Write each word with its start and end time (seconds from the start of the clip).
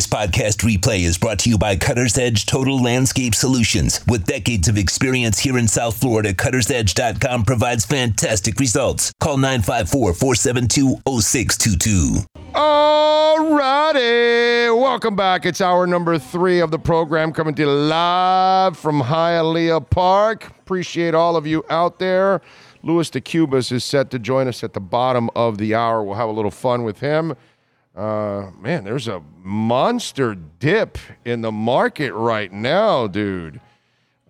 This 0.00 0.06
podcast 0.06 0.64
replay 0.64 1.00
is 1.00 1.18
brought 1.18 1.40
to 1.40 1.50
you 1.50 1.58
by 1.58 1.76
Cutter's 1.76 2.16
Edge 2.16 2.46
Total 2.46 2.82
Landscape 2.82 3.34
Solutions. 3.34 4.00
With 4.08 4.24
decades 4.24 4.66
of 4.66 4.78
experience 4.78 5.38
here 5.38 5.58
in 5.58 5.68
South 5.68 6.00
Florida, 6.00 6.32
cuttersedge.com 6.32 7.44
provides 7.44 7.84
fantastic 7.84 8.58
results. 8.58 9.12
Call 9.20 9.36
954 9.36 10.14
472 10.14 11.02
0622. 11.04 12.24
Alrighty, 12.54 13.94
welcome 14.80 15.16
back. 15.16 15.44
It's 15.44 15.60
hour 15.60 15.86
number 15.86 16.18
three 16.18 16.60
of 16.60 16.70
the 16.70 16.78
program 16.78 17.30
coming 17.30 17.54
to 17.56 17.62
you 17.64 17.70
live 17.70 18.78
from 18.78 19.02
Hialeah 19.02 19.90
Park. 19.90 20.46
Appreciate 20.60 21.14
all 21.14 21.36
of 21.36 21.46
you 21.46 21.62
out 21.68 21.98
there. 21.98 22.40
Louis 22.82 23.10
de 23.10 23.20
Cubas 23.20 23.70
is 23.70 23.84
set 23.84 24.10
to 24.12 24.18
join 24.18 24.48
us 24.48 24.64
at 24.64 24.72
the 24.72 24.80
bottom 24.80 25.28
of 25.36 25.58
the 25.58 25.74
hour. 25.74 26.02
We'll 26.02 26.14
have 26.14 26.30
a 26.30 26.32
little 26.32 26.50
fun 26.50 26.84
with 26.84 27.00
him. 27.00 27.36
Uh, 27.94 28.50
man, 28.58 28.84
there's 28.84 29.08
a 29.08 29.22
monster 29.42 30.34
dip 30.34 30.98
in 31.24 31.40
the 31.40 31.50
market 31.50 32.12
right 32.12 32.52
now, 32.52 33.06
dude. 33.06 33.58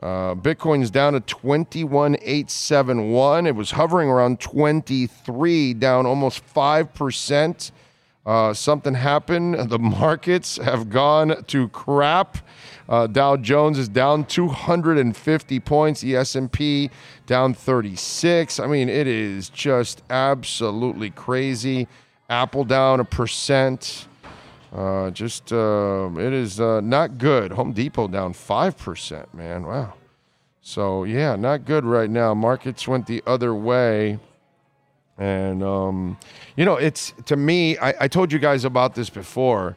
Uh, 0.02 0.34
Bitcoin's 0.34 0.90
down 0.90 1.12
to 1.12 1.20
21,871. 1.20 3.46
It 3.46 3.54
was 3.54 3.72
hovering 3.72 4.08
around 4.08 4.40
23, 4.40 5.74
down 5.74 6.06
almost 6.06 6.42
5%. 6.54 7.70
Uh, 8.24 8.54
something 8.54 8.94
happened. 8.94 9.56
The 9.70 9.78
markets 9.78 10.56
have 10.56 10.88
gone 10.88 11.44
to 11.44 11.68
crap. 11.68 12.38
Uh, 12.88 13.06
Dow 13.06 13.36
Jones 13.36 13.78
is 13.78 13.90
down 13.90 14.24
250 14.24 15.60
points. 15.60 16.00
The 16.00 16.16
S&P 16.16 16.90
down 17.26 17.52
36. 17.54 18.58
I 18.58 18.66
mean, 18.66 18.88
it 18.88 19.06
is 19.06 19.50
just 19.50 20.02
absolutely 20.08 21.10
crazy. 21.10 21.88
Apple 22.30 22.64
down 22.64 23.00
a 23.00 23.04
percent. 23.04 24.06
Uh, 24.72 25.10
just 25.10 25.52
uh, 25.52 26.08
it 26.16 26.32
is 26.32 26.60
uh, 26.60 26.80
not 26.80 27.18
good. 27.18 27.50
Home 27.50 27.72
Depot 27.72 28.06
down 28.06 28.32
five 28.32 28.78
percent. 28.78 29.34
Man, 29.34 29.66
wow. 29.66 29.94
So 30.62 31.02
yeah, 31.02 31.34
not 31.34 31.64
good 31.64 31.84
right 31.84 32.08
now. 32.08 32.32
Markets 32.32 32.86
went 32.86 33.06
the 33.06 33.20
other 33.26 33.52
way, 33.52 34.20
and 35.18 35.62
um, 35.64 36.16
you 36.56 36.64
know, 36.64 36.76
it's 36.76 37.12
to 37.26 37.36
me. 37.36 37.76
I, 37.78 38.04
I 38.04 38.08
told 38.08 38.30
you 38.32 38.38
guys 38.38 38.64
about 38.64 38.94
this 38.94 39.10
before. 39.10 39.76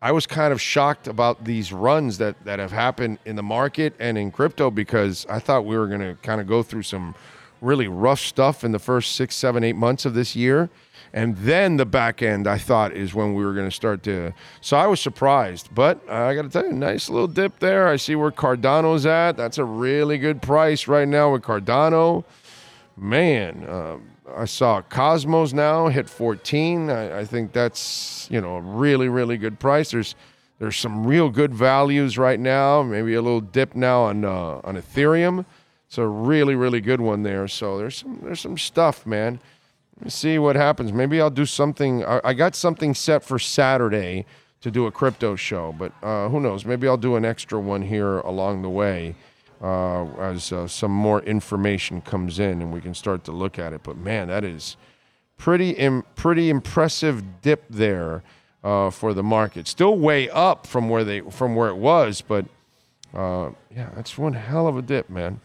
I 0.00 0.10
was 0.10 0.26
kind 0.26 0.52
of 0.52 0.60
shocked 0.60 1.06
about 1.06 1.44
these 1.44 1.72
runs 1.72 2.18
that 2.18 2.42
that 2.46 2.58
have 2.58 2.72
happened 2.72 3.18
in 3.26 3.36
the 3.36 3.42
market 3.42 3.94
and 4.00 4.16
in 4.16 4.30
crypto 4.30 4.70
because 4.70 5.26
I 5.28 5.38
thought 5.38 5.66
we 5.66 5.76
were 5.76 5.86
going 5.86 6.00
to 6.00 6.14
kind 6.22 6.40
of 6.40 6.46
go 6.46 6.62
through 6.62 6.82
some 6.84 7.14
really 7.60 7.86
rough 7.86 8.18
stuff 8.18 8.64
in 8.64 8.72
the 8.72 8.78
first 8.78 9.14
six, 9.14 9.36
seven, 9.36 9.62
eight 9.62 9.76
months 9.76 10.04
of 10.04 10.14
this 10.14 10.34
year. 10.34 10.70
And 11.14 11.36
then 11.36 11.76
the 11.76 11.84
back 11.84 12.22
end, 12.22 12.46
I 12.46 12.56
thought, 12.56 12.92
is 12.92 13.14
when 13.14 13.34
we 13.34 13.44
were 13.44 13.52
going 13.52 13.68
to 13.68 13.74
start 13.74 14.02
to. 14.04 14.32
So 14.62 14.78
I 14.78 14.86
was 14.86 15.00
surprised. 15.00 15.68
But 15.74 16.08
I 16.08 16.34
got 16.34 16.42
to 16.42 16.48
tell 16.48 16.64
you, 16.64 16.72
nice 16.72 17.10
little 17.10 17.28
dip 17.28 17.58
there. 17.58 17.86
I 17.86 17.96
see 17.96 18.14
where 18.14 18.30
Cardano's 18.30 19.04
at. 19.04 19.32
That's 19.36 19.58
a 19.58 19.64
really 19.64 20.16
good 20.16 20.40
price 20.40 20.88
right 20.88 21.06
now 21.06 21.32
with 21.32 21.42
Cardano. 21.42 22.24
Man, 22.96 23.64
uh, 23.64 23.98
I 24.34 24.46
saw 24.46 24.80
Cosmos 24.80 25.52
now 25.52 25.88
hit 25.88 26.08
14. 26.08 26.88
I, 26.88 27.20
I 27.20 27.24
think 27.26 27.52
that's, 27.52 28.26
you 28.30 28.40
know, 28.40 28.56
a 28.56 28.60
really, 28.60 29.08
really 29.08 29.36
good 29.36 29.58
price. 29.58 29.90
There's 29.90 30.14
there's 30.58 30.76
some 30.76 31.04
real 31.04 31.28
good 31.28 31.52
values 31.52 32.16
right 32.16 32.38
now. 32.38 32.84
Maybe 32.84 33.14
a 33.14 33.22
little 33.22 33.40
dip 33.40 33.74
now 33.74 34.02
on 34.02 34.24
uh, 34.24 34.60
on 34.62 34.76
Ethereum. 34.76 35.44
It's 35.88 35.98
a 35.98 36.06
really, 36.06 36.54
really 36.54 36.80
good 36.80 37.00
one 37.00 37.22
there. 37.22 37.48
So 37.48 37.76
there's 37.76 37.96
some 37.96 38.20
there's 38.22 38.40
some 38.40 38.56
stuff, 38.56 39.04
man 39.04 39.40
see 40.08 40.38
what 40.38 40.56
happens. 40.56 40.92
Maybe 40.92 41.20
I'll 41.20 41.30
do 41.30 41.46
something. 41.46 42.04
I 42.04 42.32
got 42.34 42.54
something 42.54 42.94
set 42.94 43.22
for 43.24 43.38
Saturday 43.38 44.26
to 44.60 44.70
do 44.70 44.86
a 44.86 44.92
crypto 44.92 45.36
show, 45.36 45.74
but 45.76 45.92
uh, 46.02 46.28
who 46.28 46.40
knows? 46.40 46.64
Maybe 46.64 46.86
I'll 46.86 46.96
do 46.96 47.16
an 47.16 47.24
extra 47.24 47.58
one 47.58 47.82
here 47.82 48.18
along 48.18 48.62
the 48.62 48.70
way 48.70 49.14
uh, 49.60 50.04
as 50.18 50.52
uh, 50.52 50.66
some 50.66 50.90
more 50.90 51.20
information 51.22 52.00
comes 52.00 52.38
in 52.38 52.62
and 52.62 52.72
we 52.72 52.80
can 52.80 52.94
start 52.94 53.24
to 53.24 53.32
look 53.32 53.58
at 53.58 53.72
it. 53.72 53.82
But 53.82 53.96
man, 53.96 54.28
that 54.28 54.44
is 54.44 54.76
pretty 55.36 55.70
Im- 55.70 56.04
pretty 56.14 56.50
impressive 56.50 57.42
dip 57.42 57.64
there 57.68 58.22
uh, 58.62 58.90
for 58.90 59.14
the 59.14 59.22
market. 59.22 59.66
Still 59.66 59.96
way 59.96 60.30
up 60.30 60.66
from 60.66 60.88
where 60.88 61.04
they 61.04 61.20
from 61.20 61.54
where 61.54 61.68
it 61.68 61.76
was, 61.76 62.20
but 62.20 62.46
uh, 63.14 63.50
yeah, 63.74 63.90
that's 63.94 64.16
one 64.16 64.32
hell 64.32 64.66
of 64.66 64.76
a 64.76 64.82
dip, 64.82 65.10
man. 65.10 65.40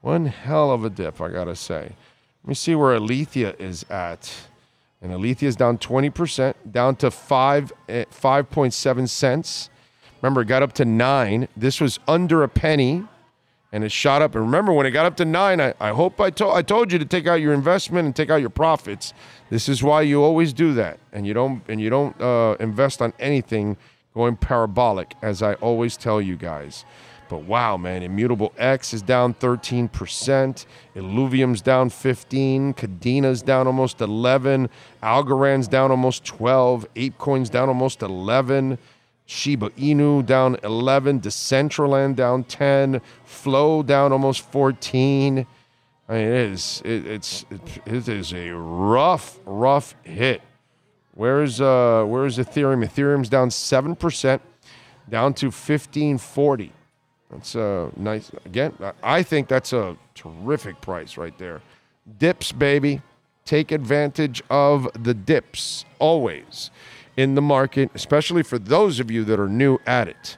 One 0.00 0.26
hell 0.26 0.70
of 0.70 0.84
a 0.84 0.90
dip, 0.90 1.20
I 1.20 1.28
gotta 1.28 1.56
say. 1.56 1.92
Let 2.48 2.52
me 2.52 2.54
see 2.54 2.74
where 2.74 2.94
Alethea 2.94 3.54
is 3.58 3.84
at. 3.90 4.34
And 5.02 5.12
Alethea 5.12 5.50
is 5.50 5.54
down 5.54 5.76
20%, 5.76 6.54
down 6.72 6.96
to 6.96 7.10
5, 7.10 7.72
5.7 7.86 9.02
eh, 9.02 9.06
cents. 9.06 9.68
Remember, 10.22 10.40
it 10.40 10.46
got 10.46 10.62
up 10.62 10.72
to 10.72 10.86
9. 10.86 11.48
This 11.54 11.78
was 11.78 12.00
under 12.08 12.42
a 12.42 12.48
penny 12.48 13.04
and 13.70 13.84
it 13.84 13.92
shot 13.92 14.22
up. 14.22 14.34
And 14.34 14.44
remember, 14.44 14.72
when 14.72 14.86
it 14.86 14.92
got 14.92 15.04
up 15.04 15.14
to 15.18 15.26
9, 15.26 15.60
I, 15.60 15.74
I 15.78 15.90
hope 15.90 16.18
I, 16.22 16.30
to- 16.30 16.48
I 16.48 16.62
told 16.62 16.90
you 16.90 16.98
to 16.98 17.04
take 17.04 17.26
out 17.26 17.34
your 17.34 17.52
investment 17.52 18.06
and 18.06 18.16
take 18.16 18.30
out 18.30 18.40
your 18.40 18.48
profits. 18.48 19.12
This 19.50 19.68
is 19.68 19.82
why 19.82 20.00
you 20.00 20.22
always 20.22 20.54
do 20.54 20.72
that. 20.72 20.98
And 21.12 21.26
you 21.26 21.34
don't, 21.34 21.62
and 21.68 21.78
you 21.78 21.90
don't 21.90 22.18
uh, 22.18 22.56
invest 22.60 23.02
on 23.02 23.12
anything 23.18 23.76
going 24.14 24.36
parabolic, 24.36 25.12
as 25.20 25.42
I 25.42 25.52
always 25.56 25.98
tell 25.98 26.18
you 26.18 26.36
guys. 26.36 26.86
But 27.28 27.42
wow, 27.42 27.76
man, 27.76 28.02
Immutable 28.02 28.52
X 28.56 28.94
is 28.94 29.02
down 29.02 29.34
13%. 29.34 30.66
Illuvium's 30.96 31.60
down 31.60 31.90
15. 31.90 32.74
Kadena's 32.74 33.42
down 33.42 33.66
almost 33.66 34.00
11. 34.00 34.70
Algorand's 35.02 35.68
down 35.68 35.90
almost 35.90 36.24
12. 36.24 36.86
ApeCoin's 36.94 37.50
down 37.50 37.68
almost 37.68 38.02
11. 38.02 38.78
Shiba 39.26 39.70
Inu 39.70 40.24
down 40.24 40.56
11. 40.62 41.20
Decentraland 41.20 42.16
down 42.16 42.44
10. 42.44 43.00
Flow 43.24 43.82
down 43.82 44.12
almost 44.12 44.40
14. 44.50 45.46
I 46.08 46.12
mean, 46.14 46.22
it 46.22 46.32
is 46.32 46.82
it, 46.86 47.06
it's 47.06 47.44
it, 47.84 48.08
is 48.08 48.32
a 48.32 48.52
rough, 48.52 49.38
rough 49.44 49.94
hit. 50.02 50.40
Where's 51.12 51.60
uh 51.60 52.04
where's 52.06 52.38
Ethereum? 52.38 52.82
Ethereum's 52.82 53.28
down 53.28 53.50
seven 53.50 53.94
percent, 53.94 54.40
down 55.10 55.34
to 55.34 55.46
1540. 55.48 56.72
That's 57.30 57.54
a 57.54 57.90
nice. 57.96 58.30
Again, 58.44 58.74
I 59.02 59.22
think 59.22 59.48
that's 59.48 59.72
a 59.72 59.96
terrific 60.14 60.80
price 60.80 61.16
right 61.16 61.36
there. 61.38 61.60
Dips, 62.18 62.52
baby. 62.52 63.02
Take 63.44 63.72
advantage 63.72 64.42
of 64.50 64.88
the 65.02 65.14
dips 65.14 65.84
always 65.98 66.70
in 67.16 67.34
the 67.34 67.42
market, 67.42 67.90
especially 67.94 68.42
for 68.42 68.58
those 68.58 69.00
of 69.00 69.10
you 69.10 69.24
that 69.24 69.40
are 69.40 69.48
new 69.48 69.78
at 69.86 70.08
it. 70.08 70.36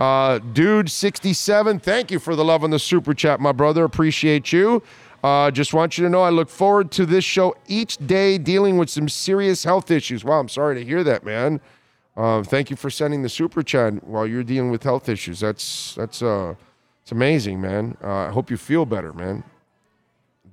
Uh, 0.00 0.38
dude, 0.38 0.90
67, 0.90 1.78
thank 1.80 2.10
you 2.10 2.18
for 2.18 2.36
the 2.36 2.44
love 2.44 2.62
on 2.62 2.70
the 2.70 2.78
super 2.78 3.14
chat, 3.14 3.40
my 3.40 3.52
brother. 3.52 3.84
Appreciate 3.84 4.52
you. 4.52 4.82
Uh, 5.22 5.50
just 5.50 5.74
want 5.74 5.98
you 5.98 6.04
to 6.04 6.10
know 6.10 6.22
I 6.22 6.30
look 6.30 6.48
forward 6.48 6.92
to 6.92 7.04
this 7.04 7.24
show 7.24 7.56
each 7.66 7.96
day 7.98 8.38
dealing 8.38 8.78
with 8.78 8.88
some 8.88 9.08
serious 9.08 9.64
health 9.64 9.90
issues. 9.90 10.24
Wow, 10.24 10.38
I'm 10.38 10.48
sorry 10.48 10.76
to 10.76 10.84
hear 10.84 11.02
that, 11.04 11.24
man. 11.24 11.60
Uh, 12.18 12.42
thank 12.42 12.68
you 12.68 12.74
for 12.74 12.90
sending 12.90 13.22
the 13.22 13.28
super 13.28 13.62
chat 13.62 14.02
while 14.02 14.26
you're 14.26 14.42
dealing 14.42 14.72
with 14.72 14.82
health 14.82 15.08
issues. 15.08 15.38
That's 15.38 15.94
that's 15.94 16.20
uh, 16.20 16.56
it's 17.00 17.12
amazing, 17.12 17.60
man. 17.60 17.96
Uh, 18.02 18.26
I 18.26 18.30
hope 18.30 18.50
you 18.50 18.56
feel 18.56 18.84
better, 18.84 19.12
man. 19.12 19.44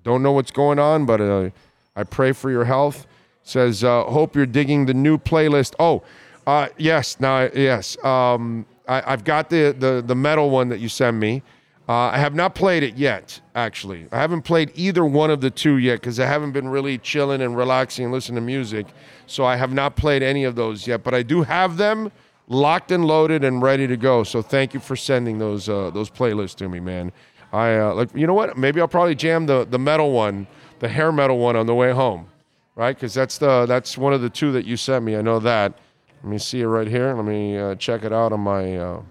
Don't 0.04 0.22
know 0.22 0.32
what's 0.32 0.52
going 0.52 0.78
on, 0.78 1.08
but 1.08 1.20
uh, 1.20 1.50
I 1.96 2.04
pray 2.04 2.34
for 2.34 2.52
your 2.52 2.66
health. 2.66 3.08
Says 3.42 3.84
uh, 3.84 4.04
hope 4.04 4.36
you're 4.36 4.46
digging 4.46 4.86
the 4.86 4.94
new 4.94 5.18
playlist. 5.18 5.74
Oh, 5.80 6.04
uh, 6.46 6.68
yes, 6.78 7.20
now 7.20 7.50
yes. 7.52 7.98
Um, 8.06 8.68
I, 8.88 9.02
have 9.02 9.24
got 9.24 9.50
the, 9.50 9.76
the 9.78 10.04
the 10.06 10.16
metal 10.16 10.52
one 10.52 10.70
that 10.70 10.80
you 10.80 10.88
sent 10.88 11.18
me. 11.18 11.42
Uh, 11.88 11.94
I 11.94 12.18
have 12.18 12.34
not 12.34 12.56
played 12.56 12.82
it 12.82 12.96
yet, 12.96 13.40
actually. 13.54 14.08
I 14.12 14.18
haven't 14.18 14.42
played 14.42 14.72
either 14.74 15.06
one 15.06 15.30
of 15.30 15.40
the 15.42 15.52
two 15.52 15.78
yet 15.78 16.02
because 16.02 16.20
I 16.20 16.26
haven't 16.26 16.52
been 16.52 16.68
really 16.68 16.98
chilling 16.98 17.42
and 17.42 17.56
relaxing 17.56 18.06
and 18.06 18.14
listening 18.14 18.38
to 18.38 18.42
music. 18.42 18.88
So 19.28 19.46
I 19.46 19.56
have 19.56 19.72
not 19.72 19.96
played 19.96 20.24
any 20.24 20.46
of 20.46 20.56
those 20.56 20.88
yet, 20.88 21.04
but 21.04 21.14
I 21.14 21.22
do 21.22 21.44
have 21.44 21.78
them 21.78 22.12
locked 22.48 22.92
and 22.92 23.06
loaded 23.06 23.44
and 23.44 23.62
ready 23.62 23.86
to 23.86 23.98
go. 23.98 24.24
So 24.24 24.42
thank 24.42 24.74
you 24.74 24.80
for 24.80 24.96
sending 24.96 25.38
those 25.38 25.70
uh, 25.70 25.92
those 25.92 26.10
playlists 26.10 26.56
to 26.56 26.70
me, 26.70 26.80
man. 26.80 27.12
I 27.54 27.78
uh, 27.78 27.94
like 27.94 28.16
you 28.16 28.26
know 28.26 28.34
what? 28.34 28.58
Maybe 28.58 28.82
I'll 28.82 28.88
probably 28.88 29.16
jam 29.16 29.46
the 29.46 29.66
the 29.66 29.80
metal 29.80 30.12
one, 30.12 30.48
the 30.80 30.88
hair 30.88 31.12
metal 31.12 31.38
one 31.38 31.56
on 31.56 31.68
the 31.68 31.76
way 31.76 31.92
home, 31.92 32.28
right? 32.76 32.96
Because 32.96 33.14
that's 33.14 33.38
the 33.38 33.68
that's 33.68 33.96
one 33.96 34.14
of 34.14 34.22
the 34.22 34.30
two 34.30 34.52
that 34.54 34.66
you 34.66 34.76
sent 34.76 35.06
me. 35.06 35.16
I 35.16 35.22
know 35.22 35.40
that. 35.40 35.78
Let 36.24 36.32
me 36.32 36.38
see 36.40 36.62
it 36.62 36.68
right 36.68 36.88
here. 36.88 37.14
Let 37.14 37.26
me 37.26 37.58
uh, 37.58 37.76
check 37.76 38.04
it 38.04 38.12
out 38.12 38.34
on 38.34 38.40
my 38.40 38.76
uh, 38.76 39.02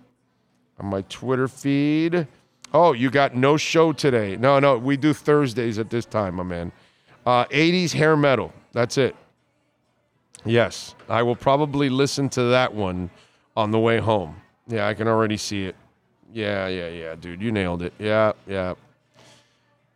on 0.81 0.87
my 0.87 1.03
Twitter 1.03 1.47
feed. 1.47 2.27
Oh, 2.75 2.93
you 2.93 3.09
got 3.09 3.37
no 3.37 3.57
show 3.57 3.93
today. 3.93 4.37
No, 4.37 4.59
no, 4.59 4.77
we 4.77 4.97
do 4.97 5.15
Thursdays 5.15 5.79
at 5.79 5.91
this 5.91 6.05
time, 6.05 6.35
my 6.35 6.43
man. 6.43 6.73
Uh, 7.25 7.45
80s 7.47 7.93
hair 7.93 8.17
metal. 8.17 8.53
That's 8.73 8.99
it. 8.99 9.15
Yes, 10.45 10.97
I 11.09 11.23
will 11.23 11.37
probably 11.37 11.89
listen 11.89 12.29
to 12.31 12.43
that 12.45 12.75
one 12.75 13.11
on 13.57 13.71
the 13.71 13.79
way 13.79 13.99
home. 13.99 14.37
Yeah, 14.67 14.89
I 14.89 14.95
can 14.95 15.07
already 15.07 15.37
see 15.37 15.67
it. 15.67 15.77
Yeah, 16.33 16.67
yeah, 16.67 16.89
yeah, 16.89 17.15
dude, 17.15 17.41
you 17.41 17.53
nailed 17.53 17.81
it. 17.81 17.93
Yeah, 17.99 18.33
yeah. 18.49 18.75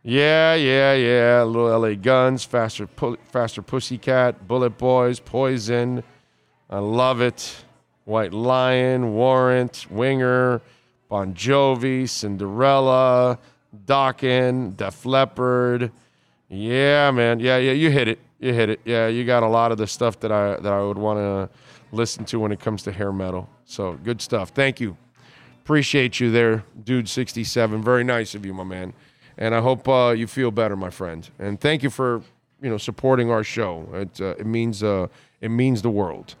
Yeah, 0.01 0.55
yeah, 0.55 0.93
yeah. 0.93 1.43
Little 1.43 1.77
LA 1.81 1.95
Guns, 1.95 2.45
Faster, 2.45 2.87
pu- 2.87 3.17
Faster 3.25 3.61
Pussycat, 3.61 4.47
Bullet 4.47 4.77
Boys, 4.77 5.19
Poison. 5.19 6.01
I 6.69 6.79
love 6.79 7.19
it. 7.19 7.65
White 8.05 8.33
Lion, 8.33 9.13
Warrant, 9.13 9.85
Winger, 9.91 10.61
Bon 11.09 11.33
Jovi, 11.33 12.07
Cinderella, 12.07 13.39
Dokken, 13.85 14.77
Def 14.77 15.05
Leppard. 15.05 15.91
Yeah, 16.47 17.09
man. 17.11 17.39
Yeah, 17.39 17.57
yeah, 17.57 17.71
you 17.71 17.89
hit 17.89 18.07
it. 18.07 18.19
You 18.39 18.53
hit 18.53 18.69
it. 18.69 18.79
Yeah, 18.85 19.07
you 19.07 19.25
got 19.25 19.43
a 19.43 19.47
lot 19.47 19.71
of 19.71 19.77
the 19.77 19.87
stuff 19.87 20.19
that 20.21 20.31
I 20.31 20.55
that 20.57 20.71
I 20.71 20.81
would 20.81 20.97
want 20.97 21.17
to 21.17 21.49
listen 21.91 22.25
to 22.25 22.39
when 22.39 22.51
it 22.51 22.59
comes 22.59 22.83
to 22.83 22.91
hair 22.91 23.11
metal. 23.11 23.49
So 23.65 23.93
good 24.03 24.21
stuff. 24.21 24.49
Thank 24.49 24.79
you. 24.79 24.95
Appreciate 25.63 26.19
you 26.19 26.31
there, 26.31 26.63
dude. 26.83 27.09
Sixty-seven. 27.09 27.83
Very 27.83 28.03
nice 28.03 28.35
of 28.35 28.45
you, 28.45 28.53
my 28.53 28.63
man. 28.63 28.93
And 29.37 29.55
I 29.55 29.61
hope 29.61 29.87
uh, 29.87 30.13
you 30.15 30.27
feel 30.27 30.51
better, 30.51 30.75
my 30.75 30.89
friend. 30.89 31.27
And 31.39 31.59
thank 31.59 31.83
you 31.83 31.89
for 31.89 32.21
you 32.61 32.69
know 32.69 32.77
supporting 32.77 33.31
our 33.31 33.43
show. 33.43 33.87
It 33.93 34.21
uh, 34.21 34.35
it 34.37 34.45
means 34.45 34.83
uh, 34.83 35.07
it 35.41 35.49
means 35.49 35.81
the 35.81 35.89
world. 35.89 36.35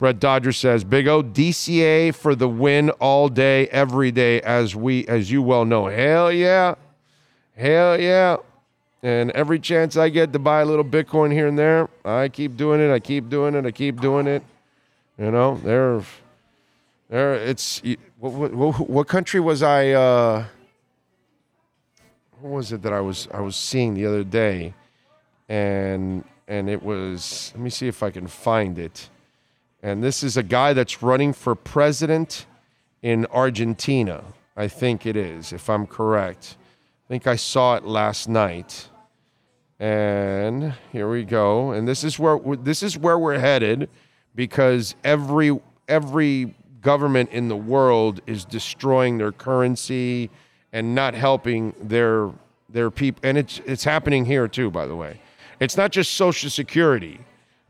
Brett 0.00 0.18
Dodger 0.18 0.50
says, 0.50 0.82
"Big 0.82 1.06
O 1.06 1.22
DCA 1.22 2.10
for 2.10 2.34
the 2.34 2.48
win 2.48 2.88
all 3.00 3.28
day, 3.28 3.68
every 3.68 4.10
day, 4.10 4.40
as 4.40 4.74
we 4.74 5.06
as 5.06 5.30
you 5.30 5.42
well 5.42 5.66
know. 5.66 5.86
Hell 5.86 6.32
yeah, 6.32 6.74
hell 7.54 8.00
yeah." 8.00 8.38
And 9.02 9.30
every 9.32 9.58
chance 9.58 9.98
I 9.98 10.08
get 10.08 10.32
to 10.32 10.38
buy 10.38 10.62
a 10.62 10.64
little 10.64 10.84
Bitcoin 10.84 11.32
here 11.32 11.46
and 11.46 11.58
there, 11.58 11.88
I 12.02 12.28
keep 12.28 12.56
doing 12.56 12.80
it. 12.80 12.90
I 12.90 12.98
keep 12.98 13.28
doing 13.28 13.54
it. 13.54 13.66
I 13.66 13.70
keep 13.70 14.00
doing 14.00 14.26
it. 14.26 14.42
You 15.18 15.30
know, 15.30 15.60
there, 15.62 16.02
there. 17.10 17.34
It's 17.34 17.82
what, 18.18 18.52
what, 18.52 18.88
what 18.88 19.06
country 19.06 19.38
was 19.38 19.62
I? 19.62 19.90
Uh, 19.90 20.44
what 22.40 22.52
was 22.52 22.72
it 22.72 22.80
that 22.82 22.94
I 22.94 23.02
was 23.02 23.28
I 23.32 23.40
was 23.42 23.54
seeing 23.54 23.92
the 23.92 24.06
other 24.06 24.24
day, 24.24 24.72
and 25.46 26.24
and 26.48 26.70
it 26.70 26.82
was. 26.82 27.52
Let 27.54 27.62
me 27.62 27.68
see 27.68 27.86
if 27.86 28.02
I 28.02 28.08
can 28.08 28.26
find 28.26 28.78
it. 28.78 29.10
And 29.82 30.02
this 30.02 30.22
is 30.22 30.36
a 30.36 30.42
guy 30.42 30.72
that's 30.72 31.02
running 31.02 31.32
for 31.32 31.54
president 31.54 32.46
in 33.02 33.26
Argentina. 33.26 34.22
I 34.56 34.68
think 34.68 35.06
it 35.06 35.16
is, 35.16 35.52
if 35.52 35.70
I'm 35.70 35.86
correct. 35.86 36.56
I 37.06 37.08
think 37.08 37.26
I 37.26 37.36
saw 37.36 37.76
it 37.76 37.84
last 37.84 38.28
night. 38.28 38.88
And 39.78 40.74
here 40.92 41.08
we 41.08 41.24
go. 41.24 41.70
And 41.72 41.88
this 41.88 42.04
is 42.04 42.18
where 42.18 42.38
this 42.56 42.82
is 42.82 42.98
where 42.98 43.18
we're 43.18 43.38
headed 43.38 43.88
because 44.34 44.94
every 45.02 45.58
every 45.88 46.54
government 46.82 47.30
in 47.30 47.48
the 47.48 47.56
world 47.56 48.20
is 48.26 48.44
destroying 48.44 49.16
their 49.16 49.32
currency 49.32 50.30
and 50.72 50.94
not 50.94 51.14
helping 51.14 51.74
their 51.80 52.30
their 52.68 52.90
people 52.90 53.20
and 53.24 53.38
it's 53.38 53.60
it's 53.64 53.84
happening 53.84 54.26
here 54.26 54.46
too 54.46 54.70
by 54.70 54.86
the 54.86 54.94
way. 54.94 55.18
It's 55.58 55.78
not 55.78 55.92
just 55.92 56.12
social 56.12 56.50
security. 56.50 57.20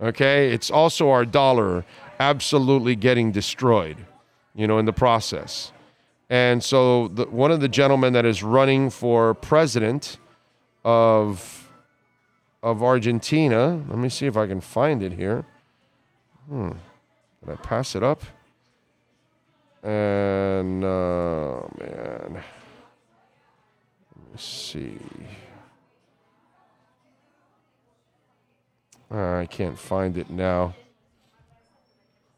Okay? 0.00 0.52
It's 0.52 0.70
also 0.70 1.11
our 1.11 1.25
dollar 1.25 1.85
absolutely 2.19 2.97
getting 2.97 3.32
destroyed, 3.32 3.97
you 4.55 4.67
know, 4.67 4.79
in 4.79 4.85
the 4.85 4.93
process. 4.93 5.73
And 6.29 6.62
so 6.62 7.08
the, 7.08 7.25
one 7.25 7.50
of 7.50 7.61
the 7.61 7.69
gentlemen 7.69 8.12
that 8.12 8.25
is 8.25 8.43
running 8.43 8.91
for 8.91 9.35
president 9.35 10.19
of 10.85 11.61
of 12.62 12.82
Argentina. 12.82 13.82
Let 13.88 13.99
me 13.99 14.08
see 14.08 14.26
if 14.26 14.37
I 14.37 14.47
can 14.47 14.61
find 14.61 15.02
it 15.02 15.12
here. 15.12 15.44
Hmm. 16.49 16.73
Did 17.44 17.52
I 17.52 17.56
pass 17.56 17.94
it 17.94 18.02
up? 18.02 18.23
And, 19.82 20.85
uh, 20.85 21.62
man. 21.79 22.35
Let 24.14 24.32
me 24.32 24.37
see. 24.37 24.99
Uh, 29.12 29.38
I 29.38 29.46
can't 29.46 29.78
find 29.78 30.16
it 30.16 30.30
now. 30.30 30.74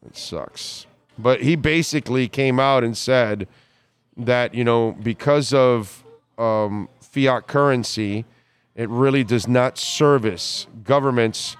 It 0.05 0.17
sucks. 0.17 0.85
But 1.17 1.41
he 1.41 1.55
basically 1.55 2.27
came 2.27 2.59
out 2.59 2.83
and 2.83 2.97
said 2.97 3.47
that, 4.17 4.55
you 4.55 4.63
know, 4.63 4.97
because 5.01 5.53
of 5.53 6.03
um, 6.37 6.89
fiat 6.99 7.47
currency, 7.47 8.25
it 8.75 8.89
really 8.89 9.23
does 9.23 9.47
not 9.47 9.77
service 9.77 10.67
governments 10.83 11.55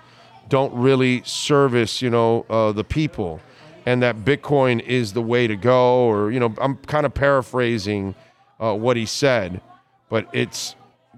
don't 0.49 0.73
really 0.73 1.21
service 1.23 2.01
you 2.01 2.09
know 2.09 2.45
uh, 2.49 2.71
the 2.71 2.83
people 2.83 3.39
and 3.85 4.01
that 4.01 4.17
bitcoin 4.17 4.81
is 4.81 5.13
the 5.13 5.21
way 5.21 5.47
to 5.47 5.55
go 5.55 6.05
or 6.05 6.31
you 6.31 6.39
know 6.39 6.53
i'm 6.59 6.75
kind 6.77 7.05
of 7.05 7.13
paraphrasing 7.13 8.15
uh, 8.59 8.73
what 8.73 8.97
he 8.97 9.05
said 9.05 9.61
but 10.09 10.27
it's 10.33 10.75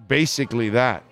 basically 0.07 0.69
that 0.69 1.03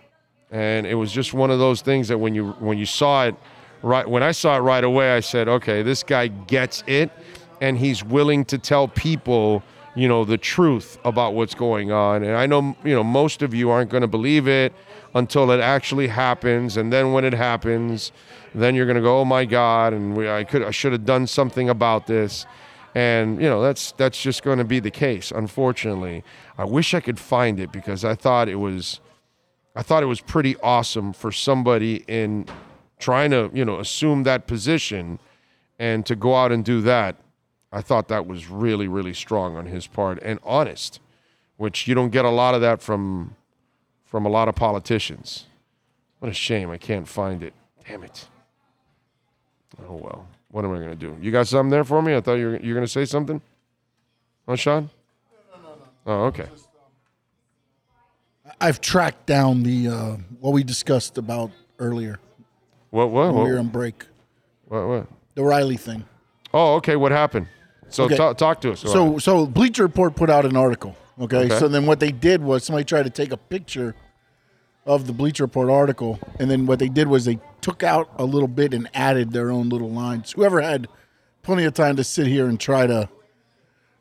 and 0.53 0.87
it 0.87 0.95
was 0.95 1.11
just 1.11 1.33
one 1.33 1.51
of 1.51 1.59
those 1.59 1.81
things 1.81 2.07
that 2.07 2.17
when 2.17 2.33
you 2.33 2.51
when 2.59 2.77
you 2.77 2.85
saw 2.85 3.25
it 3.25 3.35
right 3.81 4.07
when 4.07 4.23
i 4.23 4.31
saw 4.31 4.55
it 4.55 4.59
right 4.59 4.83
away 4.83 5.11
i 5.11 5.19
said 5.19 5.49
okay 5.49 5.81
this 5.81 6.03
guy 6.03 6.27
gets 6.27 6.83
it 6.87 7.11
and 7.59 7.77
he's 7.77 8.03
willing 8.03 8.45
to 8.45 8.57
tell 8.57 8.87
people 8.87 9.63
you 9.95 10.07
know 10.07 10.25
the 10.25 10.37
truth 10.37 10.97
about 11.05 11.33
what's 11.33 11.55
going 11.55 11.91
on. 11.91 12.23
And 12.23 12.35
i 12.35 12.45
know 12.45 12.75
you 12.83 12.93
know 12.93 13.03
most 13.03 13.41
of 13.41 13.53
you 13.53 13.69
aren't 13.69 13.89
going 13.89 14.01
to 14.01 14.07
believe 14.07 14.47
it 14.47 14.73
until 15.15 15.51
it 15.51 15.59
actually 15.59 16.07
happens 16.07 16.77
and 16.77 16.91
then 16.91 17.13
when 17.13 17.23
it 17.23 17.33
happens 17.33 18.11
then 18.55 18.73
you're 18.73 18.85
going 18.85 18.95
to 18.95 19.01
go 19.01 19.19
oh 19.19 19.25
my 19.25 19.45
god 19.45 19.93
and 19.93 20.17
we, 20.17 20.29
i 20.29 20.43
could 20.43 20.63
i 20.63 20.71
should 20.71 20.91
have 20.91 21.05
done 21.05 21.27
something 21.27 21.69
about 21.69 22.07
this. 22.07 22.45
And 22.95 23.41
you 23.41 23.49
know 23.49 23.61
that's 23.61 23.91
that's 23.93 24.21
just 24.21 24.43
going 24.43 24.59
to 24.59 24.65
be 24.65 24.79
the 24.79 24.91
case 24.91 25.31
unfortunately. 25.31 26.23
I 26.57 26.65
wish 26.65 26.93
i 26.93 26.99
could 26.99 27.19
find 27.19 27.59
it 27.59 27.71
because 27.71 28.05
i 28.05 28.13
thought 28.15 28.47
it 28.47 28.55
was 28.55 28.99
i 29.75 29.81
thought 29.81 30.03
it 30.03 30.07
was 30.07 30.21
pretty 30.21 30.55
awesome 30.57 31.13
for 31.13 31.31
somebody 31.31 32.03
in 32.07 32.45
trying 32.99 33.31
to 33.31 33.49
you 33.53 33.65
know 33.65 33.79
assume 33.79 34.23
that 34.23 34.47
position 34.47 35.19
and 35.79 36.05
to 36.05 36.15
go 36.15 36.35
out 36.35 36.51
and 36.51 36.63
do 36.63 36.81
that 36.81 37.15
I 37.73 37.81
thought 37.81 38.07
that 38.09 38.27
was 38.27 38.47
really, 38.47 38.87
really 38.87 39.15
strong 39.15 39.57
on 39.57 39.65
his 39.65 39.87
part 39.87 40.19
and 40.21 40.39
honest, 40.43 40.99
which 41.57 41.87
you 41.87 41.95
don't 41.95 42.11
get 42.11 42.23
a 42.23 42.29
lot 42.29 42.53
of 42.53 42.61
that 42.61 42.81
from 42.81 43.35
from 44.05 44.27
a 44.27 44.29
lot 44.29 44.47
of 44.47 44.53
politicians. 44.53 45.47
What 46.19 46.29
a 46.29 46.35
shame. 46.35 46.69
I 46.69 46.77
can't 46.77 47.07
find 47.07 47.41
it. 47.41 47.53
Damn 47.87 48.03
it. 48.03 48.27
Oh 49.89 49.95
well. 49.95 50.27
What 50.49 50.63
am 50.65 50.71
I 50.71 50.77
going 50.77 50.89
to 50.91 50.95
do? 50.95 51.17
You 51.19 51.31
got 51.31 51.47
something 51.47 51.71
there 51.71 51.83
for 51.83 51.99
me? 51.99 52.15
I 52.15 52.21
thought 52.21 52.35
you 52.35 52.45
were, 52.45 52.57
you 52.57 52.69
were 52.69 52.75
going 52.75 52.85
to 52.85 52.91
say 52.91 53.05
something. 53.05 53.41
Oh, 54.47 54.55
Sean? 54.55 54.91
No, 55.51 55.57
no, 55.57 55.69
no. 55.69 55.85
Oh, 56.05 56.25
okay. 56.25 56.45
I've 58.63 58.79
tracked 58.79 59.25
down 59.25 59.63
the 59.63 59.89
uh, 59.89 60.17
what 60.39 60.51
we 60.53 60.63
discussed 60.63 61.17
about 61.17 61.51
earlier. 61.79 62.17
What? 62.91 63.11
What? 63.11 63.33
What? 63.33 63.43
we 63.43 63.51
were 63.51 63.59
on 63.59 63.67
break. 63.67 64.05
What? 64.69 64.87
What? 64.87 65.07
The 65.35 65.43
Riley 65.43 65.75
thing. 65.75 66.05
Oh, 66.53 66.75
okay. 66.75 66.95
What 66.95 67.11
happened? 67.11 67.47
So 67.89 68.05
Okay. 68.05 68.15
ta- 68.15 68.31
talk 68.33 68.61
to 68.61 68.71
us. 68.71 68.79
So 68.79 69.17
so 69.17 69.45
Bleacher 69.45 69.83
Report 69.83 70.15
put 70.15 70.29
out 70.29 70.45
an 70.45 70.55
article. 70.55 70.95
Okay? 71.19 71.45
Okay. 71.45 71.59
So 71.59 71.67
then 71.67 71.85
what 71.85 71.99
they 71.99 72.11
did 72.13 72.41
was 72.41 72.63
somebody 72.63 72.85
tried 72.85 73.03
to 73.03 73.09
take 73.09 73.33
a 73.33 73.37
picture 73.37 73.95
of 74.85 75.07
the 75.07 75.13
Bleacher 75.13 75.43
Report 75.43 75.69
article, 75.69 76.17
and 76.39 76.49
then 76.49 76.65
what 76.65 76.79
they 76.79 76.89
did 76.89 77.09
was 77.09 77.25
they 77.25 77.39
took 77.59 77.83
out 77.83 78.09
a 78.17 78.23
little 78.23 78.47
bit 78.47 78.73
and 78.73 78.89
added 78.93 79.31
their 79.33 79.51
own 79.51 79.67
little 79.67 79.91
lines. 79.91 80.31
Whoever 80.31 80.61
had 80.61 80.87
plenty 81.41 81.65
of 81.65 81.73
time 81.73 81.97
to 81.97 82.03
sit 82.03 82.27
here 82.27 82.47
and 82.47 82.57
try 82.57 82.87
to 82.87 83.09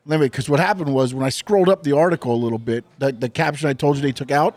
limit, 0.04 0.32
because 0.32 0.48
what 0.48 0.60
happened 0.60 0.92
was 0.92 1.14
when 1.14 1.24
I 1.24 1.28
scrolled 1.28 1.68
up 1.68 1.82
the 1.82 1.96
article 1.96 2.34
a 2.34 2.36
little 2.36 2.58
bit, 2.58 2.84
the, 2.98 3.12
the 3.12 3.28
caption 3.28 3.68
I 3.68 3.72
told 3.72 3.96
you 3.96 4.02
they 4.02 4.12
took 4.12 4.30
out, 4.30 4.56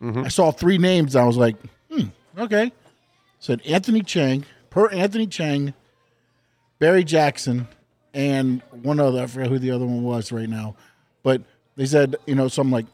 I 0.00 0.28
saw 0.28 0.50
three 0.50 0.78
names. 0.78 1.14
And 1.14 1.24
I 1.24 1.26
was 1.26 1.36
like, 1.36 1.56
hmm, 1.90 2.06
okay. 2.38 2.72
Said 3.40 3.60
Anthony 3.66 4.02
Chang, 4.02 4.44
per 4.70 4.88
Anthony 4.90 5.26
Chang, 5.26 5.74
Barry 6.78 7.04
Jackson, 7.04 7.66
and 8.14 8.62
one 8.82 9.00
other. 9.00 9.22
I 9.22 9.26
forget 9.26 9.48
who 9.48 9.58
the 9.58 9.70
other 9.70 9.86
one 9.86 10.02
was 10.02 10.32
right 10.32 10.48
now, 10.48 10.76
but 11.22 11.42
they 11.76 11.86
said, 11.86 12.16
you 12.26 12.34
know, 12.34 12.48
so 12.48 12.62
I'm 12.62 12.70
like, 12.70 12.86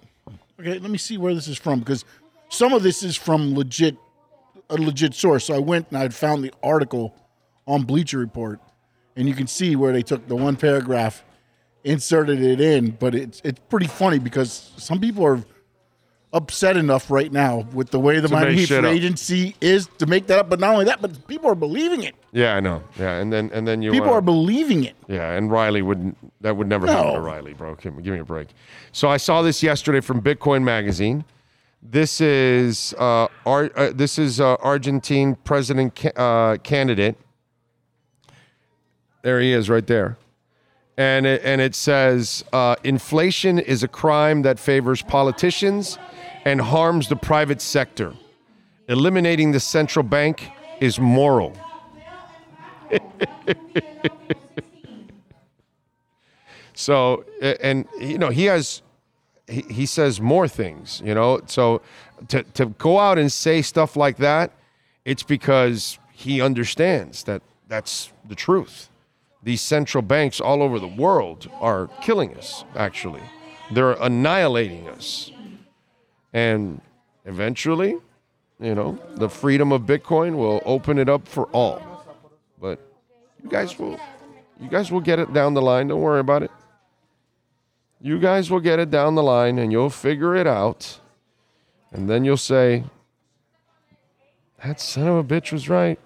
okay, 0.61 0.79
let 0.79 0.91
me 0.91 0.99
see 0.99 1.19
where 1.19 1.35
this 1.35 1.49
is 1.49 1.59
from 1.59 1.81
because 1.81 2.05
some 2.49 2.73
of 2.73 2.83
this 2.83 3.03
is 3.03 3.17
from 3.17 3.55
legit, 3.55 3.97
a 4.71 4.75
legit 4.77 5.15
source. 5.15 5.47
So 5.47 5.55
I 5.55 5.59
went 5.59 5.89
and 5.89 5.99
I 5.99 6.09
found 6.09 6.45
the 6.45 6.53
article 6.63 7.15
on 7.67 7.83
Bleacher 7.83 8.19
Report, 8.19 8.61
and 9.17 9.29
you 9.29 9.35
can 9.35 9.47
see 9.47 9.77
where 9.77 9.93
they 9.93 10.03
took 10.03 10.27
the 10.29 10.37
one 10.37 10.57
paragraph, 10.57 11.25
inserted 11.85 12.43
it 12.43 12.61
in. 12.61 12.91
But 12.93 13.15
it's 13.15 13.41
it's 13.45 13.61
pretty 13.69 13.87
funny 13.87 14.19
because 14.19 14.73
some 14.77 15.01
people 15.01 15.25
are 15.25 15.45
upset 16.33 16.77
enough 16.77 17.13
right 17.13 17.31
now 17.31 17.65
with 17.73 17.91
the 17.91 18.01
way 18.01 18.19
the 18.19 18.27
To 18.27 18.35
Miami 18.35 18.57
Heat 18.57 18.67
free 18.67 18.79
up. 18.79 18.85
agency 18.87 19.55
is 19.61 19.89
to 19.99 20.07
make 20.07 20.27
that 20.27 20.39
up. 20.41 20.51
But 20.51 20.59
not 20.59 20.73
only 20.73 20.87
that, 20.87 21.01
but 21.01 21.29
people 21.29 21.49
are 21.49 21.55
believing 21.55 22.03
it. 22.03 22.17
yeah, 22.33 22.57
I 22.57 22.61
know. 22.61 22.83
Yeah, 22.99 23.19
and 23.19 23.33
then 23.33 23.51
and 23.53 23.69
then 23.69 23.83
you 23.83 23.93
People 23.93 24.11
uh, 24.11 24.15
are 24.15 24.21
believing 24.21 24.83
it. 24.85 24.97
Yeah, 25.07 25.31
and 25.33 25.51
Riley 25.51 25.83
wouldn't. 25.83 26.17
that 26.41 26.57
would 26.57 26.67
never 26.69 26.87
happen 26.89 27.15
to 27.15 27.21
Riley, 27.21 27.53
bro. 27.55 27.77
Give 27.77 27.95
me, 27.95 28.03
give 28.03 28.13
me 28.15 28.19
a 28.21 28.25
break. 28.25 28.49
So 28.91 29.09
I 29.09 29.17
saw 29.19 29.43
this 29.43 29.63
yesterday 29.63 30.01
from 30.01 30.21
Bitcoin 30.21 30.65
Magazine. 30.65 31.25
This 31.87 32.21
is 32.21 32.95
uh, 32.99 33.29
Ar- 33.45 33.71
uh 33.77 33.93
this 33.95 34.19
is 34.19 34.41
uh, 34.41 34.55
Argentine 34.55 35.37
president 35.45 35.95
ca- 35.95 36.17
uh, 36.17 36.57
candidate. 36.59 37.17
There 39.23 39.39
he 39.41 39.53
is, 39.53 39.71
right 39.71 39.87
there, 39.87 40.19
and 40.97 41.27
it, 41.27 41.43
and 41.45 41.61
it 41.61 41.75
says 41.75 42.45
uh, 42.53 42.77
inflation 42.85 43.59
is 43.59 43.83
a 43.83 43.89
crime 43.89 44.43
that 44.43 44.59
favors 44.59 45.03
politicians 45.03 45.99
and 46.45 46.61
harms 46.61 47.09
the 47.09 47.17
private 47.17 47.61
sector. 47.61 48.15
Eliminating 48.89 49.53
the 49.53 49.61
central 49.61 50.03
bank 50.03 50.51
is 50.81 51.01
moral. 51.01 51.57
So, 56.75 57.25
and 57.41 57.87
you 57.99 58.19
know, 58.19 58.31
he 58.31 58.45
has, 58.47 58.83
he, 59.47 59.63
he 59.63 59.87
says 59.87 60.21
more 60.21 60.49
things, 60.49 61.01
you 61.05 61.15
know. 61.15 61.41
So 61.47 61.81
to, 62.29 62.43
to 62.43 62.67
go 62.67 62.99
out 62.99 63.17
and 63.17 63.31
say 63.33 63.63
stuff 63.63 63.97
like 63.97 64.19
that, 64.19 64.53
it's 65.05 65.23
because 65.23 65.99
he 66.13 66.43
understands 66.43 67.23
that 67.25 67.43
that's 67.69 68.13
the 68.29 68.35
truth. 68.35 68.91
These 69.45 69.61
central 69.61 70.01
banks 70.01 70.41
all 70.41 70.63
over 70.63 70.81
the 70.81 70.89
world 70.89 71.51
are 71.61 71.89
killing 72.01 72.35
us, 72.35 72.65
actually. 72.75 73.23
They're 73.71 73.93
annihilating 73.93 74.89
us. 74.89 75.31
And 76.33 76.81
eventually, 77.27 77.99
you 78.59 78.75
know, 78.75 78.99
the 79.17 79.29
freedom 79.29 79.71
of 79.71 79.83
Bitcoin 79.83 80.37
will 80.37 80.63
open 80.65 80.99
it 80.99 81.11
up 81.11 81.29
for 81.29 81.45
all. 81.49 81.83
But 82.59 82.81
you 83.43 83.51
guys 83.51 83.79
will 83.79 84.01
you 84.61 84.71
guys 84.71 84.91
will 84.91 85.01
get 85.01 85.19
it 85.19 85.33
down 85.35 85.53
the 85.53 85.63
line. 85.63 85.89
Don't 85.89 86.01
worry 86.01 86.21
about 86.21 86.43
it. 86.43 86.51
You 88.01 88.19
guys 88.19 88.51
will 88.51 88.61
get 88.61 88.79
it 88.79 88.91
down 88.91 89.15
the 89.15 89.23
line 89.23 89.59
and 89.59 89.71
you'll 89.71 89.91
figure 89.91 90.35
it 90.35 90.47
out. 90.47 91.01
And 91.93 92.09
then 92.09 92.25
you'll 92.25 92.37
say, 92.37 92.85
that 94.65 94.81
son 94.81 95.07
of 95.07 95.17
a 95.17 95.25
bitch 95.25 95.53
was 95.53 95.69
right. 95.69 95.99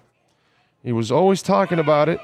He 0.83 0.91
was 0.91 1.11
always 1.11 1.41
talking 1.41 1.79
about 1.79 2.09
it. 2.09 2.19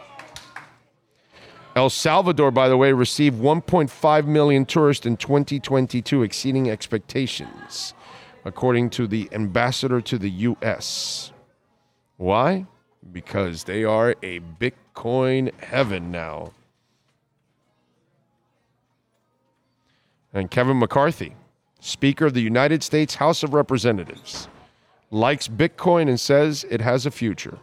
El 1.75 1.89
Salvador, 1.89 2.51
by 2.51 2.69
the 2.69 2.77
way, 2.77 2.93
received 2.93 3.41
1.5 3.41 4.25
million 4.27 4.65
tourists 4.65 5.05
in 5.05 5.17
2022, 5.17 6.23
exceeding 6.23 6.69
expectations, 6.69 7.93
according 8.45 8.89
to 8.91 9.07
the 9.07 9.27
ambassador 9.33 9.99
to 9.99 10.17
the 10.17 10.29
U.S. 10.29 11.33
Why? 12.15 12.65
Because 13.11 13.65
they 13.65 13.83
are 13.83 14.15
a 14.23 14.39
Bitcoin 14.39 15.53
heaven 15.61 16.11
now. 16.11 16.53
And 20.33 20.49
Kevin 20.49 20.79
McCarthy, 20.79 21.35
Speaker 21.81 22.27
of 22.27 22.33
the 22.33 22.41
United 22.41 22.83
States 22.83 23.15
House 23.15 23.43
of 23.43 23.53
Representatives, 23.53 24.47
likes 25.11 25.49
Bitcoin 25.49 26.07
and 26.07 26.19
says 26.19 26.65
it 26.69 26.79
has 26.79 27.05
a 27.05 27.11
future. 27.11 27.59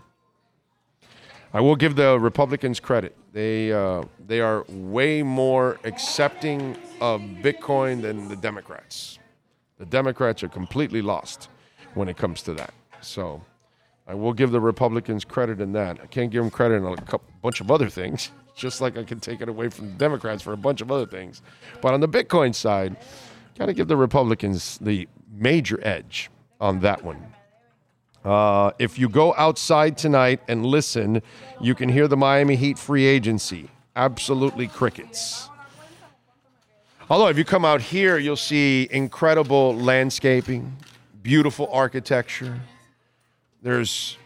I 1.54 1.60
will 1.60 1.76
give 1.76 1.96
the 1.96 2.18
Republicans 2.18 2.80
credit. 2.80 3.16
They 3.32 3.72
uh, 3.72 4.04
they 4.26 4.40
are 4.40 4.64
way 4.68 5.22
more 5.22 5.78
accepting 5.84 6.76
of 7.00 7.20
Bitcoin 7.20 8.00
than 8.00 8.28
the 8.28 8.36
Democrats. 8.36 9.18
The 9.78 9.86
Democrats 9.86 10.42
are 10.42 10.48
completely 10.48 11.02
lost 11.02 11.48
when 11.94 12.08
it 12.08 12.16
comes 12.16 12.42
to 12.42 12.54
that. 12.54 12.72
So 13.02 13.42
I 14.06 14.14
will 14.14 14.32
give 14.32 14.50
the 14.50 14.60
Republicans 14.60 15.24
credit 15.24 15.60
in 15.60 15.72
that. 15.72 15.98
I 16.02 16.06
can't 16.06 16.30
give 16.30 16.42
them 16.42 16.50
credit 16.50 16.76
in 16.76 16.86
a 16.86 16.96
couple, 16.96 17.28
bunch 17.42 17.60
of 17.60 17.70
other 17.70 17.90
things, 17.90 18.30
just 18.56 18.80
like 18.80 18.96
I 18.96 19.04
can 19.04 19.20
take 19.20 19.42
it 19.42 19.48
away 19.48 19.68
from 19.68 19.88
the 19.88 19.98
Democrats 19.98 20.42
for 20.42 20.54
a 20.54 20.56
bunch 20.56 20.80
of 20.80 20.90
other 20.90 21.06
things. 21.06 21.42
But 21.82 21.92
on 21.92 22.00
the 22.00 22.08
Bitcoin 22.08 22.54
side, 22.54 22.96
got 23.58 23.66
to 23.66 23.74
give 23.74 23.88
the 23.88 23.96
Republicans 23.96 24.78
the 24.78 25.06
major 25.30 25.78
edge 25.82 26.30
on 26.60 26.80
that 26.80 27.04
one. 27.04 27.22
Uh, 28.24 28.70
if 28.78 28.98
you 28.98 29.08
go 29.08 29.34
outside 29.34 29.98
tonight 29.98 30.40
and 30.46 30.64
listen, 30.64 31.22
you 31.60 31.74
can 31.74 31.88
hear 31.88 32.06
the 32.06 32.16
Miami 32.16 32.56
Heat 32.56 32.78
free 32.78 33.04
agency. 33.04 33.68
Absolutely 33.96 34.68
crickets. 34.68 35.48
Although, 37.10 37.28
if 37.28 37.36
you 37.36 37.44
come 37.44 37.64
out 37.64 37.82
here, 37.82 38.16
you'll 38.16 38.36
see 38.36 38.88
incredible 38.90 39.74
landscaping, 39.74 40.76
beautiful 41.22 41.68
architecture. 41.72 42.60
There's 43.60 44.16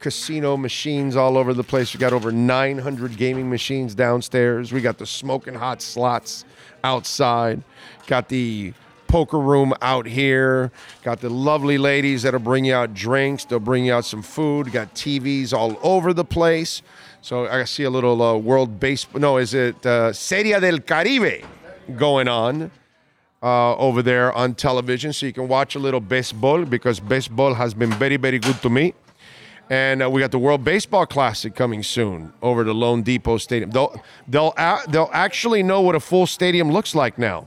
casino 0.00 0.56
machines 0.56 1.16
all 1.16 1.38
over 1.38 1.54
the 1.54 1.64
place. 1.64 1.94
We 1.94 2.00
got 2.00 2.12
over 2.12 2.30
900 2.30 3.16
gaming 3.16 3.48
machines 3.48 3.94
downstairs. 3.94 4.72
We 4.72 4.82
got 4.82 4.98
the 4.98 5.06
smoking 5.06 5.54
hot 5.54 5.80
slots 5.80 6.44
outside. 6.82 7.62
Got 8.06 8.28
the 8.28 8.74
poker 9.14 9.38
room 9.38 9.72
out 9.80 10.06
here. 10.06 10.72
Got 11.04 11.20
the 11.20 11.30
lovely 11.30 11.78
ladies 11.78 12.22
that'll 12.24 12.40
bring 12.40 12.64
you 12.64 12.74
out 12.74 12.94
drinks. 12.94 13.44
They'll 13.44 13.60
bring 13.60 13.84
you 13.84 13.94
out 13.94 14.04
some 14.04 14.22
food. 14.22 14.72
Got 14.72 14.92
TVs 14.94 15.52
all 15.52 15.78
over 15.84 16.12
the 16.12 16.24
place. 16.24 16.82
So 17.22 17.46
I 17.46 17.62
see 17.64 17.84
a 17.84 17.90
little 17.90 18.20
uh, 18.20 18.36
World 18.36 18.80
Baseball. 18.80 19.20
No, 19.20 19.36
is 19.36 19.54
it 19.54 19.86
uh, 19.86 20.12
Serie 20.12 20.58
del 20.60 20.80
Caribe 20.80 21.44
going 21.96 22.26
on? 22.26 22.72
uh, 23.40 23.76
over 23.76 24.02
there 24.02 24.32
on 24.32 24.54
television, 24.54 25.12
so 25.12 25.26
you 25.26 25.32
can 25.32 25.46
watch 25.46 25.74
a 25.74 25.78
little 25.78 26.00
baseball 26.00 26.64
because 26.64 26.98
baseball 26.98 27.52
has 27.52 27.74
been 27.74 27.92
very, 27.92 28.16
very 28.16 28.38
good 28.38 28.60
to 28.62 28.70
me. 28.70 28.94
And 29.68 30.02
uh, 30.02 30.08
we 30.10 30.22
got 30.22 30.30
the 30.30 30.38
World 30.38 30.64
Baseball 30.64 31.04
Classic 31.06 31.54
coming 31.54 31.82
soon 31.82 32.32
over 32.40 32.64
to 32.64 32.72
loanDepot 32.72 33.38
Stadium. 33.40 33.70
They'll 33.70 33.94
they'll 34.26 34.54
a- 34.56 34.84
they'll 34.88 35.10
actually 35.12 35.62
know 35.62 35.82
what 35.82 35.94
a 35.94 36.00
full 36.00 36.26
stadium 36.26 36.70
looks 36.72 36.94
like 36.94 37.18
now. 37.18 37.46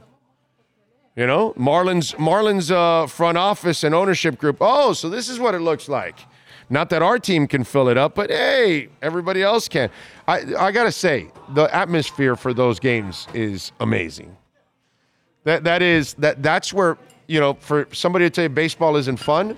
You 1.17 1.25
know, 1.25 1.53
Marlins 1.57 2.13
Marlins 2.15 2.69
uh, 2.71 3.07
front 3.07 3.39
office 3.39 3.83
and 3.83 3.95
ownership 3.95 4.37
group. 4.37 4.57
Oh, 4.61 4.93
so 4.93 5.09
this 5.09 5.27
is 5.29 5.39
what 5.39 5.55
it 5.55 5.59
looks 5.61 5.89
like. 5.89 6.19
Not 6.69 6.91
that 6.91 7.01
our 7.01 7.17
team 7.17 7.47
can 7.47 7.63
fill 7.63 7.89
it 7.89 7.97
up, 7.97 8.13
but 8.13 8.29
hey, 8.29 8.89
everybody 9.01 9.41
else 9.41 9.67
can. 9.67 9.89
I 10.27 10.43
I 10.57 10.71
gotta 10.71 10.91
say, 10.91 11.31
the 11.55 11.73
atmosphere 11.75 12.35
for 12.35 12.53
those 12.53 12.79
games 12.79 13.27
is 13.33 13.71
amazing. 13.79 14.37
That 15.43 15.63
that 15.63 15.81
is 15.81 16.13
that 16.15 16.43
that's 16.43 16.71
where 16.71 16.99
you 17.27 17.39
know 17.39 17.55
for 17.55 17.87
somebody 17.93 18.25
to 18.25 18.29
tell 18.29 18.43
you 18.43 18.49
baseball 18.49 18.95
isn't 18.95 19.17
fun. 19.17 19.57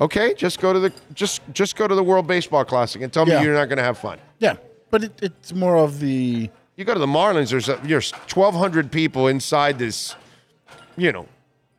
Okay, 0.00 0.34
just 0.34 0.58
go 0.60 0.72
to 0.72 0.80
the 0.80 0.92
just 1.14 1.42
just 1.52 1.76
go 1.76 1.86
to 1.86 1.94
the 1.94 2.02
World 2.02 2.26
Baseball 2.26 2.64
Classic 2.64 3.00
and 3.02 3.12
tell 3.12 3.28
Yeah. 3.28 3.38
me 3.38 3.44
you're 3.44 3.54
not 3.54 3.66
going 3.66 3.76
to 3.78 3.84
have 3.84 3.98
fun. 3.98 4.18
Yeah, 4.40 4.56
but 4.90 5.04
it, 5.04 5.12
it's 5.22 5.52
more 5.54 5.76
of 5.76 6.00
the 6.00 6.50
You 6.74 6.84
go 6.84 6.92
to 6.94 6.98
the 6.98 7.06
Marlins. 7.06 7.50
There's 7.50 7.68
a, 7.68 7.78
there's 7.84 8.10
1,200 8.10 8.90
people 8.90 9.28
inside 9.28 9.78
this, 9.78 10.16
you 10.96 11.12
know, 11.12 11.26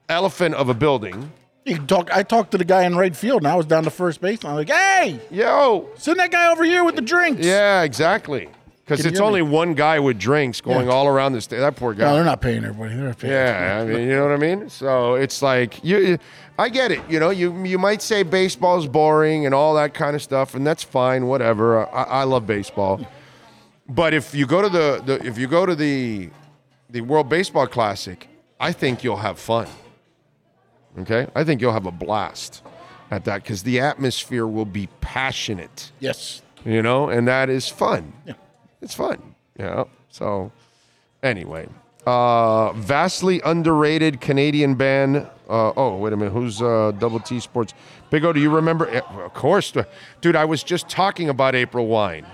elephant 0.10 0.56
of 0.56 0.70
a 0.70 0.74
building. 0.74 1.32
you 1.66 1.76
can 1.76 1.88
talk. 1.88 2.10
I 2.12 2.24
talked 2.24 2.52
to 2.52 2.58
the 2.58 2.66
guy 2.66 2.84
in 2.84 2.96
right 2.96 3.16
field, 3.16 3.42
and 3.42 3.48
I 3.48 3.56
was 3.56 3.66
down 3.66 3.84
to 3.84 3.90
first 3.90 4.22
base. 4.22 4.44
I'm 4.44 4.56
like, 4.56 4.70
"Hey, 4.70 5.20
Yo, 5.32 5.90
send 5.98 6.20
that 6.20 6.32
guy 6.32 6.52
over 6.52 6.64
here 6.64 6.84
with 6.84 6.96
the 6.96 7.02
drinks." 7.02 7.46
yeah, 7.46 7.84
exactly. 7.84 8.50
Because 8.86 8.98
Can 9.00 9.06
you 9.06 9.10
it's 9.12 9.20
hear 9.20 9.26
only 9.26 9.42
me? 9.42 9.50
one 9.50 9.76
guy 9.76 9.98
with 10.00 10.20
drinks 10.20 10.60
going 10.60 10.90
all 10.90 11.08
around 11.08 11.32
the 11.32 11.40
state. 11.40 11.60
That 11.60 11.78
poor 11.78 11.94
guy. 11.94 12.04
No, 12.04 12.16
they're 12.16 12.26
not 12.26 12.42
paying 12.42 12.66
everybody. 12.66 12.96
They're 12.98 13.14
paying. 13.14 13.32
Yeah, 13.34 13.80
I 13.82 13.86
mean, 13.86 14.10
you 14.10 14.14
know 14.18 14.24
what 14.28 14.34
I 14.34 14.38
mean. 14.38 14.70
So 14.70 15.16
it's 15.16 15.42
like 15.42 15.82
you, 15.86 16.18
I 16.60 16.68
get 16.68 16.92
it. 16.92 17.00
You 17.10 17.18
know, 17.22 17.30
you 17.30 17.64
you 17.64 17.80
might 17.80 18.02
say 18.02 18.24
baseball's 18.24 18.86
boring 18.88 19.46
and 19.46 19.56
all 19.56 19.74
that 19.76 19.94
kind 19.94 20.18
of 20.18 20.22
stuff, 20.22 20.54
and 20.54 20.68
that's 20.68 20.84
fine. 20.84 21.28
Whatever. 21.28 21.88
I, 21.96 22.04
I 22.04 22.24
love 22.26 22.46
baseball, 22.46 23.00
but 23.88 24.14
if 24.14 24.36
you 24.36 24.46
go 24.46 24.62
to 24.62 24.68
the, 24.68 25.02
the 25.06 25.26
if 25.26 25.38
you 25.38 25.48
go 25.48 25.66
to 25.66 25.76
the 25.76 26.30
the 26.90 27.00
World 27.00 27.30
Baseball 27.30 27.68
Classic, 27.68 28.28
I 28.60 28.72
think 28.72 29.04
you'll 29.04 29.18
have 29.18 29.40
fun. 29.40 29.68
Okay, 31.00 31.28
I 31.36 31.44
think 31.44 31.60
you'll 31.62 31.74
have 31.74 31.86
a 31.88 31.92
blast 31.92 32.62
at 33.10 33.26
that 33.26 33.42
because 33.44 33.64
the 33.64 33.80
atmosphere 33.80 34.46
will 34.48 34.66
be 34.66 34.88
passionate 35.02 35.92
Yes. 36.00 36.42
you 36.64 36.82
know, 36.82 37.10
and 37.10 37.28
that 37.28 37.50
is 37.50 37.68
fun. 37.68 38.14
Yeah. 38.26 38.34
It's 38.82 38.94
fun, 38.94 39.36
you 39.58 39.66
know. 39.66 39.88
So, 40.10 40.52
anyway, 41.24 41.68
uh, 42.06 42.74
vastly 42.74 43.42
underrated 43.44 44.22
Canadian 44.22 44.76
band. 44.76 45.18
Uh, 45.50 45.74
oh, 45.76 45.98
wait 45.98 46.14
a 46.14 46.18
minute, 46.18 46.32
who's 46.32 46.62
uh, 46.62 46.92
Double 47.00 47.20
T 47.20 47.40
Sports? 47.40 47.74
Big 48.12 48.24
O, 48.24 48.32
do 48.32 48.40
you 48.40 48.50
remember? 48.54 48.88
Eh, 48.90 49.00
Of 49.00 49.34
course, 49.34 49.74
dude. 50.22 50.36
I 50.36 50.46
was 50.46 50.64
just 50.64 50.88
talking 50.88 51.28
about 51.30 51.56
April 51.56 51.88
Wine. 51.88 52.26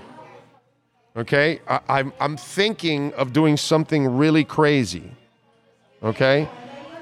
Okay, 1.15 1.59
I, 1.67 1.79
I'm 1.89 2.13
I'm 2.19 2.35
thinking 2.37 3.13
of 3.13 3.31
doing 3.33 3.57
something 3.57 4.05
really 4.17 4.43
crazy. 4.43 5.11
Okay, 6.01 6.47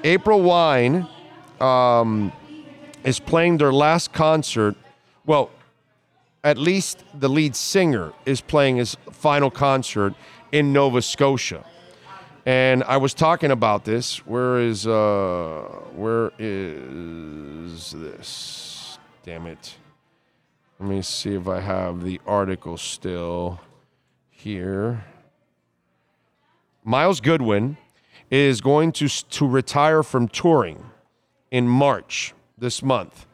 April 0.02 0.42
Wine 0.42 1.06
um, 1.60 2.32
is 3.04 3.20
playing 3.20 3.58
their 3.58 3.72
last 3.72 4.12
concert. 4.12 4.74
Well, 5.24 5.50
at 6.42 6.58
least 6.58 7.04
the 7.14 7.28
lead 7.28 7.54
singer 7.54 8.12
is 8.26 8.40
playing 8.40 8.76
his 8.78 8.96
final 9.12 9.50
concert 9.50 10.14
in 10.50 10.72
Nova 10.72 11.00
Scotia. 11.00 11.64
And 12.44 12.82
I 12.84 12.96
was 12.96 13.14
talking 13.14 13.50
about 13.50 13.84
this. 13.84 14.26
Where 14.26 14.58
is 14.58 14.86
uh 14.86 15.62
where 15.94 16.32
is 16.38 17.92
this? 17.92 18.98
Damn 19.22 19.46
it. 19.46 19.76
Let 20.80 20.88
me 20.88 21.02
see 21.02 21.34
if 21.34 21.46
I 21.46 21.60
have 21.60 22.02
the 22.02 22.20
article 22.26 22.78
still 22.78 23.60
here. 24.30 25.04
Miles 26.84 27.20
Goodwin 27.20 27.76
is 28.30 28.60
going 28.60 28.92
to 28.92 29.08
to 29.08 29.46
retire 29.46 30.02
from 30.02 30.28
touring 30.28 30.90
in 31.50 31.66
March 31.66 32.34
this 32.56 32.82
month. 32.82 33.26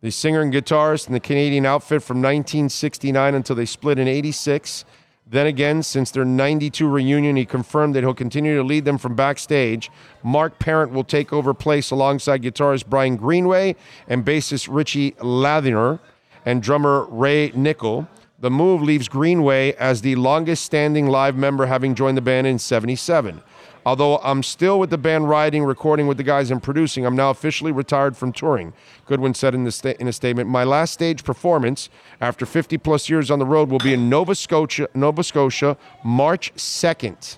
The 0.00 0.10
singer 0.10 0.42
and 0.42 0.52
guitarist 0.52 1.06
in 1.06 1.14
the 1.14 1.20
Canadian 1.20 1.64
outfit 1.64 2.02
from 2.02 2.18
1969 2.18 3.34
until 3.34 3.56
they 3.56 3.64
split 3.64 3.98
in 3.98 4.06
86. 4.06 4.84
Then 5.26 5.46
again, 5.46 5.82
since 5.82 6.10
their 6.10 6.26
92 6.26 6.86
reunion, 6.86 7.36
he 7.36 7.46
confirmed 7.46 7.94
that 7.94 8.02
he'll 8.02 8.12
continue 8.12 8.54
to 8.56 8.62
lead 8.62 8.84
them 8.84 8.98
from 8.98 9.16
backstage. 9.16 9.90
Marc 10.22 10.58
Parent 10.58 10.92
will 10.92 11.04
take 11.04 11.32
over 11.32 11.54
place 11.54 11.90
alongside 11.90 12.42
guitarist 12.42 12.86
Brian 12.86 13.16
Greenway 13.16 13.76
and 14.06 14.26
bassist 14.26 14.68
Richie 14.70 15.14
Lanthier 15.22 15.98
and 16.44 16.62
drummer 16.62 17.06
Ray 17.06 17.50
Nichol. 17.54 18.06
The 18.38 18.50
move 18.50 18.82
leaves 18.82 19.08
Greenway 19.08 19.72
as 19.78 20.02
the 20.02 20.16
longest 20.16 20.64
standing 20.64 21.06
live 21.06 21.34
member, 21.34 21.64
having 21.64 21.94
joined 21.94 22.18
the 22.18 22.22
band 22.22 22.46
in 22.46 22.58
77. 22.58 23.42
Although 23.86 24.18
I'm 24.18 24.42
still 24.42 24.78
with 24.78 24.88
the 24.88 24.96
band 24.98 25.28
writing, 25.28 25.62
recording 25.62 26.06
with 26.06 26.16
the 26.16 26.22
guys, 26.22 26.50
and 26.50 26.62
producing, 26.62 27.04
I'm 27.04 27.16
now 27.16 27.28
officially 27.30 27.70
retired 27.70 28.16
from 28.16 28.32
touring. 28.32 28.72
Goodwyn 29.06 29.36
said 29.36 29.54
in, 29.54 29.64
the 29.64 29.72
sta- 29.72 29.96
in 30.00 30.08
a 30.08 30.12
statement 30.12 30.48
My 30.48 30.64
last 30.64 30.94
stage 30.94 31.22
performance 31.22 31.90
after 32.20 32.46
50 32.46 32.78
plus 32.78 33.10
years 33.10 33.30
on 33.30 33.38
the 33.38 33.44
road 33.44 33.68
will 33.68 33.78
be 33.78 33.92
in 33.92 34.08
Nova 34.08 34.34
Scotia, 34.34 34.88
Nova 34.94 35.22
Scotia 35.22 35.76
March 36.02 36.54
2nd, 36.54 37.36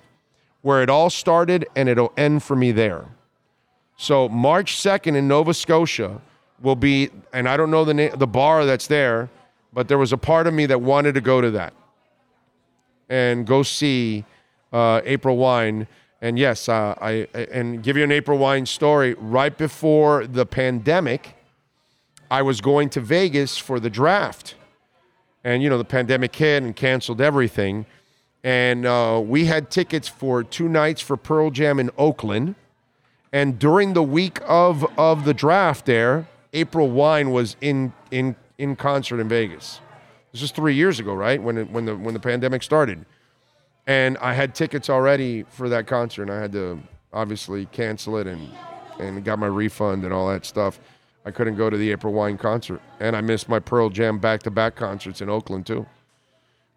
where 0.63 0.83
it 0.83 0.89
all 0.89 1.11
started, 1.11 1.67
and 1.75 1.89
it'll 1.89 2.13
end 2.17 2.45
for 2.45 2.55
me 2.55 2.71
there. 2.71 3.07
So, 3.97 4.29
March 4.29 4.77
2nd 4.77 5.17
in 5.17 5.27
Nova 5.27 5.53
Scotia 5.53 6.21
will 6.63 6.77
be, 6.77 7.11
and 7.33 7.49
I 7.49 7.57
don't 7.57 7.71
know 7.73 7.85
the, 7.85 7.95
na- 7.95 8.15
the 8.15 8.27
bar 8.27 8.65
that's 8.67 8.87
there, 8.87 9.31
but 9.73 9.89
there 9.89 9.99
was 9.99 10.13
a 10.13 10.19
part 10.19 10.47
of 10.47 10.55
me 10.55 10.67
that 10.67 10.81
wanted 10.81 11.15
to 11.15 11.21
go 11.21 11.41
to 11.41 11.51
that 11.51 11.75
and 13.09 13.47
go 13.47 13.63
see 13.63 14.25
uh, 14.73 15.01
April 15.05 15.37
Wine. 15.37 15.87
And 16.21 16.39
yes, 16.39 16.69
uh, 16.69 16.95
I 17.01 17.29
and 17.35 17.83
give 17.83 17.97
you 17.97 18.05
an 18.05 18.13
April 18.13 18.39
Wine 18.39 18.67
story. 18.67 19.15
Right 19.15 19.57
before 19.57 20.27
the 20.27 20.47
pandemic, 20.47 21.35
I 22.31 22.43
was 22.43 22.61
going 22.61 22.89
to 22.91 23.01
Vegas 23.01 23.59
for 23.59 23.79
the 23.79 23.91
draft, 23.91 24.55
and 25.45 25.63
you 25.63 25.69
know 25.69 25.79
the 25.79 25.85
pandemic 25.85 26.35
hit 26.35 26.63
and 26.63 26.75
canceled 26.75 27.21
everything. 27.21 27.85
And 28.43 28.87
uh, 28.87 29.21
we 29.25 29.47
had 29.47 29.71
tickets 29.71 30.09
for 30.09 30.43
two 30.43 30.69
nights 30.69 31.01
for 31.01 31.17
Pearl 31.17 31.51
Jam 31.51 31.81
in 31.81 31.91
Oakland. 31.99 32.55
And 33.33 33.59
during 33.59 33.93
the 33.93 34.03
week 34.03 34.39
of 34.47 34.87
of 34.97 35.27
the 35.27 35.35
draft, 35.35 35.85
there, 35.85 36.29
April 36.55 36.89
Wine 36.89 37.31
was 37.31 37.57
in 37.61 37.93
in 38.11 38.37
in 38.57 38.75
concert 38.77 39.21
in 39.21 39.29
Vegas. 39.29 39.81
This 40.33 40.43
is 40.43 40.51
three 40.51 40.75
years 40.75 40.99
ago, 40.99 41.13
right? 41.13 41.43
When 41.43 41.59
it, 41.59 41.71
when 41.71 41.85
the 41.85 41.95
when 41.95 42.15
the 42.15 42.21
pandemic 42.21 42.63
started 42.63 43.05
and 43.87 44.19
I 44.19 44.35
had 44.35 44.55
tickets 44.55 44.91
already 44.91 45.45
for 45.45 45.69
that 45.69 45.87
concert, 45.87 46.23
and 46.23 46.33
I 46.33 46.41
had 46.41 46.53
to 46.53 46.81
obviously 47.13 47.67
cancel 47.67 48.17
it 48.19 48.27
and 48.27 48.49
and 48.99 49.25
got 49.25 49.39
my 49.39 49.47
refund 49.47 50.05
and 50.05 50.13
all 50.13 50.29
that 50.29 50.45
stuff. 50.47 50.81
I 51.25 51.31
couldn't 51.31 51.57
go 51.57 51.69
to 51.69 51.77
the 51.77 51.91
April 51.91 52.13
Wine 52.13 52.39
concert, 52.39 52.81
and 53.01 53.17
I 53.17 53.21
missed 53.21 53.49
my 53.49 53.59
Pearl 53.59 53.91
Jam 53.91 54.19
back-to-back 54.19 54.77
concerts 54.77 55.21
in 55.21 55.29
Oakland 55.29 55.67
too. 55.67 55.87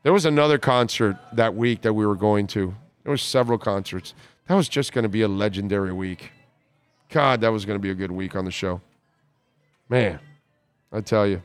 There 0.03 0.13
was 0.13 0.25
another 0.25 0.57
concert 0.57 1.17
that 1.33 1.55
week 1.55 1.81
that 1.81 1.93
we 1.93 2.05
were 2.05 2.15
going 2.15 2.47
to. 2.47 2.73
There 3.03 3.11
was 3.11 3.21
several 3.21 3.57
concerts. 3.57 4.13
That 4.47 4.55
was 4.55 4.67
just 4.67 4.91
going 4.91 5.03
to 5.03 5.09
be 5.09 5.21
a 5.21 5.27
legendary 5.27 5.93
week. 5.93 6.31
God, 7.09 7.41
that 7.41 7.49
was 7.49 7.65
going 7.65 7.75
to 7.75 7.81
be 7.81 7.91
a 7.91 7.95
good 7.95 8.11
week 8.11 8.35
on 8.35 8.45
the 8.45 8.51
show. 8.51 8.81
Man, 9.87 10.19
I 10.91 11.01
tell 11.01 11.27
you. 11.27 11.41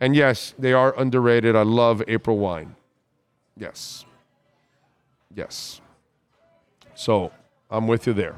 And 0.00 0.16
yes, 0.16 0.54
they 0.58 0.72
are 0.72 0.98
underrated. 0.98 1.54
I 1.54 1.62
love 1.62 2.02
April 2.08 2.38
Wine. 2.38 2.74
Yes. 3.56 4.04
Yes. 5.34 5.80
So 6.94 7.32
I'm 7.70 7.86
with 7.86 8.06
you 8.06 8.12
there. 8.12 8.36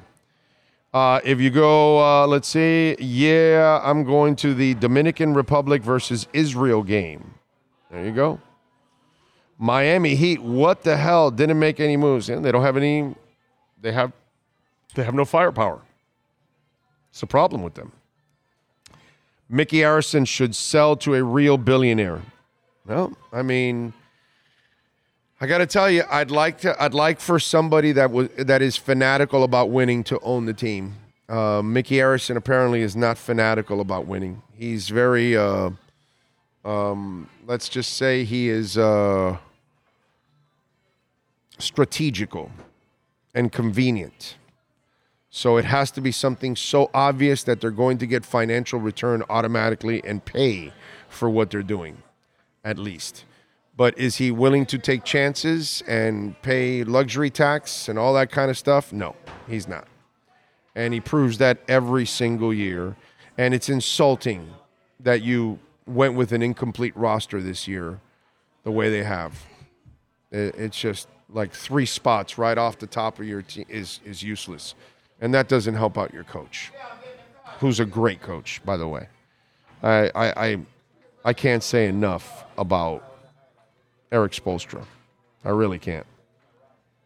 Uh, 0.93 1.21
if 1.25 1.41
you 1.41 1.51
go, 1.51 1.99
uh, 1.99 2.27
let's 2.27 2.47
see, 2.47 2.95
yeah, 3.01 3.81
I'm 3.83 4.05
going 4.05 4.37
to 4.37 4.55
the 4.55 4.75
Dominican 4.75 5.35
Republic 5.35 5.83
versus 5.83 6.29
Israel 6.33 6.85
game. 6.85 7.35
There 7.91 8.05
you 8.05 8.13
go. 8.13 8.41
Miami 9.59 10.15
Heat, 10.15 10.41
what 10.41 10.83
the 10.83 10.97
hell? 10.97 11.31
Didn't 11.31 11.59
make 11.59 11.81
any 11.81 11.97
moves. 11.97 12.29
And 12.29 12.45
they 12.45 12.53
don't 12.53 12.63
have 12.63 12.77
any. 12.77 13.15
They 13.81 13.93
have. 13.93 14.13
They 14.95 15.03
have 15.03 15.15
no 15.15 15.25
firepower. 15.25 15.81
It's 17.11 17.23
a 17.23 17.27
problem 17.27 17.63
with 17.63 17.75
them. 17.75 17.93
Micky 19.49 19.79
Arison 19.79 20.27
should 20.27 20.55
sell 20.55 20.97
to 20.97 21.15
a 21.15 21.23
real 21.23 21.59
billionaire. 21.59 22.23
Well, 22.87 23.17
I 23.33 23.43
mean, 23.43 23.93
I 25.45 25.47
got 25.47 25.59
to 25.59 25.67
tell 25.67 25.91
you, 25.91 26.05
I'd 26.11 26.31
like 26.31 26.61
to. 26.61 26.75
I'd 26.83 26.95
like 26.95 27.21
for 27.21 27.39
somebody 27.39 27.93
that 27.93 28.11
was 28.11 28.31
that 28.39 28.63
is 28.63 28.79
fanatical 28.79 29.45
about 29.45 29.69
winning 29.69 30.03
to 30.05 30.19
own 30.21 30.47
the 30.47 30.55
team. 30.55 30.95
Uh, 31.29 31.61
Micky 31.63 31.97
Arison 31.97 32.37
apparently 32.37 32.81
is 32.81 32.97
not 32.97 33.19
fanatical 33.19 33.83
about 33.83 34.07
winning. 34.07 34.41
He's 34.55 34.89
very. 34.89 35.37
Uh, 35.37 35.73
um, 36.65 37.29
let's 37.47 37.69
just 37.69 37.93
say 37.93 38.25
he 38.25 38.49
is 38.49 38.79
uh, 38.79 39.37
strategical 41.59 42.51
and 43.35 43.53
convenient. 43.53 44.37
So 45.29 45.59
it 45.59 45.67
has 45.67 45.91
to 45.91 46.01
be 46.01 46.11
something 46.11 46.57
so 46.57 46.89
obvious 46.95 47.43
that 47.43 47.61
they're 47.61 47.71
going 47.71 47.99
to 47.99 48.07
get 48.07 48.25
financial 48.25 48.81
return 48.81 49.23
automatically 49.29 50.03
and 50.05 50.25
pay 50.25 50.73
for 51.11 51.29
what 51.29 51.51
they're 51.51 51.63
doing, 51.63 51.99
at 52.65 52.79
least. 52.79 53.27
But 53.77 53.99
is 53.99 54.17
he 54.17 54.31
willing 54.31 54.67
to 54.67 54.79
take 54.79 55.03
chances 55.05 55.83
and 55.89 56.41
pay 56.43 56.85
luxury 56.85 57.31
tax 57.31 57.89
and 57.89 57.99
all 57.99 58.15
that 58.15 58.31
kind 58.31 58.51
of 58.51 58.57
stuff? 58.57 58.93
No, 58.93 59.17
he's 59.49 59.67
not. 59.67 59.89
And 60.77 60.95
he 60.95 61.01
proves 61.01 61.39
that 61.39 61.59
every 61.67 62.07
single 62.07 62.55
year. 62.55 62.97
And 63.37 63.53
it's 63.53 63.69
insulting 63.69 64.49
that 65.01 65.23
you 65.23 65.59
went 65.87 66.15
with 66.15 66.33
an 66.33 66.43
incomplete 66.43 66.97
roster 66.97 67.43
this 67.43 67.67
year 67.67 68.01
the 68.63 68.71
way 68.71 68.91
they 68.91 69.03
have. 69.03 69.45
It's 70.31 70.79
just 70.79 71.09
like 71.29 71.53
three 71.53 71.87
spots 71.87 72.39
right 72.39 72.57
off 72.57 72.79
the 72.79 72.87
top 72.87 73.19
of 73.19 73.27
your 73.27 73.43
team 73.43 73.67
is, 73.69 74.01
is 74.05 74.23
useless. 74.23 74.75
And 75.21 75.35
that 75.35 75.49
doesn't 75.49 75.75
help 75.75 75.99
out 75.99 76.13
your 76.13 76.25
coach, 76.25 76.73
who's 77.59 77.81
a 77.81 77.85
great 77.85 78.21
coach, 78.21 78.61
by 78.65 78.77
the 78.77 78.87
way. 78.87 79.09
I, 79.83 80.11
I, 80.15 80.47
I, 80.47 80.59
I 81.25 81.33
can't 81.33 81.63
say 81.63 81.87
enough 81.87 82.45
about 82.57 83.14
Erik 84.13 84.33
Spoelstra. 84.33 84.85
I 85.45 85.51
really 85.51 85.79
can't. 85.79 86.07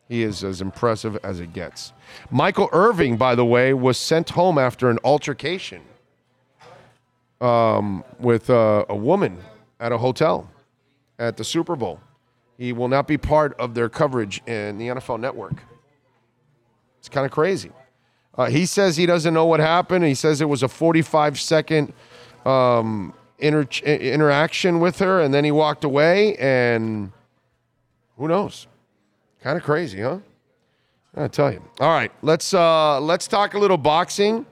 He 0.09 0.23
is 0.23 0.43
as 0.43 0.61
impressive 0.61 1.19
as 1.23 1.41
it 1.41 1.53
gets. 1.53 1.93
Michael 2.31 2.71
Irvin, 2.73 3.17
by 3.17 3.35
the 3.35 3.45
way, 3.45 3.75
was 3.75 3.99
sent 3.99 4.31
home 4.31 4.59
after 4.59 4.89
an 4.89 4.99
altercation 5.05 5.83
um, 7.41 8.03
with 8.19 8.49
uh, 8.49 8.87
a 8.89 8.97
woman 8.97 9.39
at 9.81 9.93
a 9.93 9.99
hotel 9.99 10.51
at 11.19 11.37
the 11.37 11.45
Super 11.45 11.77
Bowl. 11.77 12.01
He 12.57 12.73
will 12.73 12.89
not 12.89 13.07
be 13.07 13.19
part 13.19 13.55
of 13.61 13.75
their 13.75 13.89
coverage 13.89 14.43
in 14.47 14.79
the 14.79 14.89
NFL 14.89 15.21
Network. 15.21 15.63
It's 16.99 17.09
kind 17.09 17.27
of 17.27 17.31
crazy. 17.31 17.71
Uh, 18.37 18.47
he 18.47 18.67
says 18.67 18.97
he 18.97 19.07
doesn't 19.07 19.35
know 19.35 19.47
what 19.47 19.61
happened. 19.61 20.05
He 20.05 20.15
says 20.15 20.41
it 20.41 20.49
was 20.49 20.63
a 20.63 20.69
45 20.69 21.39
second 21.39 21.93
um, 22.47 23.13
inter- 23.39 23.85
interaction 23.85 24.81
with 24.81 24.99
her, 24.99 25.21
and 25.21 25.33
then 25.33 25.45
he 25.45 25.51
walked 25.51 25.85
away. 25.85 26.37
And 26.37 27.13
who 28.17 28.29
knows? 28.29 28.67
Kind 29.43 29.57
of 29.57 29.65
crazy, 29.65 30.01
huh? 30.01 30.19
I 31.17 31.29
tell 31.29 31.53
you. 31.53 31.63
All 31.81 31.89
right, 31.89 32.13
let's 32.23 32.55
uh, 32.55 33.01
let's 33.01 33.27
talk 33.27 33.55
a 33.55 33.59
little 33.59 33.79
boxing. 33.79 34.47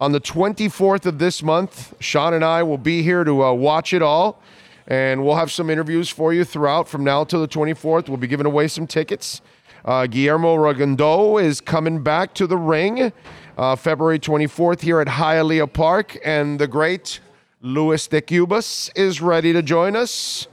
On 0.00 0.12
the 0.12 0.20
24th 0.20 1.04
of 1.04 1.18
this 1.18 1.42
month, 1.42 1.94
Sean 2.00 2.32
and 2.32 2.42
I 2.42 2.62
will 2.62 2.78
be 2.78 3.02
here 3.02 3.22
to 3.22 3.44
uh, 3.44 3.52
watch 3.52 3.92
it 3.92 4.00
all, 4.00 4.40
and 4.86 5.22
we'll 5.22 5.36
have 5.36 5.52
some 5.52 5.68
interviews 5.68 6.08
for 6.08 6.32
you 6.32 6.42
throughout 6.42 6.88
from 6.88 7.04
now 7.04 7.22
till 7.22 7.42
the 7.42 7.48
24th. 7.48 8.08
We'll 8.08 8.16
be 8.16 8.26
giving 8.26 8.46
away 8.46 8.66
some 8.68 8.86
tickets. 8.86 9.42
Uh, 9.84 10.06
Guillermo 10.06 10.56
Rigondeaux 10.56 11.42
is 11.42 11.60
coming 11.60 12.02
back 12.02 12.32
to 12.34 12.46
the 12.46 12.56
ring 12.56 13.12
uh, 13.58 13.76
February 13.76 14.18
24th 14.18 14.80
here 14.80 15.00
at 15.00 15.06
Hialeah 15.06 15.70
Park, 15.70 16.18
and 16.24 16.58
the 16.58 16.66
great 16.66 17.20
Luis 17.62 18.06
de 18.06 18.22
Cubas 18.22 18.90
is 18.96 19.20
ready 19.20 19.52
to 19.52 19.60
join 19.60 19.94
us 19.94 20.48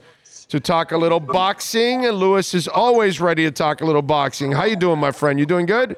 to 0.48 0.60
talk 0.60 0.92
a 0.92 0.96
little 0.96 1.20
boxing. 1.20 2.04
And 2.04 2.18
Luis 2.18 2.52
is 2.52 2.68
always 2.68 3.18
ready 3.18 3.44
to 3.44 3.50
talk 3.50 3.80
a 3.80 3.86
little 3.86 4.02
boxing. 4.02 4.52
How 4.52 4.64
you 4.64 4.76
doing, 4.76 4.98
my 4.98 5.10
friend? 5.10 5.38
You 5.38 5.46
doing 5.46 5.64
good? 5.64 5.96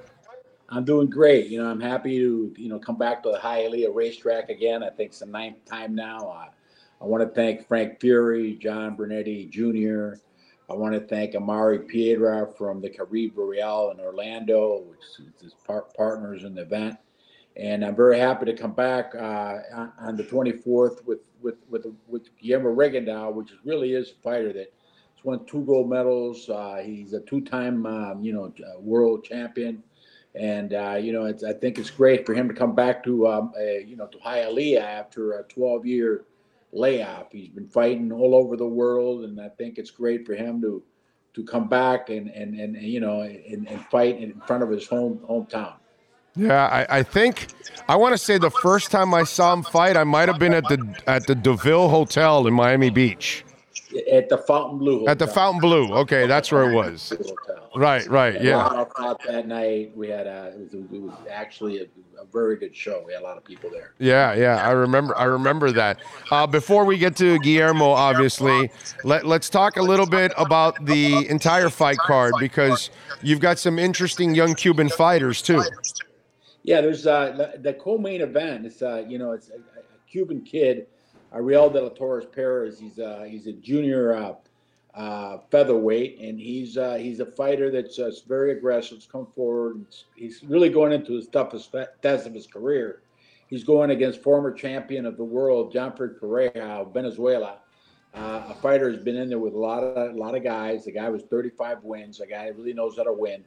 I'm 0.68 0.84
doing 0.84 1.10
great. 1.10 1.48
You 1.48 1.60
know, 1.60 1.68
I'm 1.68 1.80
happy 1.80 2.18
to 2.18 2.54
you 2.56 2.68
know 2.68 2.78
come 2.78 2.96
back 2.96 3.24
to 3.24 3.32
the 3.32 3.38
Hialeah 3.38 3.92
racetrack 3.92 4.50
again. 4.50 4.84
I 4.84 4.90
think 4.90 5.10
it's 5.10 5.18
the 5.18 5.26
ninth 5.26 5.64
time 5.64 5.96
now. 5.96 6.28
Uh, 6.28 6.48
I 7.02 7.04
want 7.06 7.24
to 7.24 7.28
thank 7.28 7.66
Frank 7.66 7.98
Fury, 7.98 8.54
John 8.54 8.94
Brunetti 8.94 9.46
Jr. 9.46 10.20
I 10.70 10.74
want 10.74 10.94
to 10.94 11.00
thank 11.00 11.34
Amari 11.34 11.80
Piedra 11.80 12.46
from 12.56 12.80
the 12.80 12.88
Caribe 12.88 13.36
Royale 13.36 13.90
in 13.90 13.98
Orlando, 13.98 14.84
which 14.88 15.26
is 15.42 15.54
partners 15.96 16.44
in 16.44 16.54
the 16.54 16.62
event. 16.62 16.96
And 17.60 17.84
I'm 17.84 17.94
very 17.94 18.18
happy 18.18 18.46
to 18.46 18.54
come 18.54 18.72
back 18.72 19.14
uh, 19.14 19.58
on 19.98 20.16
the 20.16 20.24
24th 20.24 21.04
with 21.04 21.20
with 21.42 21.56
with 21.68 21.86
with 22.08 22.36
Guillermo 22.38 22.74
Rigondeaux, 22.74 23.32
which 23.34 23.52
really 23.64 23.92
is 23.92 24.10
a 24.10 24.22
fighter 24.22 24.52
that 24.54 24.72
has 25.14 25.24
won 25.24 25.44
two 25.44 25.62
gold 25.64 25.88
medals. 25.88 26.48
Uh, 26.48 26.82
he's 26.82 27.12
a 27.12 27.20
two-time 27.20 27.84
um, 27.86 28.24
you 28.24 28.32
know 28.32 28.52
world 28.80 29.24
champion 29.24 29.82
and 30.34 30.74
uh, 30.74 30.96
you 31.00 31.12
know, 31.12 31.26
I 31.26 31.52
think 31.52 31.78
it's 31.78 31.90
great 31.90 32.24
for 32.24 32.34
him 32.34 32.48
to 32.48 32.54
come 32.54 32.74
back 32.74 33.02
to 33.04 33.26
um, 33.26 33.52
a, 33.58 33.84
you 33.86 33.96
know 33.96 34.06
to 34.06 34.18
Hialeah 34.18 34.80
after 34.80 35.32
a 35.32 35.42
12 35.44 35.86
year 35.86 36.24
layoff. 36.72 37.32
He's 37.32 37.48
been 37.48 37.68
fighting 37.68 38.12
all 38.12 38.34
over 38.34 38.56
the 38.56 38.66
world, 38.66 39.24
and 39.24 39.40
I 39.40 39.48
think 39.48 39.78
it's 39.78 39.90
great 39.90 40.26
for 40.26 40.34
him 40.34 40.60
to 40.62 40.82
to 41.34 41.44
come 41.44 41.68
back 41.68 42.10
and 42.10 42.28
and 42.28 42.54
and 42.54 42.76
you 42.76 43.00
know 43.00 43.22
and, 43.22 43.68
and 43.68 43.84
fight 43.86 44.20
in 44.20 44.40
front 44.46 44.62
of 44.62 44.70
his 44.70 44.86
home 44.86 45.20
hometown. 45.28 45.74
Yeah, 46.36 46.66
I, 46.66 46.98
I 46.98 47.02
think 47.02 47.48
I 47.88 47.96
want 47.96 48.12
to 48.12 48.18
say 48.18 48.38
the 48.38 48.50
first 48.50 48.90
time 48.90 49.12
I 49.14 49.24
saw 49.24 49.52
him 49.52 49.62
fight, 49.62 49.96
I 49.96 50.04
might 50.04 50.28
have 50.28 50.38
been 50.38 50.54
at 50.54 50.64
the 50.64 50.94
at 51.06 51.26
the 51.26 51.34
Deauville 51.34 51.88
Hotel 51.88 52.46
in 52.46 52.54
Miami 52.54 52.90
Beach. 52.90 53.44
At 54.12 54.28
the 54.28 54.38
Fontainebleau. 54.38 55.06
At 55.08 55.18
the 55.18 55.26
Fountain 55.26 55.60
Blue. 55.60 55.92
Okay, 55.92 56.26
that's 56.28 56.52
where 56.52 56.70
it 56.70 56.74
was. 56.74 57.08
Hotel. 57.08 57.68
Right, 57.74 58.06
right, 58.08 58.36
A 58.36 58.44
yeah. 58.44 58.56
lot 58.56 58.92
of 58.96 59.18
that 59.26 59.46
night. 59.46 59.92
We 59.96 60.08
had 60.08 60.26
a, 60.26 60.52
it 60.54 60.60
was, 60.60 60.74
it 60.74 61.02
was 61.02 61.14
actually 61.30 61.80
a, 61.80 61.84
a 62.20 62.24
very 62.32 62.56
good 62.56 62.74
show. 62.74 63.02
We 63.06 63.12
had 63.12 63.22
a 63.22 63.24
lot 63.24 63.36
of 63.36 63.44
people 63.44 63.70
there. 63.70 63.94
Yeah, 63.98 64.34
yeah, 64.34 64.64
I 64.64 64.70
remember. 64.70 65.16
I 65.16 65.24
remember 65.24 65.72
that. 65.72 65.98
Uh, 66.30 66.46
before 66.46 66.84
we 66.84 66.98
get 66.98 67.16
to 67.16 67.38
Guillermo, 67.40 67.90
obviously, 67.90 68.70
let 69.02 69.26
let's 69.26 69.48
talk 69.48 69.76
a 69.76 69.82
little 69.82 70.06
bit 70.06 70.32
about 70.36 70.84
the 70.84 71.28
entire 71.28 71.68
fight 71.68 71.98
card 71.98 72.34
because 72.38 72.90
you've 73.22 73.40
got 73.40 73.58
some 73.58 73.78
interesting 73.78 74.34
young 74.34 74.54
Cuban 74.54 74.88
fighters 74.88 75.42
too. 75.42 75.62
Yeah, 76.62 76.80
there's 76.80 77.06
uh, 77.06 77.32
the, 77.36 77.58
the 77.60 77.74
co-main 77.74 78.20
event. 78.20 78.66
It's 78.66 78.82
uh, 78.82 79.04
you 79.08 79.18
know, 79.18 79.32
it's 79.32 79.50
a, 79.50 79.54
a 79.54 79.82
Cuban 80.10 80.42
kid, 80.42 80.86
Ariel 81.32 81.70
de 81.70 81.80
la 81.80 81.88
Torres 81.90 82.26
Perez. 82.26 82.78
He's 82.78 82.98
uh, 82.98 83.24
he's 83.26 83.46
a 83.46 83.52
junior 83.52 84.14
uh, 84.14 84.34
uh, 84.94 85.38
featherweight, 85.50 86.18
and 86.20 86.38
he's 86.38 86.76
uh, 86.76 86.94
he's 86.94 87.20
a 87.20 87.26
fighter 87.26 87.70
that's 87.70 87.98
very 88.22 88.52
aggressive. 88.52 88.98
He's 88.98 89.06
come 89.06 89.26
forward. 89.34 89.86
He's 90.16 90.42
really 90.42 90.68
going 90.68 90.92
into 90.92 91.14
his 91.14 91.28
toughest 91.28 91.74
test 92.02 92.26
of 92.26 92.34
his 92.34 92.46
career. 92.46 93.02
He's 93.48 93.64
going 93.64 93.90
against 93.90 94.22
former 94.22 94.52
champion 94.52 95.06
of 95.06 95.16
the 95.16 95.24
world, 95.24 95.72
Johnfred 95.72 96.20
Pereira 96.20 96.82
of 96.82 96.94
Venezuela. 96.94 97.58
A 98.12 98.54
fighter 98.54 98.90
has 98.90 99.02
been 99.02 99.16
in 99.16 99.28
there 99.28 99.38
with 99.38 99.54
a 99.54 99.58
lot 99.58 99.82
of 99.82 100.14
a 100.14 100.18
lot 100.18 100.34
of 100.34 100.42
guys. 100.42 100.84
The 100.84 100.92
guy 100.92 101.08
was 101.08 101.22
35 101.22 101.84
wins. 101.84 102.20
A 102.20 102.26
guy 102.26 102.46
really 102.48 102.72
knows 102.72 102.96
how 102.96 103.04
to 103.04 103.12
win, 103.12 103.44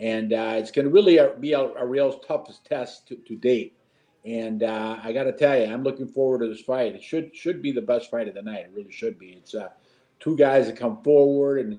and 0.00 0.32
uh, 0.32 0.54
it's 0.56 0.70
going 0.70 0.86
to 0.86 0.90
really 0.90 1.18
uh, 1.18 1.30
be 1.40 1.54
real 1.84 2.12
toughest 2.18 2.64
test 2.64 3.06
to, 3.08 3.16
to 3.16 3.36
date. 3.36 3.76
And 4.24 4.62
uh, 4.62 4.98
I 5.02 5.12
got 5.12 5.24
to 5.24 5.32
tell 5.32 5.58
you, 5.58 5.66
I'm 5.66 5.82
looking 5.82 6.08
forward 6.08 6.40
to 6.40 6.48
this 6.48 6.62
fight. 6.62 6.94
It 6.94 7.02
should 7.02 7.36
should 7.36 7.60
be 7.60 7.72
the 7.72 7.82
best 7.82 8.10
fight 8.10 8.26
of 8.26 8.34
the 8.34 8.42
night. 8.42 8.66
It 8.66 8.72
really 8.74 8.92
should 8.92 9.18
be. 9.18 9.32
It's 9.32 9.54
uh, 9.54 9.68
two 10.18 10.36
guys 10.36 10.66
that 10.66 10.76
come 10.76 11.02
forward, 11.02 11.60
and 11.60 11.78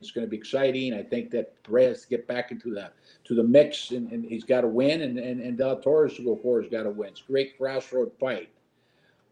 it's 0.00 0.10
going 0.10 0.26
to 0.26 0.30
be 0.30 0.36
exciting. 0.36 0.92
I 0.92 1.02
think 1.02 1.30
that 1.30 1.62
Perez 1.62 2.02
to 2.02 2.08
get 2.08 2.26
back 2.26 2.50
into 2.50 2.74
the 2.74 2.90
to 3.24 3.34
the 3.34 3.44
mix, 3.44 3.92
and, 3.92 4.10
and 4.10 4.24
he's 4.24 4.44
got 4.44 4.62
to 4.62 4.68
win, 4.68 5.02
and 5.02 5.18
and, 5.18 5.40
and 5.40 5.56
Del 5.56 5.80
Torres 5.80 6.14
to 6.14 6.24
go 6.24 6.36
forward 6.36 6.64
has 6.64 6.70
got 6.72 6.82
to 6.82 6.90
win. 6.90 7.10
It's 7.10 7.22
a 7.22 7.30
great 7.30 7.56
crossroad 7.56 8.10
fight. 8.18 8.48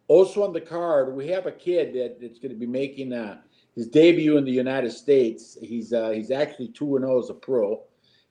Also 0.08 0.44
on 0.44 0.52
the 0.52 0.60
card, 0.60 1.16
we 1.16 1.26
have 1.26 1.46
a 1.46 1.52
kid 1.52 1.92
that, 1.94 2.20
that's 2.20 2.38
going 2.38 2.52
to 2.52 2.58
be 2.58 2.66
making 2.66 3.12
uh, 3.12 3.38
his 3.74 3.88
debut 3.88 4.36
in 4.36 4.44
the 4.44 4.52
United 4.52 4.92
States. 4.92 5.58
He's 5.60 5.92
uh, 5.92 6.10
he's 6.10 6.30
actually 6.30 6.68
two 6.68 6.94
and 6.96 7.04
zero 7.04 7.18
as 7.18 7.30
a 7.30 7.34
pro. 7.34 7.82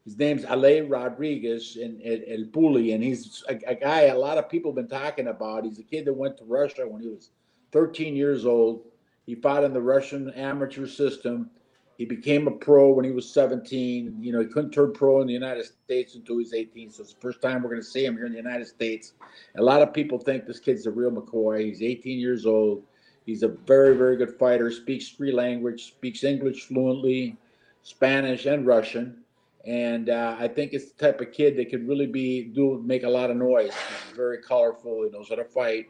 His 0.06 0.18
name's 0.20 0.46
Ale 0.46 0.86
Rodriguez 0.88 1.78
and 1.82 2.00
El 2.06 2.46
Bully, 2.46 2.94
and 2.94 3.04
he's 3.04 3.44
a, 3.50 3.60
a, 3.66 3.76
guy 3.76 4.02
a 4.04 4.18
lot 4.18 4.38
of 4.38 4.50
people 4.50 4.72
have 4.72 4.76
been 4.76 5.00
talking 5.00 5.28
about. 5.28 5.66
He's 5.66 5.80
a 5.80 5.84
kid 5.84 6.06
that 6.06 6.14
went 6.14 6.38
to 6.38 6.46
Russia 6.46 6.88
when 6.88 7.02
he 7.02 7.08
was 7.08 7.32
13 7.72 8.16
years 8.16 8.46
old. 8.46 8.86
He 9.26 9.34
fought 9.34 9.64
in 9.64 9.74
the 9.74 9.82
Russian 9.82 10.30
amateur 10.32 10.86
system. 10.86 11.50
He 11.98 12.06
became 12.06 12.48
a 12.48 12.52
pro 12.52 12.92
when 12.92 13.04
he 13.04 13.10
was 13.10 13.28
17. 13.28 14.18
You 14.22 14.32
know, 14.32 14.42
he 14.42 14.46
couldn't 14.46 14.72
turn 14.72 14.94
pro 14.94 15.22
in 15.22 15.28
the 15.28 15.34
United 15.34 15.66
States 15.66 16.14
until 16.14 16.36
he 16.36 16.44
was 16.44 16.54
18. 16.54 16.92
So 16.92 17.02
it's 17.02 17.14
the 17.14 17.22
first 17.22 17.42
time 17.42 17.64
we're 17.64 17.70
going 17.70 17.82
to 17.82 17.88
see 17.88 18.06
him 18.06 18.16
here 18.16 18.28
in 18.28 18.32
the 18.32 18.38
United 18.38 18.68
States. 18.68 19.14
A 19.58 19.64
lot 19.64 19.82
of 19.82 19.92
people 19.92 20.20
think 20.20 20.46
this 20.46 20.60
kid's 20.60 20.86
a 20.86 20.92
real 20.92 21.10
McCoy. 21.10 21.66
He's 21.66 21.82
18 21.82 22.20
years 22.20 22.46
old. 22.46 22.84
He's 23.26 23.42
a 23.42 23.48
very, 23.48 23.98
very 23.98 24.18
good 24.18 24.38
fighter. 24.38 24.70
Speaks 24.70 25.10
three 25.10 25.32
languages. 25.32 25.88
Speaks 25.88 26.24
English 26.24 26.66
fluently, 26.68 27.38
Spanish 27.82 28.46
and 28.46 28.68
Russian. 28.68 29.25
And 29.66 30.10
uh, 30.10 30.36
I 30.40 30.48
think 30.48 30.74
it's 30.74 30.92
the 30.92 31.06
type 31.06 31.22
of 31.22 31.32
kid 31.32 31.58
that 31.58 31.70
could 31.70 31.88
really 31.88 32.06
be 32.06 32.44
do 32.44 32.82
make 32.86 33.04
a 33.04 33.10
lot 33.10 33.32
of 33.32 33.38
noise. 33.38 33.74
He's 33.74 34.16
very 34.16 34.40
colorful. 34.40 35.04
He 35.04 35.10
knows 35.10 35.30
how 35.30 35.36
to 35.36 35.46
fight. 35.46 35.90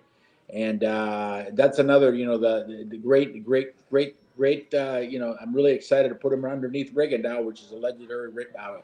And 0.54 0.84
uh, 0.84 1.46
that's 1.54 1.80
another, 1.80 2.14
you 2.14 2.26
know, 2.26 2.38
the, 2.38 2.66
the, 2.68 2.86
the 2.92 2.98
great, 2.98 3.44
great, 3.46 3.74
great 3.90 4.16
great. 4.36 4.74
Uh, 4.74 4.98
you 4.98 5.20
know, 5.20 5.36
I'm 5.42 5.54
really 5.54 5.72
excited 5.74 6.10
to 6.10 6.16
put 6.16 6.34
him 6.34 6.46
underneath 6.46 6.94
Rigondeaux, 6.94 7.44
which 7.44 7.62
is 7.62 7.72
a 7.72 7.76
legendary 7.76 8.32
uh, 8.60 8.78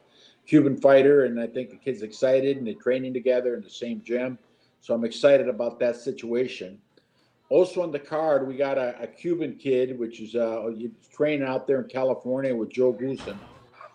Cuban 0.48 0.78
fighter, 0.78 1.26
and 1.26 1.40
I 1.40 1.48
think 1.48 1.70
the 1.70 1.76
kid's 1.76 2.02
excited 2.02 2.58
and 2.58 2.66
they're 2.66 2.74
training 2.76 3.14
together 3.14 3.56
in 3.56 3.62
the 3.62 3.70
same 3.70 4.02
gym. 4.04 4.38
So 4.82 4.94
I'm 4.94 5.06
excited 5.06 5.48
about 5.48 5.80
that 5.80 5.96
situation. 5.96 6.80
Also 7.50 7.84
on 7.84 7.92
the 7.92 8.00
card, 8.00 8.48
we 8.48 8.56
got 8.56 8.78
a, 8.78 8.96
a 9.02 9.08
Cuban 9.08 9.56
kid, 9.56 10.00
which 10.00 10.22
is 10.22 10.36
uh, 10.36 10.72
training 11.14 11.48
out 11.48 11.68
there 11.68 11.82
in 11.82 11.90
California 11.90 12.56
with 12.56 12.70
Joe 12.70 12.94
Goossen. 12.94 13.38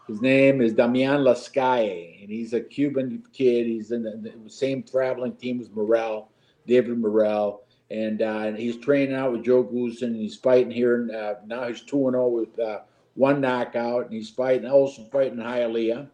His 0.06 0.22
name 0.22 0.60
is 0.60 0.72
Damian 0.72 1.24
Lascalle, 1.24 2.22
and 2.22 2.30
he's 2.30 2.52
a 2.52 2.60
Cuban 2.60 3.24
kid. 3.32 3.66
He's 3.66 3.90
in 3.90 4.04
the, 4.04 4.32
same 4.48 4.84
traveling 4.84 5.34
team 5.34 5.60
as 5.60 5.68
Morrell, 5.70 6.28
David 6.64 6.98
Morrell, 6.98 7.62
and 7.90 8.22
uh, 8.22 8.52
he's 8.52 8.76
training 8.76 9.16
out 9.16 9.32
with 9.32 9.44
Joe 9.44 9.64
Goossen, 9.64 10.08
and 10.08 10.16
he's 10.16 10.36
fighting 10.36 10.70
here. 10.70 11.08
Uh, 11.12 11.44
now 11.44 11.66
he's 11.66 11.80
two 11.80 12.06
and 12.06 12.14
zero 12.14 12.28
with 12.28 12.56
uh, 12.60 12.80
one 13.14 13.40
knockout, 13.40 14.04
and 14.04 14.14
he's 14.14 14.30
fighting 14.30 14.70
also 14.70 15.02
fighting 15.10 15.38
Hialeah, 15.38 16.08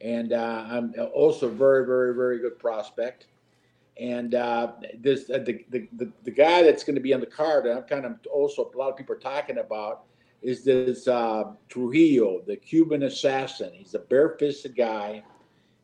and 0.00 0.32
uh, 0.32 0.64
I'm 0.70 0.94
also 1.12 1.48
very 1.48 1.84
very 1.84 2.14
very 2.14 2.38
good 2.38 2.60
prospect. 2.60 3.26
And 4.00 4.36
uh, 4.36 4.72
this 5.00 5.28
uh, 5.30 5.38
the, 5.38 5.64
the, 5.70 5.88
the 5.96 6.12
the 6.22 6.30
guy 6.30 6.62
that's 6.62 6.84
going 6.84 6.94
to 6.94 7.00
be 7.00 7.12
on 7.12 7.20
the 7.20 7.26
card, 7.26 7.66
and 7.66 7.76
I'm 7.76 7.84
kind 7.84 8.06
of 8.06 8.18
also 8.32 8.70
a 8.72 8.78
lot 8.78 8.90
of 8.90 8.96
people 8.96 9.16
are 9.16 9.18
talking 9.18 9.58
about 9.58 10.04
is 10.42 10.64
this 10.64 11.04
Trujillo, 11.68 12.42
the 12.46 12.56
Cuban 12.56 13.04
assassin. 13.04 13.70
He's 13.72 13.94
a 13.94 14.00
bare-fisted 14.00 14.76
guy 14.76 15.22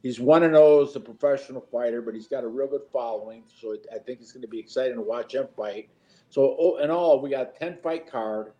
he's 0.02 0.20
one 0.20 0.42
and 0.42 0.54
zero 0.54 0.82
as 0.82 0.96
a 0.96 1.00
professional 1.00 1.60
fighter, 1.60 2.02
but 2.02 2.14
he's 2.14 2.28
got 2.28 2.44
a 2.44 2.48
real 2.48 2.68
good 2.68 2.86
following. 2.92 3.44
So 3.60 3.72
it, 3.72 3.86
I 3.94 3.98
think 3.98 4.20
it's 4.20 4.32
going 4.32 4.42
to 4.42 4.48
be 4.48 4.58
exciting 4.58 4.96
to 4.96 5.02
watch 5.02 5.34
him 5.34 5.46
fight. 5.56 5.88
So 6.30 6.56
oh, 6.58 6.78
in 6.78 6.90
all, 6.90 7.20
we 7.20 7.30
got 7.30 7.54
ten 7.54 7.78
fight 7.82 8.10
card. 8.10 8.52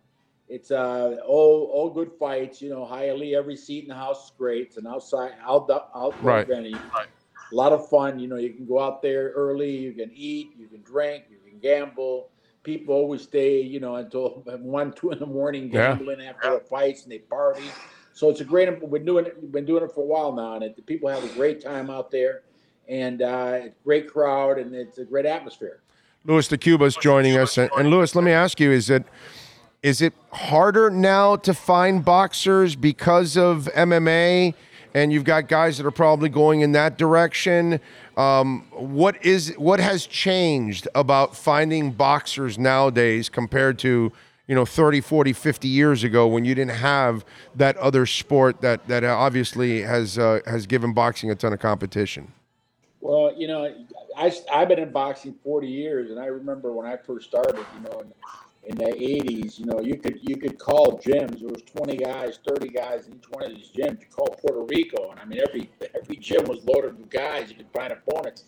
It's 0.47 0.71
uh 0.71 1.17
all 1.27 1.69
all 1.71 1.89
good 1.91 2.11
fights. 2.19 2.61
You 2.61 2.69
know, 2.71 2.85
highly 2.85 3.35
every 3.35 3.55
seat 3.55 3.83
in 3.83 3.89
the 3.89 3.95
house 3.95 4.25
is 4.25 4.31
great. 4.37 4.67
It's 4.67 4.77
an 4.77 4.87
outside 4.87 5.33
out 5.45 5.69
outdoor 5.69 6.11
right. 6.21 6.47
venue. 6.47 6.75
Right. 6.93 7.07
A 7.51 7.55
lot 7.55 7.71
of 7.71 7.87
fun. 7.89 8.19
You 8.19 8.27
know, 8.27 8.37
you 8.37 8.53
can 8.53 8.65
go 8.65 8.79
out 8.79 9.01
there 9.01 9.31
early. 9.35 9.75
You 9.75 9.93
can 9.93 10.11
eat. 10.13 10.53
You 10.57 10.67
can 10.67 10.81
drink. 10.81 11.25
You 11.29 11.37
can 11.47 11.59
gamble. 11.59 12.29
People 12.77 12.93
always 12.93 13.23
stay, 13.23 13.61
you 13.61 13.79
know, 13.79 13.95
until 13.95 14.43
one, 14.59 14.93
two 14.93 15.09
in 15.09 15.17
the 15.17 15.25
morning 15.25 15.69
gambling 15.69 16.19
yeah. 16.19 16.29
after 16.29 16.51
the 16.51 16.59
fights, 16.59 17.01
and 17.01 17.11
they 17.11 17.17
party. 17.17 17.63
So 18.13 18.29
it's 18.29 18.41
a 18.41 18.45
great. 18.45 18.69
We've 18.79 18.91
been 18.91 19.05
doing 19.05 19.25
it. 19.25 19.41
We've 19.41 19.51
been 19.51 19.65
doing 19.65 19.83
it 19.83 19.91
for 19.91 20.03
a 20.03 20.05
while 20.05 20.31
now, 20.31 20.53
and 20.53 20.63
it, 20.63 20.75
the 20.75 20.83
people 20.83 21.09
have 21.09 21.23
a 21.23 21.33
great 21.33 21.63
time 21.63 21.89
out 21.89 22.11
there, 22.11 22.43
and 22.87 23.23
uh, 23.23 23.61
it's 23.63 23.79
great 23.83 24.07
crowd, 24.07 24.59
and 24.59 24.75
it's 24.75 24.99
a 24.99 25.03
great 25.03 25.25
atmosphere. 25.25 25.81
Louis 26.25 26.47
de 26.47 26.59
Cubas 26.59 26.99
joining 27.01 27.37
us, 27.37 27.57
and, 27.57 27.71
and 27.75 27.89
Louis, 27.89 28.13
let 28.13 28.23
me 28.23 28.31
ask 28.31 28.59
you: 28.59 28.71
Is 28.71 28.91
it 28.91 29.03
is 29.81 29.99
it 29.99 30.13
harder 30.31 30.91
now 30.91 31.37
to 31.37 31.55
find 31.55 32.05
boxers 32.05 32.75
because 32.75 33.35
of 33.35 33.67
MMA? 33.75 34.53
And 34.93 35.13
you've 35.13 35.23
got 35.23 35.47
guys 35.47 35.77
that 35.77 35.85
are 35.85 35.91
probably 35.91 36.29
going 36.29 36.61
in 36.61 36.71
that 36.71 36.97
direction. 36.97 37.79
Um, 38.17 38.65
what 38.71 39.23
is 39.23 39.53
what 39.57 39.79
has 39.79 40.05
changed 40.05 40.87
about 40.95 41.35
finding 41.35 41.91
boxers 41.91 42.57
nowadays 42.57 43.29
compared 43.29 43.77
to 43.79 44.11
you 44.49 44.55
know 44.55 44.65
30 44.65 44.99
40 45.01 45.31
50 45.31 45.67
years 45.67 46.03
ago 46.03 46.27
when 46.27 46.43
you 46.43 46.55
didn't 46.55 46.75
have 46.75 47.23
that 47.55 47.77
other 47.77 48.05
sport 48.05 48.61
that 48.61 48.85
that 48.87 49.03
obviously 49.03 49.83
has 49.83 50.17
uh, 50.17 50.39
has 50.45 50.65
given 50.65 50.91
boxing 50.91 51.29
a 51.29 51.35
ton 51.35 51.53
of 51.53 51.59
competition 51.59 52.33
well 52.99 53.31
you 53.37 53.47
know 53.47 53.71
I, 54.17 54.33
i've 54.51 54.67
been 54.67 54.79
in 54.79 54.91
boxing 54.91 55.35
40 55.43 55.67
years 55.67 56.09
and 56.09 56.19
i 56.19 56.25
remember 56.25 56.73
when 56.73 56.87
i 56.87 56.97
first 56.97 57.29
started 57.29 57.63
you 57.75 57.89
know 57.89 58.03
in 58.69 58.77
the 58.77 58.85
80s 58.85 59.59
you 59.59 59.65
know 59.65 59.79
you 59.81 59.97
could 59.97 60.19
you 60.21 60.37
could 60.37 60.57
call 60.57 60.99
gyms. 60.99 61.39
There 61.39 61.49
was 61.49 61.63
20 61.63 61.97
guys 61.97 62.39
30 62.47 62.69
guys 62.69 63.07
in 63.07 63.15
each 63.15 63.29
one 63.29 63.43
of 63.43 63.49
these 63.55 63.69
gyms. 63.75 63.99
You 63.99 64.07
call 64.15 64.27
puerto 64.41 64.65
rico 64.69 65.11
and 65.11 65.19
i 65.19 65.25
mean 65.25 65.41
every 65.47 65.69
every 65.99 66.17
gym 66.17 66.45
was 66.45 66.63
loaded 66.65 66.97
with 66.97 67.09
guys. 67.09 67.49
You 67.49 67.55
could 67.55 67.71
find 67.73 67.91
opponents. 67.91 68.43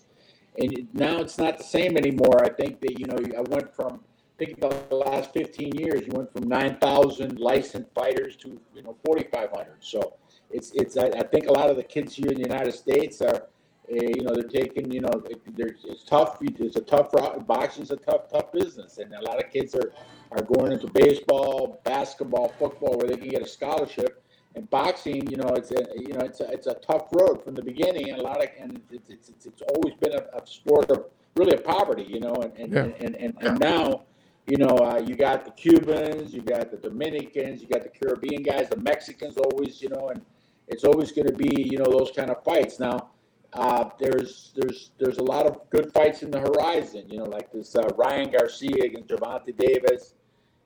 And 0.58 0.88
now 0.94 1.20
it's 1.22 1.38
not 1.38 1.58
the 1.58 1.64
same 1.64 1.98
anymore. 1.98 2.44
I 2.44 2.50
think 2.50 2.82
that 2.82 3.00
you 3.00 3.08
know 3.08 3.18
i 3.38 3.42
went 3.42 3.76
from 3.76 4.02
think 4.46 4.58
about 4.58 4.90
the 4.90 4.96
last 4.96 5.34
15 5.34 5.76
years, 5.76 6.02
you 6.08 6.14
went 6.14 6.32
from 6.34 6.48
9,000 6.48 7.40
licensed 7.40 7.92
fighters 7.94 8.36
to 8.38 8.60
you 8.74 8.82
know 8.82 8.98
4,500. 9.06 9.76
So 9.80 10.18
it's 10.50 10.72
it's 10.72 10.98
I, 10.98 11.08
I, 11.08 11.24
think 11.24 11.48
a 11.48 11.52
lot 11.52 11.70
of 11.70 11.76
the 11.76 11.84
kids 11.84 12.16
here 12.16 12.32
in 12.32 12.36
the 12.36 12.48
United 12.50 12.74
States 12.74 13.22
are, 13.22 13.48
you 13.90 14.24
know, 14.24 14.34
they're 14.34 14.44
taking 14.44 14.92
you 14.92 15.02
know, 15.02 15.24
it's 15.58 16.04
tough. 16.04 16.38
It's 16.42 16.76
a 16.76 16.82
tough 16.82 17.14
route 17.14 17.46
boxing's 17.48 17.92
a 17.92 17.98
tough 17.98 18.30
tough 18.32 18.52
business, 18.52 18.98
and 18.98 19.14
a 19.14 19.22
lot 19.22 19.44
of 19.44 19.52
kids 19.52 19.76
are 19.76 19.92
are 20.32 20.44
going 20.44 20.72
into 20.72 20.88
baseball, 20.88 21.82
basketball, 21.84 22.50
football, 22.60 22.98
where 22.98 23.08
they 23.08 23.18
can 23.18 23.30
get 23.30 23.42
a 23.42 23.48
scholarship. 23.48 24.24
And 24.54 24.70
boxing, 24.70 25.30
you 25.30 25.38
know, 25.38 25.50
it's 25.50 25.72
a 25.72 25.86
you 25.96 26.14
know 26.14 26.26
it's 26.26 26.42
a 26.42 26.52
it's 26.52 26.68
a 26.68 26.76
tough 26.76 27.08
road 27.14 27.44
from 27.44 27.56
the 27.56 27.64
beginning, 27.64 28.10
and 28.10 28.20
a 28.20 28.24
lot 28.24 28.44
of 28.44 28.50
and 28.60 28.82
it's 28.92 29.10
it's, 29.10 29.30
it's, 29.30 29.46
it's 29.46 29.62
always 29.62 29.94
been 29.96 30.14
a, 30.14 30.38
a 30.38 30.46
sport 30.46 30.92
of 30.92 31.06
really 31.36 31.56
a 31.56 31.62
poverty, 31.62 32.04
you 32.04 32.20
know, 32.20 32.34
and 32.36 32.54
and, 32.58 32.74
yeah. 32.74 33.06
and, 33.06 33.16
and, 33.16 33.38
and 33.42 33.60
now 33.60 34.04
you 34.48 34.58
know, 34.58 34.76
uh, 34.76 35.02
you 35.06 35.16
got 35.16 35.46
the 35.46 35.52
Cubans, 35.52 36.34
you 36.34 36.42
got 36.42 36.72
the 36.72 36.78
Dominicans, 36.78 37.62
you 37.62 37.68
got 37.68 37.84
the 37.84 37.90
Caribbean 37.90 38.42
guys, 38.42 38.70
the 38.70 38.78
Mexicans 38.78 39.38
always, 39.38 39.82
you 39.82 39.90
know, 39.90 40.10
and 40.10 40.22
it's 40.68 40.84
always 40.84 41.12
going 41.12 41.28
to 41.28 41.34
be, 41.34 41.70
you 41.70 41.78
know, 41.78 41.86
those 41.86 42.12
kind 42.12 42.32
of 42.32 42.44
fights. 42.44 42.80
Now, 42.80 43.12
uh, 43.54 43.90
there's 44.00 44.52
there's 44.56 44.92
there's 45.00 45.18
a 45.18 45.24
lot 45.24 45.46
of 45.46 45.70
good 45.70 45.92
fights 45.94 46.24
in 46.24 46.32
the 46.32 46.40
horizon, 46.40 47.06
you 47.10 47.20
know, 47.20 47.26
like 47.26 47.52
this 47.52 47.76
uh, 47.76 47.88
Ryan 47.98 48.32
Garcia 48.32 48.86
against 48.86 49.10
Gervonta 49.10 49.56
Davis, 49.58 50.16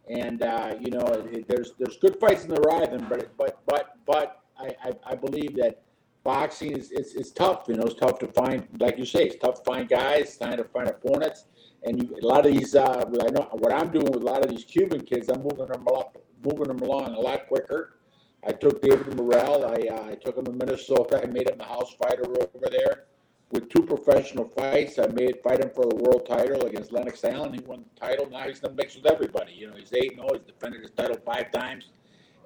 And 0.08 0.42
uh, 0.44 0.76
you 0.80 0.92
know, 0.92 1.06
it, 1.32 1.48
there's 1.48 1.74
there's 1.80 1.98
good 1.98 2.20
fights 2.20 2.44
in 2.44 2.50
the 2.50 2.58
horizon, 2.58 3.08
but 3.10 3.36
but 3.38 3.60
but 3.66 3.98
but 4.06 4.44
I, 4.60 4.72
I, 4.84 4.92
I 5.12 5.16
believe 5.16 5.56
that 5.58 5.82
boxing 6.24 6.72
is 6.78 6.92
it's, 6.92 7.16
it's 7.16 7.32
tough. 7.32 7.66
You 7.68 7.76
know, 7.76 7.84
it's 7.84 8.00
tough 8.00 8.20
to 8.20 8.28
find, 8.28 8.68
like 8.80 8.98
you 8.98 9.06
say, 9.06 9.26
it's 9.26 9.38
tough 9.38 9.64
to 9.64 9.64
find 9.64 9.90
guys, 9.90 10.22
it's 10.22 10.38
time 10.38 10.58
to 10.58 10.64
find 10.64 10.88
opponents. 10.90 11.46
And 11.84 12.02
you, 12.02 12.16
a 12.22 12.26
lot 12.26 12.46
of 12.46 12.52
these, 12.54 12.76
uh, 12.76 13.06
I 13.08 13.30
know 13.32 13.48
what 13.54 13.74
I'm 13.74 13.90
doing 13.92 14.06
with 14.06 14.22
a 14.22 14.26
lot 14.26 14.44
of 14.44 14.50
these 14.50 14.64
Cuban 14.64 15.02
kids, 15.02 15.30
I'm 15.30 15.44
moving 15.44 15.68
them 15.68 15.88
up, 15.88 16.18
moving 16.44 16.68
them 16.68 16.80
along 16.80 17.14
a 17.14 17.20
lot 17.20 17.48
quicker. 17.48 17.98
I 18.46 18.52
took 18.52 18.82
David 18.82 19.16
Morrell. 19.16 19.66
I, 19.66 19.88
uh, 19.88 20.12
I 20.12 20.16
took 20.16 20.38
him 20.38 20.46
to 20.46 20.52
Minnesota. 20.52 21.22
I 21.24 21.26
made 21.26 21.50
him 21.50 21.58
the 21.58 21.64
house 21.64 21.94
fighter 21.96 22.24
over 22.30 22.70
there 22.70 23.06
with 23.52 23.70
two 23.70 23.84
professional 23.84 24.48
fights. 24.50 25.00
I 25.00 25.08
made 25.08 25.42
fight 25.44 25.62
him 25.62 25.72
for 25.74 25.86
the 25.86 25.96
world 25.96 26.26
title 26.28 26.66
against 26.66 26.92
Lennox 26.92 27.24
Allen. 27.24 27.54
He 27.54 27.60
won 27.62 27.84
the 27.84 28.00
title. 28.00 28.30
Now 28.30 28.48
he's 28.48 28.60
in 28.60 28.70
the 28.70 28.76
mix 28.76 28.96
with 28.96 29.08
everybody. 29.08 29.54
You 29.54 29.70
know, 29.70 29.76
he's 29.76 29.94
eight 29.94 30.18
and 30.18 30.30
He's 30.32 30.42
defended 30.42 30.82
his 30.82 30.92
title 30.92 31.18
five 31.26 31.52
times. 31.52 31.90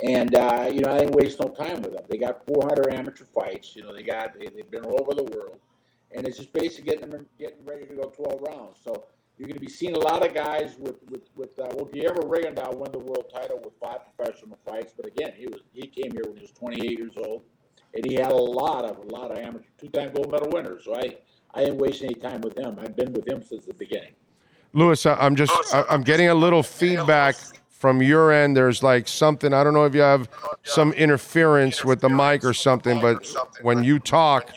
And 0.01 0.33
uh, 0.35 0.69
you 0.71 0.81
know, 0.81 0.93
I 0.93 0.99
didn't 0.99 1.15
waste 1.15 1.39
no 1.41 1.49
time 1.49 1.81
with 1.81 1.93
them. 1.93 2.03
They 2.07 2.17
got 2.17 2.45
400 2.45 2.93
amateur 2.93 3.25
fights. 3.25 3.75
You 3.75 3.83
know, 3.83 3.93
they 3.93 4.03
got 4.03 4.39
they, 4.39 4.45
have 4.45 4.71
been 4.71 4.85
all 4.85 5.01
over 5.01 5.13
the 5.13 5.23
world, 5.23 5.59
and 6.11 6.25
it's 6.25 6.37
just 6.37 6.53
basically 6.53 6.91
getting 6.91 7.09
them 7.09 7.25
getting 7.37 7.65
ready 7.65 7.85
to 7.85 7.95
go 7.95 8.03
12 8.03 8.41
rounds. 8.41 8.77
So 8.81 9.05
you're 9.39 9.47
going 9.47 9.57
to 9.57 9.65
be 9.65 9.71
seeing 9.71 9.95
a 9.95 9.99
lot 9.99 10.25
of 10.25 10.33
guys 10.33 10.75
with 10.77 10.97
with 11.09 11.21
with 11.35 11.57
uh, 11.59 11.69
well, 11.75 11.85
Guillermo 11.85 12.23
Rigondeaux 12.23 12.75
won 12.75 12.91
the 12.91 12.99
world 12.99 13.31
title 13.33 13.61
with 13.63 13.73
five 13.81 13.99
professional 14.13 14.57
fights, 14.67 14.93
but 14.95 15.05
again, 15.07 15.31
he 15.35 15.47
was 15.47 15.61
he 15.71 15.87
came 15.87 16.11
here 16.11 16.23
when 16.27 16.35
he 16.35 16.41
was 16.41 16.51
28 16.51 16.99
years 16.99 17.13
old, 17.17 17.43
and 17.93 18.05
he 18.05 18.15
had 18.15 18.31
a 18.31 18.35
lot 18.35 18.83
of 18.83 18.97
a 18.97 19.15
lot 19.15 19.31
of 19.31 19.37
amateur 19.37 19.69
two-time 19.79 20.11
gold 20.13 20.29
medal 20.29 20.49
winners. 20.51 20.83
So 20.83 20.93
I 20.93 21.15
I 21.53 21.63
didn't 21.63 21.77
waste 21.77 22.03
any 22.03 22.15
time 22.15 22.41
with 22.41 22.57
him. 22.57 22.77
I've 22.81 22.97
been 22.97 23.13
with 23.13 23.27
him 23.27 23.41
since 23.41 23.65
the 23.65 23.73
beginning. 23.73 24.11
Lewis, 24.73 25.05
I'm 25.05 25.37
just 25.37 25.53
I'm 25.73 26.01
getting 26.01 26.27
a 26.27 26.35
little 26.35 26.61
feedback 26.61 27.37
from 27.79 28.01
your 28.01 28.31
end 28.31 28.55
there's 28.55 28.83
like 28.83 29.07
something 29.07 29.53
i 29.53 29.63
don't 29.63 29.73
know 29.73 29.85
if 29.85 29.95
you 29.95 30.01
have 30.01 30.29
some 30.63 30.93
interference 30.93 31.83
with 31.83 32.01
the 32.01 32.09
mic 32.09 32.43
or 32.43 32.53
something 32.53 32.99
but 33.01 33.25
when 33.61 33.83
you 33.83 33.97
talk 33.97 34.51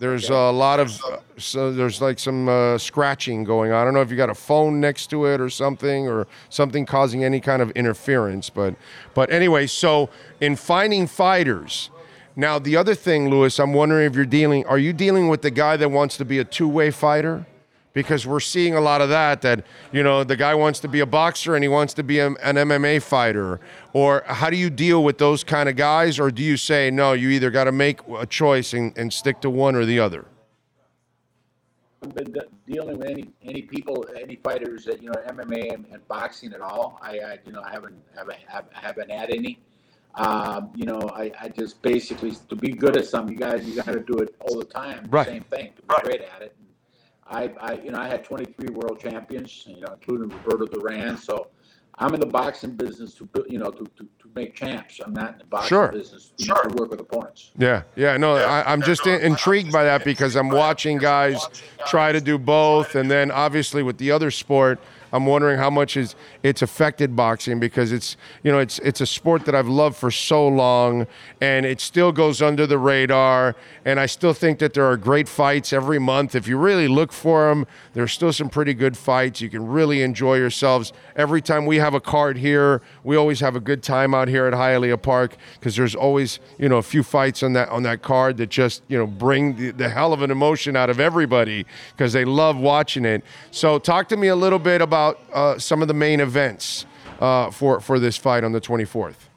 there's 0.00 0.28
a 0.30 0.50
lot 0.50 0.80
of 0.80 1.00
so 1.38 1.72
there's 1.72 2.00
like 2.00 2.18
some 2.18 2.48
uh, 2.48 2.78
scratching 2.78 3.44
going 3.44 3.72
on. 3.72 3.80
I 3.80 3.84
don't 3.84 3.94
know 3.94 4.00
if 4.00 4.10
you 4.10 4.16
got 4.16 4.30
a 4.30 4.34
phone 4.34 4.80
next 4.80 5.08
to 5.08 5.26
it 5.26 5.40
or 5.40 5.50
something 5.50 6.08
or 6.08 6.26
something 6.48 6.86
causing 6.86 7.24
any 7.24 7.40
kind 7.40 7.62
of 7.62 7.70
interference 7.72 8.50
but 8.50 8.74
but 9.14 9.30
anyway 9.30 9.66
so 9.66 10.08
in 10.40 10.56
finding 10.56 11.06
fighters 11.06 11.90
now 12.34 12.58
the 12.58 12.76
other 12.76 12.94
thing 12.94 13.28
lewis 13.30 13.58
i'm 13.58 13.72
wondering 13.72 14.06
if 14.06 14.14
you're 14.14 14.24
dealing 14.24 14.64
are 14.66 14.78
you 14.78 14.92
dealing 14.92 15.28
with 15.28 15.42
the 15.42 15.50
guy 15.50 15.76
that 15.76 15.90
wants 15.90 16.16
to 16.16 16.24
be 16.24 16.38
a 16.38 16.44
two-way 16.44 16.90
fighter 16.90 17.46
because 17.96 18.26
we're 18.26 18.40
seeing 18.40 18.74
a 18.74 18.80
lot 18.80 19.00
of 19.00 19.08
that 19.08 19.40
that 19.40 19.64
you 19.90 20.02
know 20.02 20.22
the 20.22 20.36
guy 20.36 20.54
wants 20.54 20.78
to 20.80 20.86
be 20.86 21.00
a 21.00 21.06
boxer 21.06 21.54
and 21.54 21.64
he 21.64 21.68
wants 21.68 21.94
to 21.94 22.02
be 22.02 22.18
a, 22.18 22.26
an 22.26 22.56
MMA 22.56 23.00
fighter. 23.00 23.58
Or 23.94 24.22
how 24.26 24.50
do 24.50 24.56
you 24.58 24.68
deal 24.68 25.02
with 25.02 25.16
those 25.16 25.42
kind 25.42 25.66
of 25.66 25.76
guys? 25.76 26.20
Or 26.20 26.30
do 26.30 26.42
you 26.42 26.58
say 26.58 26.90
no 26.90 27.14
you 27.14 27.30
either 27.30 27.50
got 27.50 27.64
to 27.64 27.72
make 27.72 28.00
a 28.06 28.26
choice 28.26 28.74
and, 28.74 28.96
and 28.98 29.10
stick 29.10 29.40
to 29.40 29.48
one 29.48 29.74
or 29.74 29.86
the 29.86 29.98
other? 29.98 30.26
I've 32.02 32.14
been 32.14 32.36
dealing 32.66 32.98
with 32.98 33.08
any 33.08 33.30
any 33.42 33.62
people 33.62 34.04
any 34.14 34.36
fighters 34.36 34.84
that 34.84 35.02
you 35.02 35.08
know 35.08 35.18
MMA 35.28 35.72
and, 35.72 35.86
and 35.90 36.06
boxing 36.06 36.52
at 36.52 36.60
all 36.60 36.98
I, 37.00 37.12
I, 37.18 37.38
you 37.46 37.52
know 37.52 37.62
I 37.62 37.70
haven't 37.70 37.96
haven't 38.14 38.38
haven't 38.72 39.10
had 39.10 39.30
any. 39.30 39.58
Um, 40.16 40.70
you 40.74 40.84
know 40.84 41.00
I, 41.14 41.32
I 41.40 41.48
just 41.48 41.80
basically 41.80 42.32
to 42.50 42.56
be 42.56 42.72
good 42.72 42.98
at 42.98 43.06
something 43.06 43.32
you 43.32 43.40
guys 43.40 43.66
you 43.66 43.74
got 43.74 43.86
to 43.86 44.00
do 44.00 44.18
it 44.18 44.34
all 44.40 44.58
the 44.58 44.66
time 44.66 45.06
right. 45.10 45.26
same 45.26 45.44
thing 45.44 45.72
to 45.76 45.82
be 45.82 45.88
right. 45.88 46.04
great 46.04 46.20
at 46.20 46.42
it 46.42 46.54
I, 47.28 47.50
I, 47.60 47.72
you 47.74 47.90
know, 47.90 47.98
I 47.98 48.08
had 48.08 48.24
23 48.24 48.68
world 48.70 49.00
champions, 49.00 49.64
you 49.66 49.80
know, 49.80 49.94
including 49.94 50.28
Roberto 50.28 50.66
Duran. 50.66 51.16
So 51.16 51.48
I'm 51.98 52.14
in 52.14 52.20
the 52.20 52.26
boxing 52.26 52.76
business 52.76 53.14
to, 53.14 53.28
you 53.48 53.58
know, 53.58 53.70
to, 53.70 53.84
to, 53.84 54.04
to 54.04 54.30
make 54.34 54.54
champs. 54.54 55.00
I'm 55.04 55.12
not 55.12 55.32
in 55.32 55.38
the 55.38 55.44
boxing 55.44 55.68
sure. 55.68 55.88
business 55.88 56.32
sure. 56.38 56.62
to 56.62 56.74
work 56.74 56.90
with 56.90 57.00
opponents. 57.00 57.50
Yeah, 57.58 57.82
yeah, 57.96 58.16
no, 58.16 58.36
yeah. 58.36 58.44
I, 58.44 58.72
am 58.72 58.82
just 58.82 59.06
in, 59.06 59.20
intrigued 59.20 59.72
by 59.72 59.84
that 59.84 60.04
because 60.04 60.36
I'm 60.36 60.50
watching 60.50 60.98
guys 60.98 61.40
try 61.86 62.12
to 62.12 62.20
do 62.20 62.38
both, 62.38 62.94
and 62.94 63.10
then 63.10 63.30
obviously 63.30 63.82
with 63.82 63.98
the 63.98 64.10
other 64.10 64.30
sport– 64.30 64.80
I'm 65.12 65.26
wondering 65.26 65.58
how 65.58 65.70
much 65.70 65.96
is 65.96 66.14
it's 66.42 66.62
affected 66.62 67.14
boxing 67.14 67.60
because 67.60 67.92
it's 67.92 68.16
you 68.42 68.50
know 68.50 68.58
it's 68.58 68.78
it's 68.80 69.00
a 69.00 69.06
sport 69.06 69.44
that 69.44 69.54
I've 69.54 69.68
loved 69.68 69.96
for 69.96 70.10
so 70.10 70.46
long 70.46 71.06
and 71.40 71.64
it 71.64 71.80
still 71.80 72.12
goes 72.12 72.42
under 72.42 72.66
the 72.66 72.78
radar. 72.78 73.54
And 73.84 74.00
I 74.00 74.06
still 74.06 74.32
think 74.32 74.58
that 74.58 74.74
there 74.74 74.84
are 74.84 74.96
great 74.96 75.28
fights 75.28 75.72
every 75.72 75.98
month. 75.98 76.34
If 76.34 76.48
you 76.48 76.58
really 76.58 76.88
look 76.88 77.12
for 77.12 77.48
them 77.48 77.66
there's 77.94 78.12
still 78.12 78.32
some 78.32 78.48
pretty 78.48 78.74
good 78.74 78.96
fights. 78.96 79.40
You 79.40 79.48
can 79.48 79.66
really 79.66 80.02
enjoy 80.02 80.36
yourselves. 80.36 80.92
Every 81.14 81.40
time 81.40 81.66
we 81.66 81.76
have 81.76 81.94
a 81.94 82.00
card 82.00 82.38
here 82.38 82.82
we 83.04 83.16
always 83.16 83.40
have 83.40 83.54
a 83.54 83.60
good 83.60 83.82
time 83.82 84.14
out 84.14 84.28
here 84.28 84.46
at 84.46 84.54
Hialeah 84.54 85.00
Park 85.00 85.36
because 85.54 85.76
there's 85.76 85.94
always 85.94 86.40
you 86.58 86.68
know 86.68 86.78
a 86.78 86.82
few 86.82 87.02
fights 87.02 87.42
on 87.42 87.52
that 87.52 87.68
on 87.68 87.84
that 87.84 88.02
card 88.02 88.38
that 88.38 88.48
just 88.48 88.82
you 88.88 88.98
know 88.98 89.06
bring 89.06 89.56
the, 89.56 89.70
the 89.70 89.88
hell 89.88 90.12
of 90.12 90.22
an 90.22 90.30
emotion 90.30 90.74
out 90.74 90.90
of 90.90 90.98
everybody 90.98 91.64
because 91.92 92.12
they 92.12 92.24
love 92.24 92.56
watching 92.56 93.04
it. 93.04 93.22
So 93.52 93.78
talk 93.78 94.08
to 94.08 94.16
me 94.16 94.28
a 94.28 94.36
little 94.36 94.58
bit 94.58 94.80
about 94.80 94.95
about 94.96 95.20
uh, 95.34 95.58
some 95.58 95.82
of 95.82 95.88
the 95.88 95.94
main 95.94 96.20
events 96.20 96.86
uh, 97.20 97.50
for 97.50 97.80
for 97.80 97.98
this 97.98 98.16
fight 98.16 98.44
on 98.44 98.52
the 98.52 98.60
24th. 98.60 99.28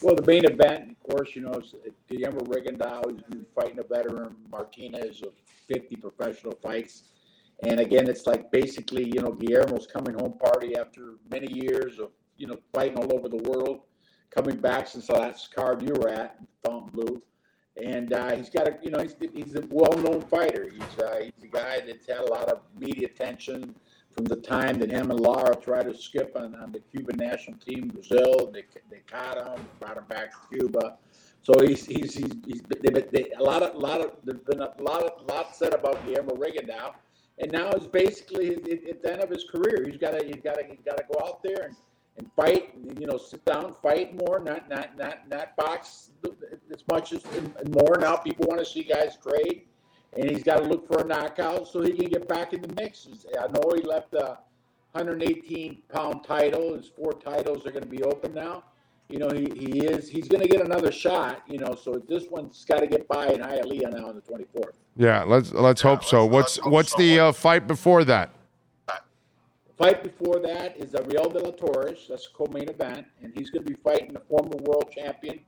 Well, 0.00 0.14
the 0.14 0.26
main 0.26 0.44
event, 0.46 0.92
of 0.92 1.10
course, 1.10 1.36
you 1.36 1.42
know, 1.42 1.60
Guillermo 2.08 2.40
Rigondeaux 2.40 3.10
has 3.10 3.22
been 3.28 3.44
fighting 3.54 3.78
a 3.78 3.82
veteran 3.82 4.34
Martinez 4.50 5.22
of 5.22 5.32
50 5.68 5.96
professional 5.96 6.54
fights. 6.62 7.02
And 7.62 7.80
again, 7.80 8.08
it's 8.08 8.26
like 8.26 8.50
basically, 8.50 9.04
you 9.04 9.20
know, 9.20 9.32
Guillermo's 9.32 9.86
coming 9.86 10.14
home 10.18 10.38
party 10.38 10.76
after 10.76 11.14
many 11.30 11.52
years 11.52 11.98
of, 11.98 12.10
you 12.38 12.46
know, 12.46 12.56
fighting 12.72 12.98
all 12.98 13.14
over 13.14 13.28
the 13.28 13.42
world, 13.48 13.80
coming 14.30 14.56
back 14.56 14.88
since 14.88 15.06
the 15.06 15.14
last 15.14 15.54
card 15.54 15.82
you 15.82 15.94
were 16.00 16.08
at, 16.08 16.38
Fontainebleau. 16.64 17.20
And 17.82 18.12
uh, 18.12 18.36
he's 18.36 18.50
got 18.50 18.68
a, 18.68 18.78
you 18.82 18.90
know, 18.90 19.00
he's, 19.00 19.16
he's 19.32 19.54
a 19.54 19.64
well-known 19.68 20.22
fighter. 20.22 20.68
He's, 20.70 20.98
uh, 20.98 21.20
he's 21.24 21.44
a 21.44 21.48
guy 21.48 21.80
that's 21.86 22.06
had 22.06 22.18
a 22.18 22.30
lot 22.32 22.48
of 22.48 22.60
media 22.78 23.06
attention 23.06 23.74
from 24.14 24.26
the 24.26 24.36
time 24.36 24.78
that 24.78 24.90
him 24.90 25.10
and 25.10 25.20
Lara 25.20 25.56
tried 25.56 25.84
to 25.84 25.96
skip 25.96 26.36
on, 26.36 26.54
on 26.54 26.72
the 26.72 26.80
Cuban 26.92 27.16
national 27.16 27.58
team, 27.58 27.88
Brazil, 27.88 28.50
they, 28.52 28.64
they 28.90 29.00
caught 29.10 29.36
him, 29.36 29.66
brought 29.80 29.96
him 29.96 30.04
back 30.08 30.30
to 30.30 30.56
Cuba. 30.56 30.96
So 31.42 31.52
he's 31.60 31.84
he's 31.84 32.14
he's, 32.14 32.32
he's 32.46 32.62
they, 32.82 33.02
they, 33.12 33.30
a 33.38 33.42
lot 33.42 33.62
of 33.62 33.74
lot 33.74 34.00
of 34.00 34.12
there's 34.24 34.40
been 34.40 34.60
a 34.60 34.72
lot 34.80 35.02
of 35.02 35.26
lot 35.26 35.54
said 35.54 35.74
about 35.74 36.04
Guillermo 36.06 36.36
now, 36.66 36.94
and 37.38 37.52
now 37.52 37.68
it's 37.70 37.86
basically 37.86 38.54
at, 38.54 38.66
at 38.88 39.02
the 39.02 39.12
end 39.12 39.22
of 39.22 39.28
his 39.28 39.44
career. 39.44 39.84
He's 39.86 39.98
got 39.98 40.18
to 40.18 40.24
he's 40.24 40.42
got 40.42 40.54
to 40.54 40.64
he's 40.64 40.80
got 40.86 40.96
to 40.96 41.04
go 41.12 41.26
out 41.26 41.42
there 41.42 41.66
and, 41.66 41.76
and 42.16 42.30
fight. 42.34 42.72
You 42.98 43.06
know, 43.06 43.18
sit 43.18 43.44
down, 43.44 43.74
fight 43.82 44.18
more, 44.18 44.38
not 44.38 44.70
not 44.70 44.96
not 44.96 45.28
not 45.28 45.54
box 45.56 46.10
as 46.72 46.82
much 46.90 47.12
as 47.12 47.22
more. 47.68 47.98
Now 48.00 48.16
people 48.16 48.46
want 48.48 48.60
to 48.60 48.66
see 48.66 48.82
guys 48.82 49.18
trade 49.22 49.64
and 50.16 50.30
he's 50.30 50.42
got 50.42 50.58
to 50.58 50.64
look 50.64 50.86
for 50.86 51.00
a 51.00 51.04
knockout 51.04 51.68
so 51.68 51.82
he 51.82 51.92
can 51.92 52.08
get 52.08 52.28
back 52.28 52.52
in 52.52 52.62
the 52.62 52.72
mix. 52.74 53.08
I 53.38 53.46
know 53.48 53.72
he 53.74 53.82
left 53.82 54.14
a 54.14 54.38
118 54.92 55.82
pound 55.92 56.24
title. 56.24 56.76
His 56.76 56.88
four 56.88 57.12
titles 57.12 57.66
are 57.66 57.70
going 57.70 57.82
to 57.84 57.88
be 57.88 58.02
open 58.02 58.34
now. 58.34 58.64
You 59.08 59.18
know, 59.18 59.28
he, 59.28 59.50
he 59.54 59.84
is 59.84 60.08
he's 60.08 60.28
going 60.28 60.40
to 60.40 60.48
get 60.48 60.64
another 60.64 60.90
shot. 60.90 61.42
You 61.46 61.58
know, 61.58 61.74
so 61.74 62.02
this 62.08 62.24
one's 62.30 62.64
got 62.64 62.80
to 62.80 62.86
get 62.86 63.06
by 63.06 63.26
in 63.28 63.40
Hialeah 63.40 63.92
now 63.92 64.08
on 64.08 64.14
the 64.16 64.22
24th. 64.22 64.74
Yeah, 64.96 65.24
let's 65.24 65.52
let's 65.52 65.82
hope 65.82 66.02
yeah, 66.02 66.08
so. 66.08 66.26
Let's, 66.26 66.56
what's 66.58 66.66
what's 66.70 66.92
so. 66.92 66.98
the 66.98 67.20
uh, 67.20 67.32
fight 67.32 67.66
before 67.66 68.04
that? 68.04 68.30
Fight 69.76 70.04
before 70.04 70.38
that 70.38 70.76
is 70.78 70.94
Ariel 70.94 71.28
de 71.28 71.40
la 71.40 71.50
Torres. 71.50 72.06
That's 72.08 72.26
a 72.26 72.30
co-main 72.30 72.68
event, 72.68 73.06
and 73.22 73.32
he's 73.36 73.50
going 73.50 73.64
to 73.64 73.70
be 73.70 73.76
fighting 73.82 74.12
the 74.12 74.20
former 74.20 74.56
world 74.62 74.92
champion 74.94 75.40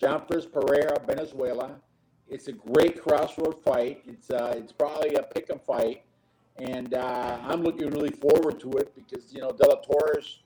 John 0.00 0.24
Fris 0.26 0.46
Pereira, 0.46 0.96
Venezuela. 1.06 1.76
It's 2.28 2.48
a 2.48 2.52
great 2.52 3.02
crossroad 3.02 3.62
fight. 3.62 4.02
It's 4.06 4.30
uh, 4.30 4.54
it's 4.56 4.72
probably 4.72 5.14
a 5.14 5.22
pick 5.22 5.50
'em 5.50 5.60
fight, 5.66 6.02
and 6.56 6.94
uh, 6.94 7.38
I'm 7.42 7.62
looking 7.62 7.90
really 7.90 8.10
forward 8.10 8.58
to 8.60 8.72
it 8.72 8.94
because 8.94 9.32
you 9.32 9.40
know 9.40 9.50
De 9.50 9.68
La 9.68 9.76
Torres, 9.76 10.40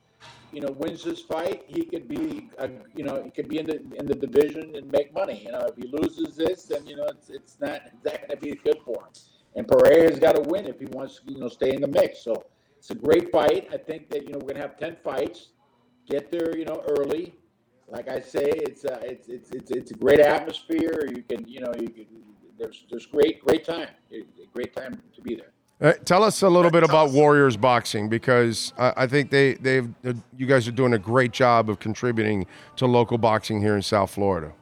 you 0.52 0.60
know, 0.60 0.72
wins 0.72 1.04
this 1.04 1.20
fight, 1.20 1.64
he 1.66 1.84
could 1.84 2.08
be, 2.08 2.48
a, 2.58 2.68
you 2.96 3.04
know, 3.04 3.22
he 3.22 3.30
could 3.30 3.48
be 3.48 3.58
in 3.58 3.66
the 3.66 3.76
in 3.98 4.06
the 4.06 4.14
division 4.14 4.74
and 4.74 4.90
make 4.90 5.12
money. 5.14 5.42
You 5.44 5.52
know, 5.52 5.60
if 5.68 5.76
he 5.76 5.88
loses 5.88 6.36
this, 6.36 6.64
then 6.64 6.86
you 6.86 6.96
know 6.96 7.06
it's 7.06 7.30
it's 7.30 7.58
not 7.60 7.82
not 8.04 8.16
going 8.18 8.30
to 8.30 8.36
be 8.36 8.54
good 8.56 8.78
for 8.84 9.04
him. 9.04 9.12
And 9.54 9.66
Pereira's 9.66 10.18
got 10.18 10.34
to 10.34 10.42
win 10.42 10.66
if 10.66 10.78
he 10.78 10.86
wants 10.86 11.20
to, 11.20 11.32
you 11.32 11.38
know, 11.38 11.48
stay 11.48 11.72
in 11.74 11.80
the 11.80 11.88
mix. 11.88 12.20
So 12.20 12.44
it's 12.76 12.90
a 12.90 12.94
great 12.94 13.30
fight. 13.30 13.68
I 13.72 13.76
think 13.76 14.10
that 14.10 14.24
you 14.24 14.30
know 14.32 14.38
we're 14.38 14.52
going 14.52 14.56
to 14.56 14.62
have 14.62 14.78
ten 14.78 14.96
fights. 15.04 15.48
Get 16.08 16.30
there, 16.30 16.56
you 16.56 16.64
know, 16.64 16.82
early 16.88 17.34
like 17.90 18.08
I 18.08 18.20
say, 18.20 18.44
it's 18.44 18.84
uh, 18.84 19.00
it's 19.02 19.28
it's 19.28 19.50
it's 19.50 19.70
it's 19.70 19.90
a 19.90 19.94
great 19.94 20.20
atmosphere. 20.20 21.08
You 21.14 21.22
can 21.22 21.46
you 21.48 21.60
know 21.60 21.72
you 21.78 21.88
can 21.88 22.06
there's 22.58 22.84
there's 22.90 23.06
great 23.06 23.44
great 23.44 23.64
time, 23.64 23.88
great 24.52 24.74
time 24.74 25.00
to 25.14 25.22
be 25.22 25.34
there. 25.34 25.52
Uh, 25.80 25.92
tell 26.04 26.24
us 26.24 26.42
a 26.42 26.48
little 26.48 26.72
bit 26.72 26.82
about 26.82 27.12
Warriors 27.12 27.56
Boxing 27.56 28.08
because 28.08 28.72
I, 28.76 28.92
I 28.96 29.06
think 29.06 29.30
they 29.30 29.54
they've 29.54 29.88
uh, 30.04 30.12
you 30.36 30.46
guys 30.46 30.66
are 30.68 30.72
doing 30.72 30.94
a 30.94 30.98
great 30.98 31.32
job 31.32 31.70
of 31.70 31.78
contributing 31.78 32.46
to 32.76 32.86
local 32.86 33.16
boxing 33.16 33.60
here 33.60 33.76
in 33.76 33.82
South 33.82 34.10
Florida. 34.10 34.52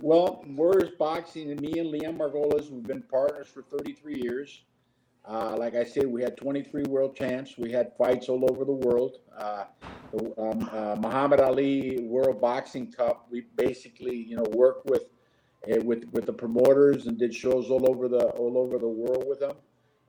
Well, 0.00 0.44
Warriors 0.48 0.90
Boxing 0.98 1.50
and 1.50 1.60
me 1.60 1.78
and 1.78 1.90
Leon 1.90 2.18
Margules, 2.18 2.70
we've 2.70 2.82
been 2.82 3.02
partners 3.02 3.46
for 3.46 3.62
33 3.62 4.20
years. 4.20 4.62
Uh, 5.24 5.56
like 5.56 5.76
I 5.76 5.84
said, 5.84 6.06
we 6.06 6.22
had 6.22 6.36
23 6.36 6.84
world 6.84 7.14
champs. 7.14 7.56
We 7.56 7.70
had 7.70 7.92
fights 7.96 8.28
all 8.28 8.44
over 8.50 8.64
the 8.64 8.72
world. 8.72 9.18
Uh, 9.36 9.64
um, 10.36 10.68
uh, 10.72 10.96
Muhammad 10.98 11.40
Ali 11.40 12.00
World 12.02 12.40
Boxing 12.40 12.90
Cup. 12.90 13.26
We 13.30 13.42
basically, 13.56 14.16
you 14.16 14.36
know, 14.36 14.44
worked 14.52 14.86
with 14.86 15.04
uh, 15.70 15.80
with 15.84 16.04
with 16.12 16.26
the 16.26 16.32
promoters 16.32 17.06
and 17.06 17.16
did 17.16 17.32
shows 17.32 17.70
all 17.70 17.88
over 17.88 18.08
the 18.08 18.26
all 18.30 18.58
over 18.58 18.78
the 18.78 18.88
world 18.88 19.24
with 19.28 19.38
them. 19.40 19.56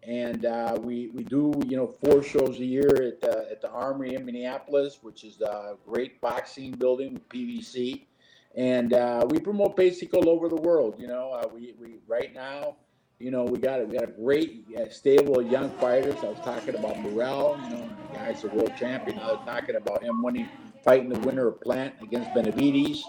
And 0.01 0.45
uh, 0.45 0.79
we 0.81 1.09
we 1.09 1.23
do 1.23 1.53
you 1.67 1.77
know 1.77 1.87
four 1.87 2.23
shows 2.23 2.59
a 2.59 2.65
year 2.65 2.87
at 2.87 3.21
the, 3.21 3.47
at 3.51 3.61
the 3.61 3.69
Armory 3.69 4.15
in 4.15 4.25
Minneapolis, 4.25 4.99
which 5.03 5.23
is 5.23 5.41
a 5.41 5.75
great 5.87 6.19
boxing 6.21 6.71
building 6.71 7.13
with 7.13 7.29
PVC. 7.29 8.07
And 8.55 8.93
uh, 8.93 9.25
we 9.29 9.39
promote 9.39 9.75
basically 9.75 10.19
all 10.19 10.29
over 10.29 10.49
the 10.49 10.61
world. 10.61 10.95
You 10.99 11.07
know, 11.07 11.39
we 11.53 11.75
we 11.79 11.99
right 12.07 12.33
now 12.33 12.77
you 13.23 13.31
know, 13.31 13.45
we 13.45 13.57
got 13.57 13.79
a, 13.79 13.85
we 13.85 13.97
got 13.97 14.03
a 14.03 14.11
great 14.11 14.65
uh, 14.77 14.89
stable 14.89 15.39
of 15.39 15.49
young 15.49 15.69
fighters. 15.77 16.15
I 16.21 16.25
was 16.25 16.39
talking 16.43 16.75
about 16.75 16.99
Morrell, 16.99 17.57
you 17.63 17.69
know, 17.69 17.89
the 18.11 18.17
guy's 18.17 18.43
a 18.43 18.49
world 18.49 18.73
champion. 18.77 19.17
I 19.17 19.31
was 19.31 19.41
talking 19.45 19.77
about 19.77 20.03
him 20.03 20.21
winning, 20.21 20.49
fighting 20.83 21.07
the 21.07 21.19
winner 21.19 21.47
of 21.47 21.61
Plant 21.61 21.95
against 22.03 22.31
Benavidez. 22.31 23.01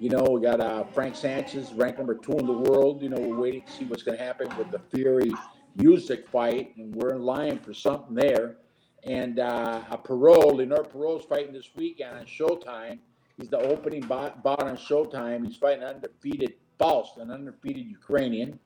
You 0.00 0.10
know, 0.10 0.24
we 0.24 0.40
got 0.40 0.60
uh, 0.60 0.82
Frank 0.92 1.14
Sanchez, 1.14 1.72
ranked 1.74 1.98
number 1.98 2.16
two 2.16 2.32
in 2.32 2.46
the 2.46 2.52
world. 2.52 3.02
You 3.02 3.10
know, 3.10 3.20
we're 3.20 3.38
waiting 3.38 3.62
to 3.62 3.72
see 3.72 3.84
what's 3.84 4.02
going 4.02 4.18
to 4.18 4.24
happen 4.24 4.48
with 4.58 4.72
the 4.72 4.80
Fury 4.92 5.30
Usyk 5.78 6.26
fight, 6.26 6.76
and 6.76 6.92
we're 6.96 7.14
in 7.14 7.22
line 7.22 7.60
for 7.60 7.72
something 7.72 8.16
there. 8.16 8.56
And 9.04 9.38
uh, 9.38 9.82
a 9.92 9.96
Perot, 9.96 10.56
Leonard 10.56 10.90
Perot's 10.92 11.24
fighting 11.24 11.52
this 11.52 11.70
weekend 11.76 12.18
on 12.18 12.24
Showtime. 12.26 12.98
He's 13.38 13.48
the 13.48 13.58
opening 13.58 14.00
bout 14.00 14.44
on 14.44 14.76
Showtime. 14.76 15.46
He's 15.46 15.56
fighting 15.56 15.84
undefeated 15.84 16.54
Faust, 16.78 17.18
an 17.18 17.30
undefeated 17.30 17.86
Ukrainian. 17.86 18.58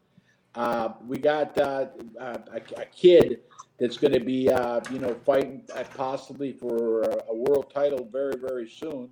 Uh, 0.56 0.94
we 1.06 1.18
got 1.18 1.56
uh, 1.58 1.86
a, 2.18 2.40
a, 2.78 2.84
kid 2.86 3.40
that's 3.78 3.98
going 3.98 4.14
to 4.14 4.20
be, 4.20 4.50
uh, 4.50 4.80
you 4.90 4.98
know, 4.98 5.14
fighting 5.26 5.62
possibly 5.94 6.50
for 6.50 7.02
a 7.02 7.34
world 7.34 7.70
title 7.72 8.08
very, 8.10 8.36
very 8.36 8.66
soon. 8.66 9.10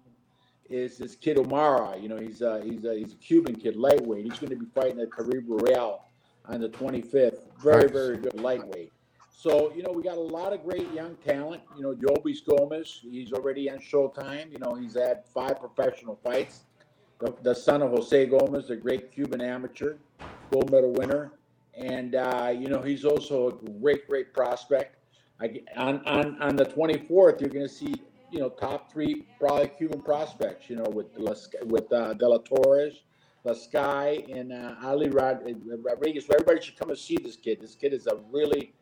Is 0.70 0.96
this 0.96 1.14
kid 1.14 1.37
O'Mara? 1.37 1.98
You 1.98 2.09
know, 2.09 2.16
he's 2.16 2.40
a, 2.40 2.62
he's 2.64 2.87
a, 2.87 2.94
he's 2.94 3.12
a 3.12 3.16
Cuban 3.16 3.57
kid, 3.57 3.76
lightweight. 3.76 4.24
He's 4.24 4.38
going 4.38 4.50
to 4.50 4.57
be 4.57 4.64
fighting 4.74 4.98
at 5.00 5.12
Caribe 5.12 5.44
Real 5.46 6.04
on 6.46 6.62
the 6.62 6.70
25th. 6.70 7.40
Very, 7.62 7.90
very 7.90 8.16
good 8.16 8.40
lightweight. 8.40 8.90
So, 9.30 9.70
you 9.76 9.83
know, 9.83 9.92
we 9.92 10.02
got 10.02 10.16
a 10.16 10.20
lot 10.20 10.54
of 10.54 10.64
great 10.64 10.90
young 10.94 11.14
talent. 11.16 11.61
You 11.76 11.83
know, 11.83 11.94
Jobis 11.94 12.38
Gomez, 12.46 13.00
he's 13.02 13.35
already 13.35 13.70
on 13.70 13.80
Showtime. 13.80 14.50
You 14.50 14.59
know, 14.61 14.74
he's 14.74 14.94
had 14.94 15.24
five 15.35 15.61
professional 15.61 16.18
fights. 16.24 16.61
The, 17.18 17.35
the 17.42 17.54
son 17.54 17.83
of 17.83 17.90
Jose 17.90 18.24
Gomez, 18.26 18.68
the 18.68 18.76
great 18.76 19.12
Cuban 19.12 19.42
amateur 19.42 19.96
gold 20.55 20.71
medal 20.71 20.93
winner, 20.93 21.33
and 21.77 22.14
uh, 22.14 22.55
you 22.57 22.69
know 22.69 22.81
he's 22.81 23.05
also 23.05 23.49
a 23.49 23.71
great, 23.81 24.07
great 24.07 24.33
prospect. 24.33 24.97
I, 25.40 25.61
on 25.77 26.01
on 26.07 26.40
on 26.40 26.57
the 26.57 26.64
24th, 26.64 27.40
you're 27.40 27.51
going 27.51 27.67
to 27.67 27.69
see 27.69 27.95
you 28.31 28.38
know 28.38 28.49
top 28.49 28.93
three 28.93 29.27
probably 29.38 29.69
Cuban 29.69 30.01
prospects. 30.01 30.71
You 30.71 30.77
know 30.77 30.90
with 30.90 31.07
with 31.64 31.93
uh, 31.93 32.14
De 32.14 32.29
La 32.29 32.38
Torres, 32.38 33.03
and 33.45 34.53
uh, 34.53 34.75
Ali 34.83 35.09
Rod- 35.09 35.43
Rodriguez. 35.83 36.27
Everybody 36.31 36.64
should 36.64 36.79
come 36.79 36.90
and 36.90 36.99
see 36.99 37.19
this 37.23 37.37
kid. 37.37 37.61
This 37.61 37.75
kid 37.75 37.93
is 37.93 38.07
a 38.07 38.17
really 38.31 38.73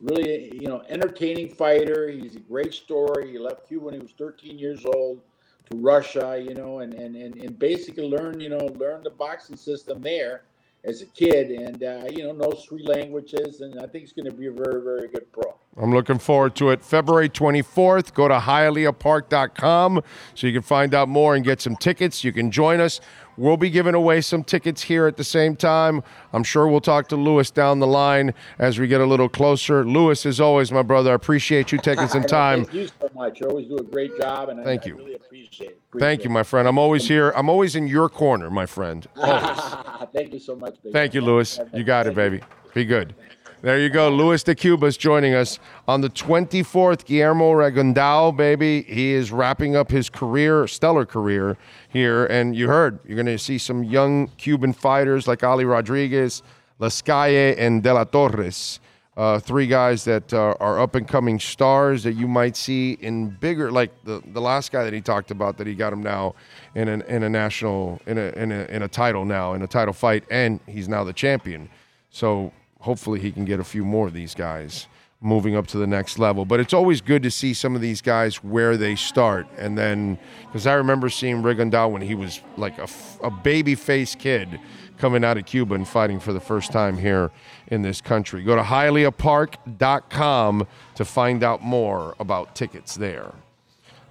really 0.00 0.52
you 0.60 0.68
know 0.68 0.82
entertaining 0.88 1.48
fighter. 1.48 2.10
He's 2.10 2.36
a 2.36 2.40
great 2.40 2.74
story. 2.74 3.32
He 3.32 3.38
left 3.38 3.68
Cuba 3.68 3.86
when 3.86 3.94
he 3.94 4.00
was 4.00 4.12
13 4.18 4.58
years 4.58 4.84
old 4.84 5.22
to 5.70 5.78
Russia, 5.78 6.42
you 6.46 6.54
know, 6.54 6.80
and 6.80 6.92
and 6.92 7.16
and, 7.16 7.36
and 7.36 7.58
basically 7.58 8.06
learn 8.06 8.38
you 8.38 8.50
know 8.50 8.66
learn 8.76 9.02
the 9.02 9.10
boxing 9.10 9.56
system 9.56 10.02
there 10.02 10.42
as 10.84 11.02
a 11.02 11.06
kid, 11.06 11.50
and 11.50 11.82
uh, 11.82 12.04
you 12.10 12.24
know 12.24 12.32
knows 12.32 12.64
three 12.68 12.84
languages, 12.84 13.60
and 13.60 13.78
I 13.78 13.86
think 13.86 14.04
he's 14.04 14.12
going 14.12 14.26
to 14.26 14.32
be 14.32 14.46
a 14.46 14.52
very 14.52 14.82
very 14.82 15.08
good 15.08 15.30
pro. 15.32 15.54
I'm 15.80 15.90
looking 15.92 16.18
forward 16.18 16.54
to 16.56 16.68
it. 16.70 16.84
February 16.84 17.30
24th. 17.30 18.12
Go 18.12 18.28
to 18.28 18.38
hialeahpark.com 18.38 20.02
so 20.34 20.46
you 20.46 20.52
can 20.52 20.62
find 20.62 20.94
out 20.94 21.08
more 21.08 21.34
and 21.34 21.42
get 21.42 21.62
some 21.62 21.76
tickets. 21.76 22.22
You 22.22 22.32
can 22.32 22.50
join 22.50 22.78
us. 22.80 23.00
We'll 23.38 23.56
be 23.56 23.70
giving 23.70 23.94
away 23.94 24.20
some 24.20 24.44
tickets 24.44 24.82
here 24.82 25.06
at 25.06 25.16
the 25.16 25.24
same 25.24 25.56
time. 25.56 26.02
I'm 26.34 26.44
sure 26.44 26.68
we'll 26.68 26.82
talk 26.82 27.08
to 27.08 27.16
Lewis 27.16 27.50
down 27.50 27.78
the 27.78 27.86
line 27.86 28.34
as 28.58 28.78
we 28.78 28.86
get 28.86 29.00
a 29.00 29.06
little 29.06 29.30
closer. 29.30 29.86
Lewis, 29.86 30.26
as 30.26 30.38
always, 30.38 30.70
my 30.70 30.82
brother, 30.82 31.12
I 31.12 31.14
appreciate 31.14 31.72
you 31.72 31.78
taking 31.78 32.08
some 32.08 32.22
time. 32.24 32.66
Thank 32.66 32.74
you 32.74 32.88
so 33.00 33.10
much. 33.14 33.40
You 33.40 33.46
always 33.48 33.68
do 33.68 33.78
a 33.78 33.82
great 33.82 34.18
job, 34.18 34.50
and 34.50 34.62
thank 34.62 34.82
I, 34.82 34.88
you. 34.88 34.94
I 34.94 34.98
really 34.98 35.14
appreciate 35.14 35.70
it. 35.70 35.80
Appreciate 35.88 36.06
Thank 36.06 36.24
you, 36.24 36.30
my 36.30 36.42
friend. 36.42 36.68
I'm 36.68 36.78
always 36.78 37.08
here. 37.08 37.30
I'm 37.34 37.48
always 37.48 37.74
in 37.74 37.86
your 37.86 38.10
corner, 38.10 38.50
my 38.50 38.66
friend. 38.66 39.06
Always. 39.16 40.10
Thank 40.14 40.34
you 40.34 40.38
so 40.38 40.54
much. 40.54 40.82
Baby. 40.82 40.92
Thank 40.92 41.14
you, 41.14 41.22
Lewis. 41.22 41.58
You 41.72 41.84
got 41.84 42.06
it, 42.06 42.14
baby. 42.14 42.42
Be 42.74 42.84
good. 42.84 43.14
There 43.62 43.78
you 43.78 43.90
go. 43.90 44.08
Luis 44.08 44.42
de 44.42 44.56
Cubas 44.56 44.98
joining 44.98 45.34
us 45.34 45.60
on 45.86 46.00
the 46.00 46.10
24th. 46.10 47.04
Guillermo 47.04 47.52
Rigondeaux, 47.52 48.36
baby. 48.36 48.82
He 48.82 49.12
is 49.12 49.30
wrapping 49.30 49.76
up 49.76 49.88
his 49.88 50.10
career, 50.10 50.66
stellar 50.66 51.06
career 51.06 51.56
here. 51.88 52.26
And 52.26 52.56
you 52.56 52.66
heard, 52.66 52.98
you're 53.06 53.14
going 53.14 53.26
to 53.26 53.38
see 53.38 53.58
some 53.58 53.84
young 53.84 54.26
Cuban 54.36 54.72
fighters 54.72 55.28
like 55.28 55.44
Ali 55.44 55.64
Rodriguez, 55.64 56.42
Lascalle, 56.80 57.54
and 57.56 57.84
De 57.84 57.94
La 57.94 58.02
Torres. 58.02 58.80
Uh, 59.16 59.38
three 59.38 59.68
guys 59.68 60.02
that 60.06 60.34
uh, 60.34 60.56
are 60.58 60.80
up 60.80 60.96
and 60.96 61.06
coming 61.06 61.38
stars 61.38 62.02
that 62.02 62.14
you 62.14 62.26
might 62.26 62.56
see 62.56 62.94
in 62.94 63.28
bigger, 63.28 63.70
like 63.70 63.92
the, 64.02 64.20
the 64.32 64.40
last 64.40 64.72
guy 64.72 64.82
that 64.82 64.92
he 64.92 65.00
talked 65.00 65.30
about 65.30 65.56
that 65.58 65.68
he 65.68 65.74
got 65.76 65.92
him 65.92 66.02
now 66.02 66.34
in 66.74 66.88
an, 66.88 67.02
in 67.02 67.22
a 67.22 67.28
national 67.28 68.00
in 68.08 68.18
a, 68.18 68.30
in 68.30 68.50
a 68.50 68.64
in 68.64 68.82
a 68.82 68.88
title 68.88 69.24
now 69.24 69.52
in 69.52 69.62
a 69.62 69.68
title 69.68 69.92
fight, 69.92 70.24
and 70.30 70.58
he's 70.66 70.88
now 70.88 71.04
the 71.04 71.12
champion. 71.12 71.68
So 72.10 72.52
hopefully 72.82 73.20
he 73.20 73.32
can 73.32 73.44
get 73.44 73.60
a 73.60 73.64
few 73.64 73.84
more 73.84 74.08
of 74.08 74.12
these 74.12 74.34
guys 74.34 74.86
moving 75.20 75.54
up 75.54 75.68
to 75.68 75.78
the 75.78 75.86
next 75.86 76.18
level. 76.18 76.44
But 76.44 76.60
it's 76.60 76.72
always 76.72 77.00
good 77.00 77.22
to 77.22 77.30
see 77.30 77.54
some 77.54 77.76
of 77.76 77.80
these 77.80 78.02
guys 78.02 78.42
where 78.42 78.76
they 78.76 78.96
start, 78.96 79.46
and 79.56 79.78
then 79.78 80.18
because 80.46 80.66
I 80.66 80.74
remember 80.74 81.08
seeing 81.08 81.42
Rigondeaux 81.42 81.90
when 81.90 82.02
he 82.02 82.14
was 82.14 82.40
like 82.56 82.78
a, 82.78 82.88
a 83.22 83.30
baby 83.30 83.74
face 83.74 84.14
kid 84.14 84.60
coming 84.98 85.24
out 85.24 85.38
of 85.38 85.46
Cuba 85.46 85.74
and 85.74 85.86
fighting 85.86 86.20
for 86.20 86.32
the 86.32 86.40
first 86.40 86.70
time 86.70 86.98
here 86.98 87.30
in 87.68 87.82
this 87.82 88.00
country. 88.00 88.42
Go 88.42 88.56
to 88.56 88.62
hialeahpark.com 88.62 90.66
to 90.94 91.04
find 91.04 91.42
out 91.42 91.62
more 91.62 92.14
about 92.20 92.54
tickets 92.54 92.96
there. 92.96 93.32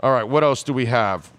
All 0.02 0.12
right, 0.12 0.24
what 0.24 0.44
else 0.44 0.64
do 0.64 0.74
we 0.74 0.88
have? 0.88 1.32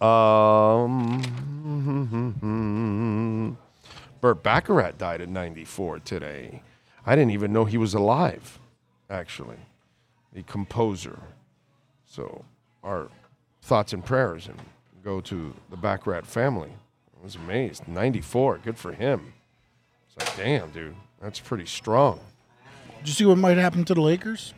Um, 0.00 1.22
hmm, 1.22 2.04
hmm, 2.04 2.30
hmm, 2.30 3.50
Burt 4.26 4.42
Bacharach 4.42 4.98
died 4.98 5.20
at 5.20 5.28
94 5.28 6.00
today. 6.00 6.60
I 7.06 7.14
didn't 7.14 7.30
even 7.30 7.52
know 7.52 7.64
he 7.64 7.78
was 7.78 7.94
alive, 7.94 8.58
actually, 9.08 9.58
the 10.32 10.42
composer. 10.42 11.20
So, 12.06 12.44
our 12.82 13.08
thoughts 13.62 13.92
and 13.92 14.04
prayers 14.04 14.48
and 14.48 14.58
go 15.04 15.20
to 15.20 15.54
the 15.70 15.76
Bacharach 15.76 16.24
family. 16.24 16.70
I 17.16 17.22
was 17.22 17.36
amazed. 17.36 17.86
94, 17.86 18.58
good 18.64 18.76
for 18.76 18.90
him. 18.94 19.32
It's 20.08 20.26
like, 20.26 20.36
damn, 20.36 20.70
dude, 20.70 20.96
that's 21.22 21.38
pretty 21.38 21.66
strong. 21.66 22.18
Did 22.98 23.06
you 23.06 23.14
see 23.14 23.26
what 23.26 23.38
might 23.38 23.58
happen 23.58 23.84
to 23.84 23.94
the 23.94 24.00
Lakers? 24.00 24.54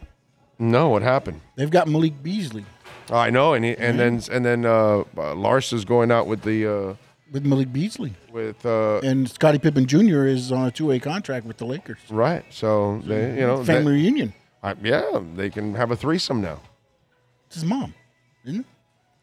No, 0.58 0.88
what 0.88 1.02
happened? 1.02 1.42
They've 1.56 1.68
got 1.68 1.88
Malik 1.88 2.22
Beasley. 2.22 2.64
Oh, 3.10 3.18
I 3.18 3.28
know, 3.28 3.52
and 3.52 3.66
he, 3.66 3.76
and 3.76 4.00
then 4.00 4.22
and 4.32 4.46
then 4.46 4.64
uh, 4.64 5.04
uh, 5.14 5.34
Lars 5.34 5.74
is 5.74 5.84
going 5.84 6.10
out 6.10 6.26
with 6.26 6.40
the 6.40 6.66
uh, 6.66 6.94
with 7.32 7.44
Malik 7.44 7.72
Beasley. 7.72 8.14
with 8.32 8.64
uh, 8.66 8.98
And 9.02 9.28
Scottie 9.30 9.58
Pippen 9.58 9.86
Jr. 9.86 10.26
is 10.26 10.50
on 10.52 10.66
a 10.66 10.70
two 10.70 10.86
way 10.86 10.98
contract 10.98 11.46
with 11.46 11.56
the 11.58 11.64
Lakers. 11.66 11.98
right. 12.10 12.44
So 12.50 13.02
they, 13.06 13.34
you 13.34 13.46
know, 13.46 13.64
Family 13.64 13.92
they- 13.92 13.98
reunion. 14.02 14.34
I, 14.62 14.74
yeah, 14.82 15.20
they 15.36 15.50
can 15.50 15.74
have 15.74 15.90
a 15.92 15.96
threesome 15.96 16.40
now. 16.40 16.60
It's 17.46 17.56
his 17.56 17.64
mom, 17.64 17.94
isn't 18.44 18.60
it? 18.60 18.66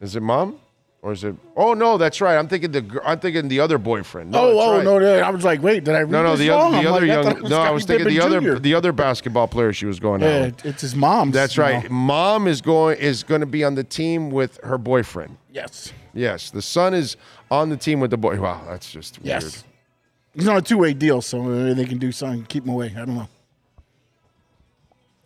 Is 0.00 0.16
it 0.16 0.22
mom? 0.22 0.58
Or 1.06 1.12
is 1.12 1.22
it? 1.22 1.36
Oh 1.54 1.72
no, 1.72 1.98
that's 1.98 2.20
right. 2.20 2.36
I'm 2.36 2.48
thinking 2.48 2.72
the 2.72 3.00
I'm 3.04 3.20
thinking 3.20 3.46
the 3.46 3.60
other 3.60 3.78
boyfriend. 3.78 4.32
No, 4.32 4.40
oh, 4.40 4.58
oh 4.58 4.76
right. 4.78 4.84
no! 4.84 4.98
no, 4.98 5.20
I 5.20 5.30
was 5.30 5.44
like, 5.44 5.62
wait, 5.62 5.84
did 5.84 5.94
I 5.94 6.00
read 6.00 6.10
no, 6.10 6.24
no. 6.24 6.34
The 6.34 6.48
wrong? 6.48 6.74
other, 6.74 6.82
the 6.82 6.88
I'm 6.88 6.94
other 6.94 7.06
like, 7.06 7.24
young. 7.24 7.42
was 7.42 7.50
no, 7.52 7.60
I 7.60 7.70
was 7.70 7.84
thinking 7.84 8.08
the 8.08 8.18
Pippen 8.18 8.34
other 8.34 8.58
the 8.58 8.74
other 8.74 8.90
basketball 8.90 9.46
player 9.46 9.72
she 9.72 9.86
was 9.86 10.00
going 10.00 10.24
out. 10.24 10.26
Yeah, 10.26 10.44
with. 10.46 10.66
it's 10.66 10.82
his 10.82 10.96
mom. 10.96 11.30
That's 11.30 11.56
right. 11.58 11.88
Mom 11.88 12.48
is 12.48 12.60
going 12.60 12.98
is 12.98 13.22
going 13.22 13.40
to 13.40 13.46
be 13.46 13.62
on 13.62 13.76
the 13.76 13.84
team 13.84 14.30
with 14.30 14.58
her 14.64 14.78
boyfriend. 14.78 15.36
Yes. 15.52 15.92
Yes, 16.12 16.50
the 16.50 16.60
son 16.60 16.92
is 16.92 17.16
on 17.52 17.68
the 17.68 17.76
team 17.76 18.00
with 18.00 18.10
the 18.10 18.16
boy. 18.16 18.40
Wow, 18.40 18.64
that's 18.66 18.90
just 18.90 19.20
weird. 19.20 19.44
Yes. 19.44 19.62
He's 20.34 20.48
on 20.48 20.56
a 20.56 20.60
two 20.60 20.78
way 20.78 20.92
deal, 20.92 21.22
so 21.22 21.72
they 21.72 21.84
can 21.84 21.98
do 21.98 22.10
something, 22.10 22.46
keep 22.46 22.64
him 22.64 22.70
away. 22.70 22.92
I 22.96 23.04
don't 23.04 23.14
know. 23.14 23.28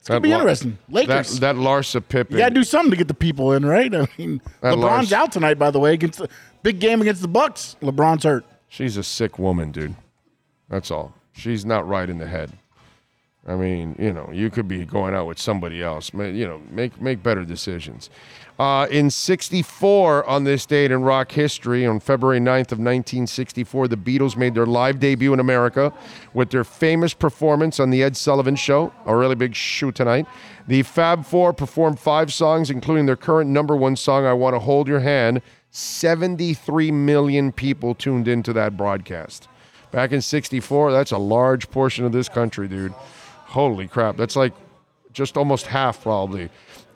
It's 0.00 0.08
gonna 0.08 0.20
be 0.20 0.32
interesting. 0.32 0.78
That 0.88 0.94
Lakers. 0.94 1.40
that 1.40 1.56
Larsa 1.56 2.02
Pippen. 2.06 2.36
you 2.36 2.42
gotta 2.42 2.54
do 2.54 2.64
something 2.64 2.90
to 2.90 2.96
get 2.96 3.06
the 3.08 3.14
people 3.14 3.52
in, 3.52 3.66
right? 3.66 3.94
I 3.94 4.08
mean, 4.16 4.40
That 4.62 4.74
LeBron's 4.74 5.12
out 5.12 5.30
tonight, 5.30 5.58
by 5.58 5.70
the 5.70 5.78
way, 5.78 5.92
against 5.92 6.18
the 6.18 6.28
big 6.62 6.80
game 6.80 7.02
against 7.02 7.20
the 7.20 7.28
Bucks. 7.28 7.76
LeBron's 7.82 8.24
hurt. 8.24 8.44
She's 8.66 8.96
a 8.96 9.02
sick 9.02 9.38
woman, 9.38 9.72
dude. 9.72 9.94
That's 10.70 10.90
all. 10.90 11.14
She's 11.32 11.66
not 11.66 11.86
right 11.86 12.08
in 12.08 12.16
the 12.18 12.26
head. 12.26 12.50
I 13.46 13.56
mean, 13.56 13.96
you 13.98 14.12
know, 14.12 14.30
you 14.32 14.50
could 14.50 14.68
be 14.68 14.84
going 14.84 15.14
out 15.14 15.26
with 15.26 15.38
somebody 15.38 15.82
else. 15.82 16.12
You 16.12 16.46
know, 16.46 16.60
make 16.70 17.00
make 17.00 17.22
better 17.22 17.44
decisions. 17.44 18.10
Uh, 18.58 18.86
in 18.90 19.08
64, 19.08 20.28
on 20.28 20.44
this 20.44 20.66
date 20.66 20.90
in 20.90 21.02
rock 21.02 21.32
history, 21.32 21.86
on 21.86 21.98
February 21.98 22.40
9th 22.40 22.72
of 22.72 22.78
1964, 22.78 23.88
the 23.88 23.96
Beatles 23.96 24.36
made 24.36 24.54
their 24.54 24.66
live 24.66 25.00
debut 25.00 25.32
in 25.32 25.40
America 25.40 25.90
with 26.34 26.50
their 26.50 26.62
famous 26.62 27.14
performance 27.14 27.80
on 27.80 27.88
The 27.88 28.02
Ed 28.02 28.18
Sullivan 28.18 28.56
Show, 28.56 28.92
a 29.06 29.16
really 29.16 29.34
big 29.34 29.54
shoe 29.54 29.90
tonight. 29.90 30.26
The 30.68 30.82
Fab 30.82 31.24
Four 31.24 31.54
performed 31.54 31.98
five 31.98 32.34
songs, 32.34 32.68
including 32.68 33.06
their 33.06 33.16
current 33.16 33.48
number 33.48 33.74
one 33.74 33.96
song, 33.96 34.26
I 34.26 34.34
Want 34.34 34.54
to 34.54 34.58
Hold 34.58 34.88
Your 34.88 35.00
Hand. 35.00 35.40
73 35.70 36.90
million 36.90 37.52
people 37.52 37.94
tuned 37.94 38.28
into 38.28 38.52
that 38.52 38.76
broadcast. 38.76 39.48
Back 39.90 40.12
in 40.12 40.20
64, 40.20 40.92
that's 40.92 41.12
a 41.12 41.18
large 41.18 41.70
portion 41.70 42.04
of 42.04 42.12
this 42.12 42.28
country, 42.28 42.68
dude. 42.68 42.92
Holy 43.50 43.88
crap. 43.88 44.16
That's 44.16 44.36
like 44.36 44.52
just 45.12 45.36
almost 45.36 45.66
half, 45.66 46.02
probably. 46.02 46.44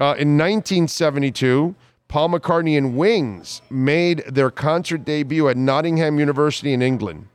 Uh, 0.01 0.15
in 0.17 0.39
1972, 0.39 1.75
Paul 2.07 2.29
McCartney 2.29 2.79
and 2.79 2.97
Wings 2.97 3.61
made 3.71 4.19
their 4.29 4.53
concert 4.53 5.05
debut 5.05 5.49
at 5.49 5.57
Nottingham 5.57 6.21
University 6.21 6.73
in 6.73 6.81
England 6.81 7.27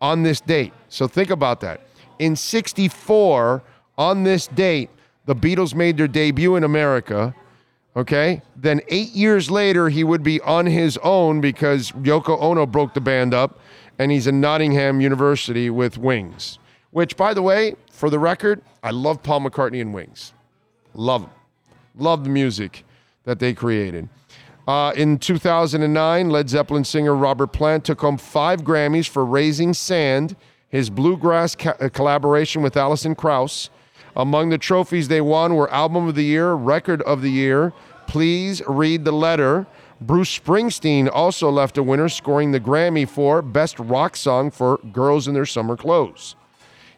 on 0.00 0.22
this 0.22 0.40
date. 0.40 0.72
So 0.88 1.08
think 1.08 1.30
about 1.30 1.60
that. 1.62 1.80
In 2.20 2.36
64, 2.36 3.64
on 3.98 4.22
this 4.22 4.46
date, 4.46 4.90
the 5.24 5.34
Beatles 5.34 5.74
made 5.74 5.96
their 5.96 6.06
debut 6.06 6.54
in 6.54 6.62
America. 6.62 7.34
Okay. 7.96 8.42
Then 8.54 8.80
eight 8.88 9.10
years 9.10 9.50
later, 9.50 9.88
he 9.88 10.04
would 10.04 10.22
be 10.22 10.40
on 10.42 10.66
his 10.66 10.98
own 10.98 11.40
because 11.40 11.90
Yoko 11.92 12.40
Ono 12.40 12.64
broke 12.64 12.94
the 12.94 13.00
band 13.00 13.34
up 13.34 13.58
and 13.98 14.12
he's 14.12 14.28
in 14.28 14.40
Nottingham 14.40 15.00
University 15.00 15.68
with 15.68 15.98
Wings. 15.98 16.60
Which, 16.92 17.16
by 17.16 17.34
the 17.34 17.42
way, 17.42 17.74
for 17.90 18.08
the 18.10 18.18
record, 18.18 18.62
I 18.82 18.90
love 18.90 19.22
Paul 19.22 19.40
McCartney 19.40 19.80
and 19.80 19.92
Wings. 19.92 20.32
Love 20.94 21.22
them. 21.22 21.30
Love 21.96 22.24
the 22.24 22.30
music 22.30 22.84
that 23.24 23.38
they 23.38 23.54
created. 23.54 24.08
Uh, 24.68 24.92
in 24.94 25.18
2009, 25.18 26.30
Led 26.30 26.48
Zeppelin 26.48 26.84
singer 26.84 27.16
Robert 27.16 27.48
Plant 27.48 27.84
took 27.84 28.00
home 28.00 28.16
five 28.16 28.62
Grammys 28.62 29.08
for 29.08 29.24
Raising 29.24 29.74
Sand, 29.74 30.36
his 30.68 30.88
bluegrass 30.88 31.54
ca- 31.56 31.74
uh, 31.80 31.88
collaboration 31.88 32.62
with 32.62 32.76
Alison 32.76 33.14
Krauss. 33.14 33.70
Among 34.14 34.50
the 34.50 34.58
trophies 34.58 35.08
they 35.08 35.20
won 35.20 35.54
were 35.54 35.70
Album 35.72 36.06
of 36.08 36.14
the 36.14 36.24
Year, 36.24 36.52
Record 36.52 37.02
of 37.02 37.22
the 37.22 37.30
Year, 37.30 37.72
Please 38.06 38.62
Read 38.68 39.04
the 39.04 39.12
Letter. 39.12 39.66
Bruce 40.00 40.38
Springsteen 40.38 41.08
also 41.12 41.48
left 41.50 41.78
a 41.78 41.82
winner, 41.82 42.08
scoring 42.08 42.52
the 42.52 42.60
Grammy 42.60 43.08
for 43.08 43.40
Best 43.40 43.78
Rock 43.78 44.16
Song 44.16 44.50
for 44.50 44.78
Girls 44.92 45.26
in 45.26 45.34
Their 45.34 45.46
Summer 45.46 45.76
Clothes. 45.76 46.36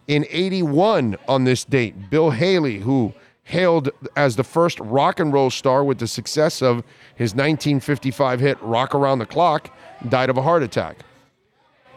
In 0.06 0.26
81, 0.28 1.16
on 1.28 1.44
this 1.44 1.64
date, 1.64 2.10
Bill 2.10 2.30
Haley, 2.30 2.78
who 2.78 3.14
hailed 3.44 3.90
as 4.16 4.36
the 4.36 4.44
first 4.44 4.78
rock 4.80 5.20
and 5.20 5.32
roll 5.32 5.50
star 5.50 5.84
with 5.84 5.98
the 5.98 6.06
success 6.06 6.62
of 6.62 6.78
his 7.14 7.32
1955 7.32 8.40
hit 8.40 8.60
Rock 8.62 8.94
Around 8.94 9.18
the 9.18 9.26
Clock, 9.26 9.70
died 10.08 10.30
of 10.30 10.36
a 10.36 10.42
heart 10.42 10.62
attack. 10.62 10.98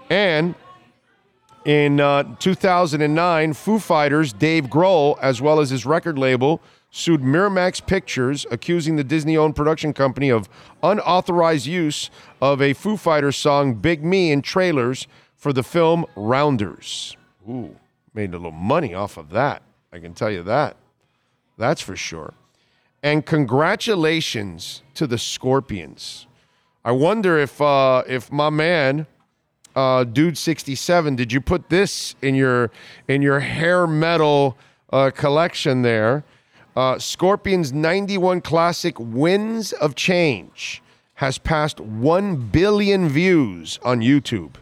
And 0.10 0.56
in 1.66 2.00
uh, 2.00 2.36
2009, 2.40 3.54
Foo 3.54 3.80
Fighters' 3.80 4.32
Dave 4.32 4.66
Grohl, 4.66 5.18
as 5.22 5.42
well 5.42 5.60
as 5.60 5.70
his 5.70 5.86
record 5.86 6.18
label, 6.18 6.62
sued 6.92 7.22
Miramax 7.22 7.86
Pictures, 7.86 8.46
accusing 8.50 8.96
the 8.96 9.04
Disney 9.04 9.36
owned 9.36 9.56
production 9.56 9.94
company 9.94 10.30
of 10.30 10.48
unauthorized 10.82 11.66
use 11.66 12.10
of 12.42 12.62
a 12.62 12.72
Foo 12.72 12.96
Fighters 12.96 13.36
song, 13.36 13.74
Big 13.74 14.04
Me, 14.04 14.32
in 14.32 14.42
trailers 14.42 15.08
for 15.36 15.52
the 15.52 15.64
film 15.64 16.06
Rounders. 16.16 17.18
Ooh, 17.50 17.76
made 18.18 18.34
a 18.34 18.38
little 18.38 18.52
money 18.52 18.96
off 18.96 19.16
of 19.16 19.30
that. 19.30 19.62
I 19.94 20.00
can 20.00 20.14
tell 20.14 20.32
you 20.32 20.44
that. 20.44 20.76
That's 21.58 21.82
for 21.82 21.96
sure. 21.96 22.34
And 23.04 23.24
congratulations 23.26 24.82
to 24.96 25.06
the 25.06 25.20
Scorpions. 25.20 26.26
I 26.84 26.92
wonder 26.92 27.38
if 27.38 27.62
uh, 27.62 28.04
if 28.08 28.32
my 28.32 28.50
man, 28.50 29.06
uh, 29.76 30.04
dude 30.04 30.38
sixty 30.38 30.74
seven, 30.74 31.16
did 31.16 31.32
you 31.32 31.40
put 31.40 31.70
this 31.70 32.16
in 32.22 32.34
your 32.34 32.72
in 33.08 33.22
your 33.22 33.40
hair 33.40 33.86
metal 33.86 34.58
uh, 34.92 35.12
collection 35.14 35.84
there? 35.84 36.24
Uh, 36.76 36.98
Scorpions 36.98 37.72
ninety 37.72 38.18
one 38.18 38.42
classic 38.42 38.96
"Winds 39.00 39.74
of 39.74 39.94
Change" 39.94 40.82
has 41.16 41.38
passed 41.38 41.80
one 41.80 42.36
billion 42.36 43.10
views 43.10 43.80
on 43.84 44.02
YouTube. 44.02 44.56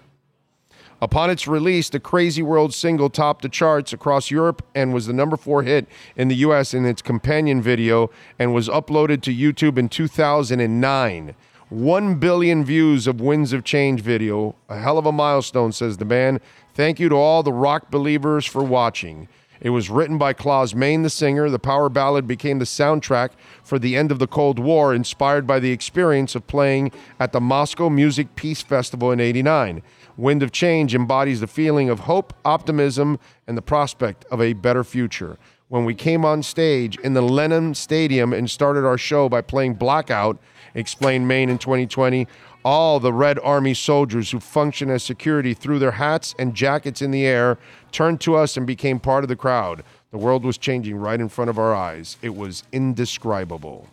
Upon 1.05 1.29
its 1.29 1.47
release, 1.47 1.87
the 1.87 1.99
Crazy 1.99 2.41
World 2.41 2.73
single 2.73 3.11
topped 3.11 3.43
the 3.43 3.47
charts 3.47 3.93
across 3.93 4.31
Europe 4.31 4.65
and 4.73 4.91
was 4.91 5.05
the 5.05 5.13
number 5.13 5.37
four 5.37 5.61
hit 5.61 5.87
in 6.15 6.29
the 6.29 6.35
US 6.37 6.73
in 6.73 6.83
its 6.83 7.03
companion 7.03 7.61
video 7.61 8.09
and 8.39 8.55
was 8.55 8.67
uploaded 8.67 9.21
to 9.21 9.31
YouTube 9.31 9.77
in 9.77 9.87
2009. 9.87 11.35
1 11.69 12.15
billion 12.15 12.65
views 12.65 13.05
of 13.05 13.21
Winds 13.21 13.53
of 13.53 13.63
Change 13.63 14.01
video. 14.01 14.55
A 14.67 14.79
hell 14.79 14.97
of 14.97 15.05
a 15.05 15.11
milestone, 15.11 15.71
says 15.71 15.97
the 15.97 16.05
band. 16.05 16.39
Thank 16.73 16.99
you 16.99 17.07
to 17.09 17.15
all 17.15 17.43
the 17.43 17.53
rock 17.53 17.91
believers 17.91 18.47
for 18.47 18.63
watching. 18.63 19.27
It 19.61 19.69
was 19.69 19.89
written 19.89 20.17
by 20.17 20.33
Klaus 20.33 20.73
Meine, 20.73 21.03
the 21.03 21.09
singer. 21.09 21.49
The 21.49 21.59
power 21.59 21.87
ballad 21.87 22.27
became 22.27 22.59
the 22.59 22.65
soundtrack 22.65 23.29
for 23.63 23.79
the 23.79 23.95
end 23.95 24.11
of 24.11 24.19
the 24.19 24.27
Cold 24.27 24.59
War, 24.59 24.93
inspired 24.93 25.45
by 25.47 25.59
the 25.59 25.71
experience 25.71 26.35
of 26.35 26.47
playing 26.47 26.91
at 27.19 27.31
the 27.31 27.39
Moscow 27.39 27.89
Music 27.89 28.35
Peace 28.35 28.61
Festival 28.61 29.11
in 29.11 29.19
89. 29.19 29.81
Wind 30.17 30.41
of 30.43 30.51
Change 30.51 30.95
embodies 30.95 31.41
the 31.41 31.47
feeling 31.47 31.89
of 31.89 32.01
hope, 32.01 32.33
optimism, 32.45 33.19
and 33.47 33.57
the 33.57 33.61
prospect 33.61 34.25
of 34.31 34.41
a 34.41 34.53
better 34.53 34.83
future. 34.83 35.37
When 35.67 35.83
we 35.83 35.95
came 35.95 36.23
on 36.23 36.43
stage 36.43 36.97
in 36.99 37.13
the 37.13 37.21
Lenin 37.21 37.73
Stadium 37.73 38.31
and 38.33 38.49
started 38.49 38.85
our 38.85 38.97
show 38.97 39.27
by 39.27 39.41
playing 39.41 39.73
Blackout, 39.73 40.37
explained 40.73 41.27
Meine 41.27 41.49
in 41.49 41.57
2020, 41.57 42.27
all 42.63 42.99
the 42.99 43.13
Red 43.13 43.39
Army 43.39 43.73
soldiers 43.73 44.31
who 44.31 44.39
function 44.39 44.89
as 44.89 45.03
security 45.03 45.53
threw 45.53 45.77
their 45.79 45.91
hats 45.91 46.33
and 46.39 46.55
jackets 46.55 47.01
in 47.01 47.11
the 47.11 47.25
air, 47.25 47.57
turned 47.91 48.21
to 48.21 48.35
us, 48.35 48.57
and 48.57 48.65
became 48.65 48.99
part 48.99 49.23
of 49.23 49.27
the 49.27 49.35
crowd. 49.35 49.83
The 50.11 50.17
world 50.17 50.45
was 50.45 50.57
changing 50.57 50.95
right 50.95 51.19
in 51.19 51.29
front 51.29 51.49
of 51.49 51.59
our 51.59 51.75
eyes. 51.75 52.17
It 52.21 52.35
was 52.35 52.63
indescribable. 52.71 53.87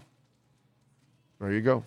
There 1.40 1.52
you 1.52 1.60
go. 1.60 1.84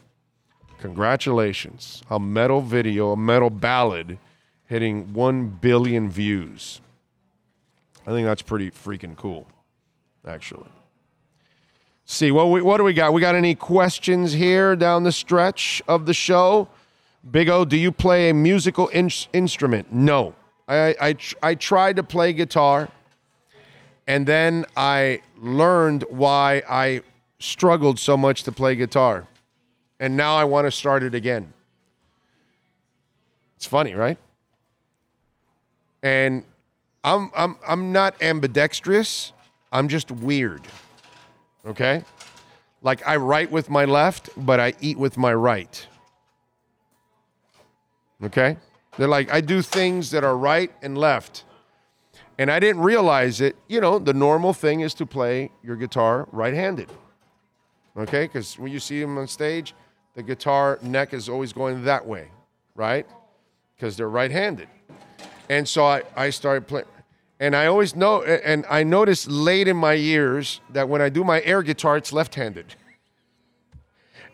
Congratulations. 0.86 2.04
A 2.12 2.20
metal 2.20 2.62
video, 2.62 3.12
a 3.12 3.18
metal 3.18 3.50
ballad 3.50 4.20
hitting 4.68 5.14
1 5.14 5.50
billion 5.60 6.12
views. 6.12 6.80
I 8.06 8.12
think 8.12 8.28
that's 8.28 8.44
pretty 8.44 8.70
freaking 8.70 9.16
cool, 9.16 9.48
actually. 10.28 10.70
See, 12.06 12.30
what, 12.30 12.52
we, 12.52 12.62
what 12.62 12.78
do 12.78 12.84
we 12.84 12.94
got? 12.94 13.14
We 13.14 13.22
got 13.22 13.34
any 13.34 13.56
questions 13.56 14.34
here 14.34 14.76
down 14.76 15.04
the 15.04 15.12
stretch 15.12 15.82
of 15.88 16.06
the 16.06 16.14
show? 16.14 16.68
Big 17.32 17.50
O, 17.50 17.66
do 17.66 17.78
you 17.78 17.92
play 17.92 18.30
a 18.30 18.34
musical 18.36 18.88
in- 18.90 19.10
instrument? 19.34 19.92
No. 19.92 20.36
I, 20.68 20.96
I, 21.02 21.16
I 21.42 21.56
tried 21.56 21.96
to 21.96 22.04
play 22.04 22.32
guitar, 22.32 22.90
and 24.06 24.28
then 24.28 24.66
I 24.78 25.22
learned 25.38 26.04
why 26.10 26.62
I 26.70 27.02
struggled 27.40 27.98
so 27.98 28.16
much 28.16 28.44
to 28.44 28.52
play 28.52 28.76
guitar. 28.76 29.28
And 30.00 30.18
now 30.18 30.36
I 30.36 30.43
want 30.43 30.66
to 30.66 30.72
start 30.72 31.04
it 31.04 31.16
again. 31.16 31.54
It's 33.56 33.66
funny, 33.66 33.93
right? 33.93 34.18
And 36.04 36.43
I'm 37.04 37.32
I'm 37.36 37.58
I'm 37.68 37.91
not 37.91 38.22
ambidextrous. 38.22 39.32
I'm 39.72 39.88
just 39.88 40.12
weird. 40.12 40.62
Okay? 41.66 42.04
Like 42.82 43.08
I 43.08 43.16
write 43.16 43.52
with 43.52 43.70
my 43.70 43.86
left, 43.86 44.30
but 44.38 44.60
I 44.60 44.74
eat 44.82 44.98
with 44.98 45.18
my 45.18 45.34
right. 45.34 45.88
Okay? 48.24 48.58
They're 48.98 49.08
like 49.08 49.32
I 49.32 49.41
do 49.41 49.62
things 49.62 50.12
that 50.12 50.24
are 50.24 50.38
right 50.38 50.72
and 50.82 50.98
left. 50.98 51.43
And 52.38 52.52
I 52.52 52.60
didn't 52.60 52.82
realize 52.82 53.39
it. 53.39 53.56
You 53.68 53.80
know, 53.80 53.98
the 53.98 54.14
normal 54.14 54.54
thing 54.54 54.82
is 54.82 54.93
to 54.96 55.06
play 55.06 55.52
your 55.64 55.78
guitar 55.78 56.28
right-handed. 56.32 56.91
Okay? 57.98 58.28
Cuz 58.28 58.60
when 58.60 58.72
you 58.72 58.80
see 58.80 59.00
them 59.00 59.18
on 59.18 59.28
stage, 59.28 59.74
the 60.16 60.24
guitar 60.24 60.80
neck 60.82 61.13
is 61.13 61.30
always 61.30 61.53
going 61.53 61.84
that 61.84 62.05
way, 62.05 62.30
right? 62.74 63.05
Because 63.76 63.97
they're 63.97 64.09
right-handed. 64.09 64.68
And 65.49 65.68
so 65.68 65.86
I, 65.86 66.03
I 66.16 66.30
started 66.30 66.68
playing. 66.68 66.88
And 67.39 67.53
I 67.53 67.66
always 67.66 67.95
know, 67.95 68.24
and 68.24 68.66
I 68.70 68.84
noticed 68.84 69.28
late 69.28 69.68
in 69.68 69.76
my 69.76 69.93
years 69.93 70.61
that 70.72 70.88
when 70.88 71.01
I 71.01 71.09
do 71.09 71.24
my 71.24 71.41
air 71.41 71.61
guitar, 71.63 71.97
it's 71.97 72.13
left 72.13 72.36
handed. 72.36 72.76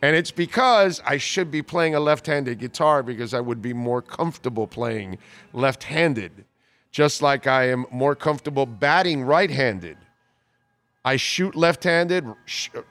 And 0.03 0.15
it's 0.15 0.31
because 0.31 1.01
I 1.05 1.17
should 1.17 1.49
be 1.49 1.63
playing 1.63 1.95
a 1.95 1.99
left 1.99 2.27
handed 2.27 2.59
guitar 2.59 3.01
because 3.01 3.33
I 3.33 3.39
would 3.39 3.61
be 3.61 3.73
more 3.73 4.03
comfortable 4.03 4.67
playing 4.67 5.17
left 5.51 5.83
handed, 5.83 6.45
just 6.91 7.23
like 7.23 7.47
I 7.47 7.69
am 7.69 7.85
more 7.91 8.15
comfortable 8.15 8.67
batting 8.67 9.23
right 9.23 9.49
handed. 9.49 9.97
I 11.03 11.15
shoot 11.15 11.55
left 11.55 11.83
handed, 11.83 12.25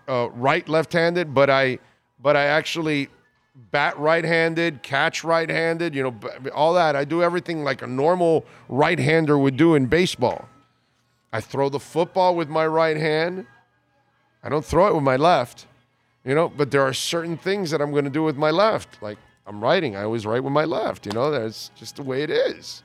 uh, 0.08 0.28
right 0.30 0.68
left 0.68 0.92
handed, 0.92 1.32
but 1.34 1.50
I, 1.50 1.78
but 2.22 2.36
I 2.36 2.44
actually 2.44 3.08
bat 3.70 3.98
right-handed, 3.98 4.82
catch 4.82 5.24
right-handed, 5.24 5.94
you 5.94 6.02
know, 6.02 6.14
all 6.54 6.74
that. 6.74 6.96
I 6.96 7.04
do 7.04 7.22
everything 7.22 7.64
like 7.64 7.82
a 7.82 7.86
normal 7.86 8.44
right-hander 8.68 9.38
would 9.38 9.56
do 9.56 9.74
in 9.74 9.86
baseball. 9.86 10.48
I 11.32 11.40
throw 11.40 11.68
the 11.68 11.80
football 11.80 12.34
with 12.36 12.48
my 12.48 12.66
right 12.66 12.96
hand. 12.96 13.46
I 14.42 14.48
don't 14.48 14.64
throw 14.64 14.88
it 14.88 14.94
with 14.94 15.04
my 15.04 15.16
left, 15.16 15.66
you 16.24 16.34
know, 16.34 16.48
but 16.48 16.70
there 16.70 16.82
are 16.82 16.94
certain 16.94 17.36
things 17.36 17.70
that 17.70 17.80
I'm 17.80 17.90
going 17.90 18.04
to 18.04 18.10
do 18.10 18.22
with 18.22 18.36
my 18.36 18.50
left. 18.50 19.02
Like 19.02 19.18
I'm 19.46 19.62
writing, 19.62 19.96
I 19.96 20.04
always 20.04 20.24
write 20.26 20.42
with 20.42 20.52
my 20.52 20.64
left, 20.64 21.06
you 21.06 21.12
know, 21.12 21.30
that's 21.30 21.70
just 21.76 21.96
the 21.96 22.02
way 22.02 22.22
it 22.22 22.30
is. 22.30 22.82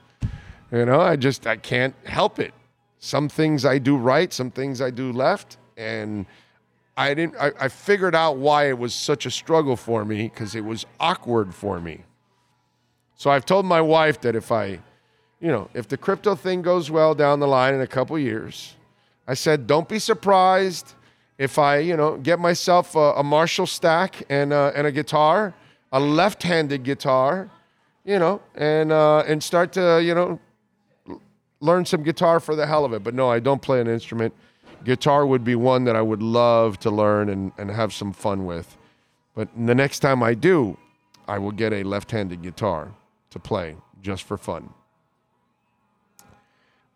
You 0.72 0.86
know, 0.86 1.00
I 1.00 1.16
just, 1.16 1.48
I 1.48 1.58
can't 1.58 1.96
help 2.06 2.40
it. 2.40 2.54
Some 3.00 3.30
things 3.30 3.66
I 3.66 3.78
do 3.78 3.98
right, 3.98 4.34
some 4.34 4.52
things 4.52 4.82
I 4.82 4.90
do 4.90 5.12
left. 5.12 5.58
And 5.78 6.26
I 6.98 7.14
didn't, 7.14 7.36
I, 7.38 7.52
I 7.60 7.68
figured 7.68 8.16
out 8.16 8.38
why 8.38 8.70
it 8.70 8.78
was 8.78 8.94
such 8.94 9.26
a 9.26 9.32
struggle 9.32 9.76
for 9.76 10.06
me 10.06 10.30
because 10.30 10.56
it 10.56 10.64
was 10.64 10.86
awkward 11.00 11.54
for 11.54 11.80
me. 11.80 12.04
So 13.16 13.30
I've 13.30 13.46
told 13.46 13.66
my 13.66 13.82
wife 13.82 14.22
that 14.22 14.36
if 14.36 14.52
I, 14.52 14.80
you 15.40 15.52
know, 15.52 15.70
if 15.74 15.88
the 15.88 15.98
crypto 15.98 16.36
thing 16.36 16.62
goes 16.62 16.90
well 16.90 17.14
down 17.14 17.40
the 17.40 17.48
line 17.48 17.74
in 17.74 17.82
a 17.82 17.88
couple 17.88 18.18
years, 18.18 18.76
I 19.28 19.34
said, 19.34 19.68
don't 19.68 19.90
be 19.90 20.00
surprised 20.00 20.94
if 21.38 21.60
I, 21.60 21.80
you 21.80 21.98
know, 21.98 22.18
get 22.18 22.40
myself 22.40 22.96
a, 22.96 23.14
a 23.18 23.24
Marshall 23.24 23.68
stack 23.68 24.24
and, 24.30 24.54
uh, 24.54 24.72
and 24.76 24.88
a 24.88 24.92
guitar, 24.92 25.54
a 25.92 26.00
left-handed 26.00 26.84
guitar, 26.84 27.50
you 28.06 28.20
know, 28.20 28.42
and 28.54 28.92
uh, 28.92 29.24
and 29.28 29.44
start 29.44 29.74
to, 29.74 30.02
you 30.02 30.14
know, 30.14 30.40
learn 31.60 31.86
some 31.86 32.04
guitar 32.04 32.40
for 32.40 32.56
the 32.56 32.66
hell 32.68 32.86
of 32.86 32.94
it. 32.94 33.04
But 33.04 33.16
no, 33.16 33.30
I 33.30 33.40
don't 33.40 33.62
play 33.62 33.82
an 33.82 33.88
instrument. 33.88 34.34
Guitar 34.86 35.26
would 35.26 35.44
be 35.44 35.56
one 35.56 35.84
that 35.86 35.96
I 35.96 36.02
would 36.02 36.22
love 36.22 36.80
to 36.80 36.92
learn 36.92 37.30
and, 37.30 37.52
and 37.58 37.72
have 37.72 37.92
some 37.92 38.14
fun 38.14 38.46
with. 38.46 38.78
But 39.34 39.50
the 39.58 39.76
next 39.76 40.00
time 40.00 40.24
I 40.24 40.36
do, 40.36 40.78
I 41.28 41.40
will 41.40 41.52
get 41.52 41.74
a 41.74 41.84
left-handed 41.84 42.42
guitar 42.42 42.94
to 43.32 43.40
play 43.40 43.76
just 44.02 44.24
for 44.24 44.38
fun. 44.38 44.70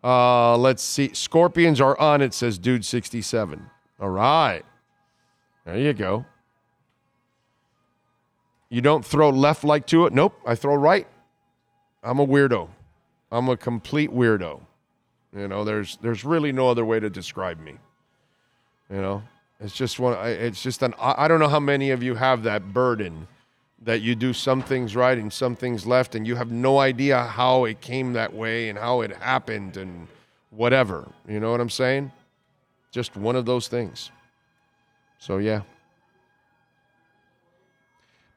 Uh, 0.02 0.56
let's 0.56 0.82
see. 0.82 1.10
Scorpions 1.12 1.80
are 1.80 1.98
on 2.00 2.22
it, 2.22 2.32
says 2.32 2.58
Dude 2.58 2.84
67. 2.84 3.68
All 4.00 4.08
right. 4.08 4.62
There 5.66 5.76
you 5.76 5.92
go. 5.92 6.24
You 8.70 8.80
don't 8.80 9.04
throw 9.04 9.30
left 9.30 9.64
like 9.64 9.86
to 9.88 10.06
it? 10.06 10.12
Nope. 10.12 10.40
I 10.46 10.54
throw 10.54 10.76
right. 10.76 11.06
I'm 12.02 12.20
a 12.20 12.26
weirdo. 12.26 12.68
I'm 13.30 13.48
a 13.48 13.56
complete 13.56 14.10
weirdo. 14.10 14.60
You 15.36 15.48
know, 15.48 15.64
there's 15.64 15.96
there's 16.02 16.24
really 16.24 16.52
no 16.52 16.68
other 16.68 16.84
way 16.84 16.98
to 17.00 17.08
describe 17.08 17.60
me. 17.60 17.76
You 18.90 19.00
know, 19.00 19.22
it's 19.60 19.74
just 19.74 20.00
one. 20.00 20.16
It's 20.26 20.62
just 20.62 20.82
an. 20.82 20.94
I 20.98 21.28
don't 21.28 21.40
know 21.40 21.48
how 21.48 21.60
many 21.60 21.90
of 21.90 22.02
you 22.02 22.14
have 22.14 22.42
that 22.44 22.72
burden 22.72 23.28
that 23.82 24.02
you 24.02 24.14
do 24.14 24.32
some 24.32 24.60
things 24.60 24.94
right 24.94 25.16
and 25.16 25.32
some 25.32 25.56
things 25.56 25.86
left, 25.86 26.14
and 26.14 26.26
you 26.26 26.36
have 26.36 26.50
no 26.50 26.78
idea 26.78 27.22
how 27.22 27.64
it 27.64 27.80
came 27.80 28.12
that 28.14 28.32
way 28.32 28.68
and 28.68 28.78
how 28.78 29.00
it 29.02 29.16
happened 29.16 29.76
and 29.76 30.08
whatever. 30.50 31.08
You 31.28 31.40
know 31.40 31.52
what 31.52 31.60
I'm 31.60 31.70
saying? 31.70 32.10
Just 32.90 33.16
one 33.16 33.36
of 33.36 33.46
those 33.46 33.68
things. 33.68 34.10
So 35.18 35.38
yeah. 35.38 35.62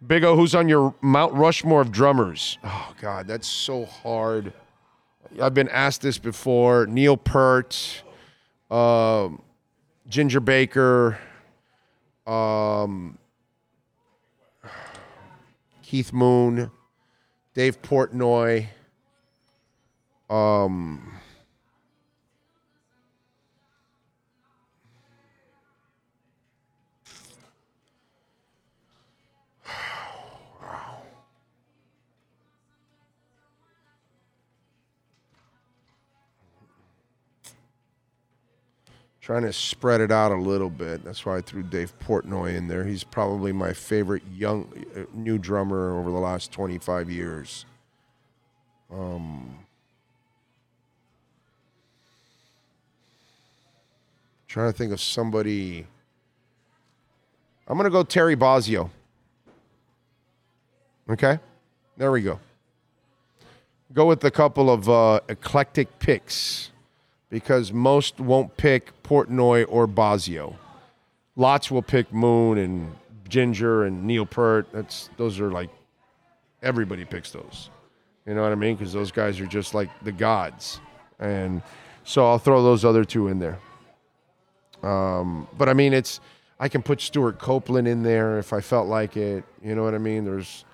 Big 0.06 0.24
O, 0.26 0.36
who's 0.36 0.54
on 0.54 0.68
your 0.68 0.94
Mount 1.02 1.34
Rushmore 1.34 1.82
of 1.82 1.92
drummers? 1.92 2.58
Oh 2.64 2.94
God, 3.00 3.26
that's 3.26 3.48
so 3.48 3.86
hard. 3.86 4.52
I've 5.42 5.54
been 5.54 5.70
asked 5.70 6.02
this 6.02 6.18
before. 6.18 6.86
Neil 6.86 7.18
Peart, 7.18 8.04
uh, 8.70 9.30
Ginger 10.08 10.40
Baker, 10.40 11.18
um, 12.28 13.18
Keith 15.82 16.14
Moon, 16.14 16.70
Dave 17.54 17.82
Portnoy. 17.82 18.68
Um, 20.30 21.13
trying 39.24 39.44
to 39.44 39.54
spread 39.54 40.02
it 40.02 40.12
out 40.12 40.34
a 40.34 40.36
little 40.36 40.70
bit. 40.70 41.02
That's 41.06 41.26
why 41.26 41.38
I 41.38 41.42
threw 41.42 41.64
Dave 41.64 41.98
Portnoy 41.98 42.56
in 42.56 42.68
there. 42.68 42.84
He's 42.84 43.06
probably 43.06 43.54
my 43.54 43.72
favorite 43.72 44.22
young 44.36 44.68
uh, 44.96 45.04
new 45.14 45.38
drummer 45.38 45.98
over 45.98 46.12
the 46.12 46.18
last 46.18 46.52
25 46.52 47.10
years. 47.10 47.66
Um, 48.92 49.60
trying 54.46 54.70
to 54.70 54.78
think 54.78 54.92
of 54.92 55.00
somebody. 55.00 55.88
I'm 57.66 57.78
going 57.78 57.86
to 57.86 57.92
go 57.92 58.04
Terry 58.04 58.36
Bozzio. 58.36 58.90
Okay? 61.10 61.40
There 61.96 62.12
we 62.12 62.24
go. 62.24 62.42
Go 63.94 64.06
with 64.06 64.22
a 64.26 64.32
couple 64.32 64.70
of 64.70 64.90
uh, 64.90 65.22
eclectic 65.30 65.98
picks 66.00 66.73
because 67.34 67.74
most 67.74 68.20
won't 68.20 68.56
pick 68.58 68.92
Portnoy 69.02 69.66
or 69.68 69.88
Bozzio. 69.88 70.56
Lots 71.36 71.72
will 71.72 71.82
pick 71.82 72.14
Moon 72.14 72.60
and 72.60 72.96
Ginger 73.28 73.86
and 73.86 74.04
Neil 74.04 74.28
Peart. 74.28 74.68
That's 74.72 75.10
those 75.18 75.40
are 75.40 75.52
like 75.52 75.72
everybody 76.62 77.06
picks 77.06 77.32
those. 77.32 77.72
You 78.28 78.36
know 78.36 78.44
what 78.44 78.52
I 78.52 78.56
mean? 78.56 78.76
Because 78.76 78.94
those 78.94 79.12
guys 79.12 79.40
are 79.40 79.48
just 79.48 79.74
like 79.74 79.90
the 80.04 80.12
gods, 80.12 80.80
and 81.20 81.64
so 82.04 82.24
I'll 82.28 82.38
throw 82.38 82.62
those 82.62 82.86
other 82.86 83.04
two 83.04 83.30
in 83.30 83.40
there. 83.40 83.58
Um, 84.84 85.48
but 85.58 85.68
I 85.68 85.74
mean, 85.74 85.92
it's 85.92 86.20
I 86.60 86.70
can 86.70 86.84
put 86.84 87.02
Stewart 87.02 87.40
Copeland 87.40 87.88
in 87.88 88.04
there 88.04 88.38
if 88.38 88.54
I 88.54 88.62
felt 88.62 88.88
like 88.88 89.18
it. 89.18 89.44
You 89.64 89.74
know 89.74 89.84
what 89.84 89.96
I 89.96 89.98
mean? 89.98 90.24
There's 90.24 90.66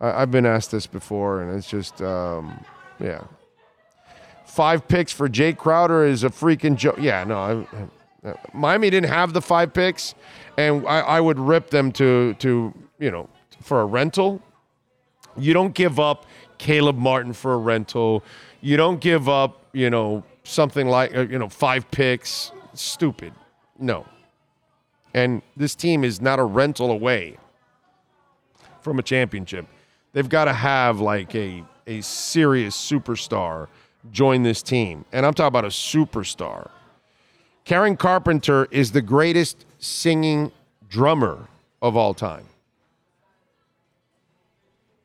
I, 0.00 0.18
have 0.18 0.32
been 0.32 0.44
asked 0.44 0.72
this 0.72 0.88
before, 0.88 1.40
and 1.40 1.56
it's 1.56 1.70
just 1.70 2.02
um, 2.02 2.64
yeah, 2.98 3.22
five 4.50 4.88
picks 4.88 5.12
for 5.12 5.28
Jae 5.28 5.56
Crowder 5.56 6.04
is 6.04 6.24
a 6.24 6.28
freaking 6.28 6.76
joke. 6.76 6.98
Yeah, 6.98 7.24
no, 7.24 7.66
I, 7.72 8.34
Miami 8.52 8.90
didn't 8.90 9.08
have 9.08 9.32
the 9.32 9.40
five 9.40 9.72
picks, 9.72 10.14
and 10.58 10.86
I, 10.86 11.00
I 11.00 11.20
would 11.20 11.38
rip 11.38 11.70
them 11.70 11.92
to 11.92 12.34
to 12.34 12.74
you 12.98 13.10
know 13.10 13.28
for 13.62 13.80
a 13.80 13.86
rental. 13.86 14.42
You 15.36 15.54
don't 15.54 15.74
give 15.74 16.00
up 16.00 16.26
Caleb 16.58 16.98
Martin 16.98 17.32
for 17.32 17.54
a 17.54 17.58
rental. 17.58 18.24
You 18.60 18.76
don't 18.76 19.00
give 19.00 19.28
up 19.28 19.64
you 19.72 19.88
know 19.88 20.24
something 20.44 20.88
like 20.88 21.16
uh, 21.16 21.20
you 21.20 21.38
know 21.38 21.48
five 21.48 21.90
picks. 21.90 22.52
Stupid. 22.74 23.32
No. 23.78 24.06
And 25.12 25.42
this 25.56 25.74
team 25.74 26.04
is 26.04 26.20
not 26.20 26.38
a 26.38 26.44
rental 26.44 26.90
away 26.90 27.36
from 28.80 28.98
a 28.98 29.02
championship. 29.02 29.66
They've 30.12 30.28
got 30.28 30.44
to 30.44 30.52
have 30.52 31.00
like 31.00 31.34
a 31.34 31.64
a 31.86 32.00
serious 32.02 32.76
superstar 32.76 33.68
join 34.12 34.42
this 34.42 34.62
team. 34.62 35.04
And 35.12 35.26
I'm 35.26 35.34
talking 35.34 35.48
about 35.48 35.64
a 35.64 35.68
superstar. 35.68 36.70
Karen 37.64 37.96
Carpenter 37.96 38.66
is 38.70 38.92
the 38.92 39.02
greatest 39.02 39.64
singing 39.78 40.52
drummer 40.88 41.48
of 41.82 41.96
all 41.96 42.14
time. 42.14 42.46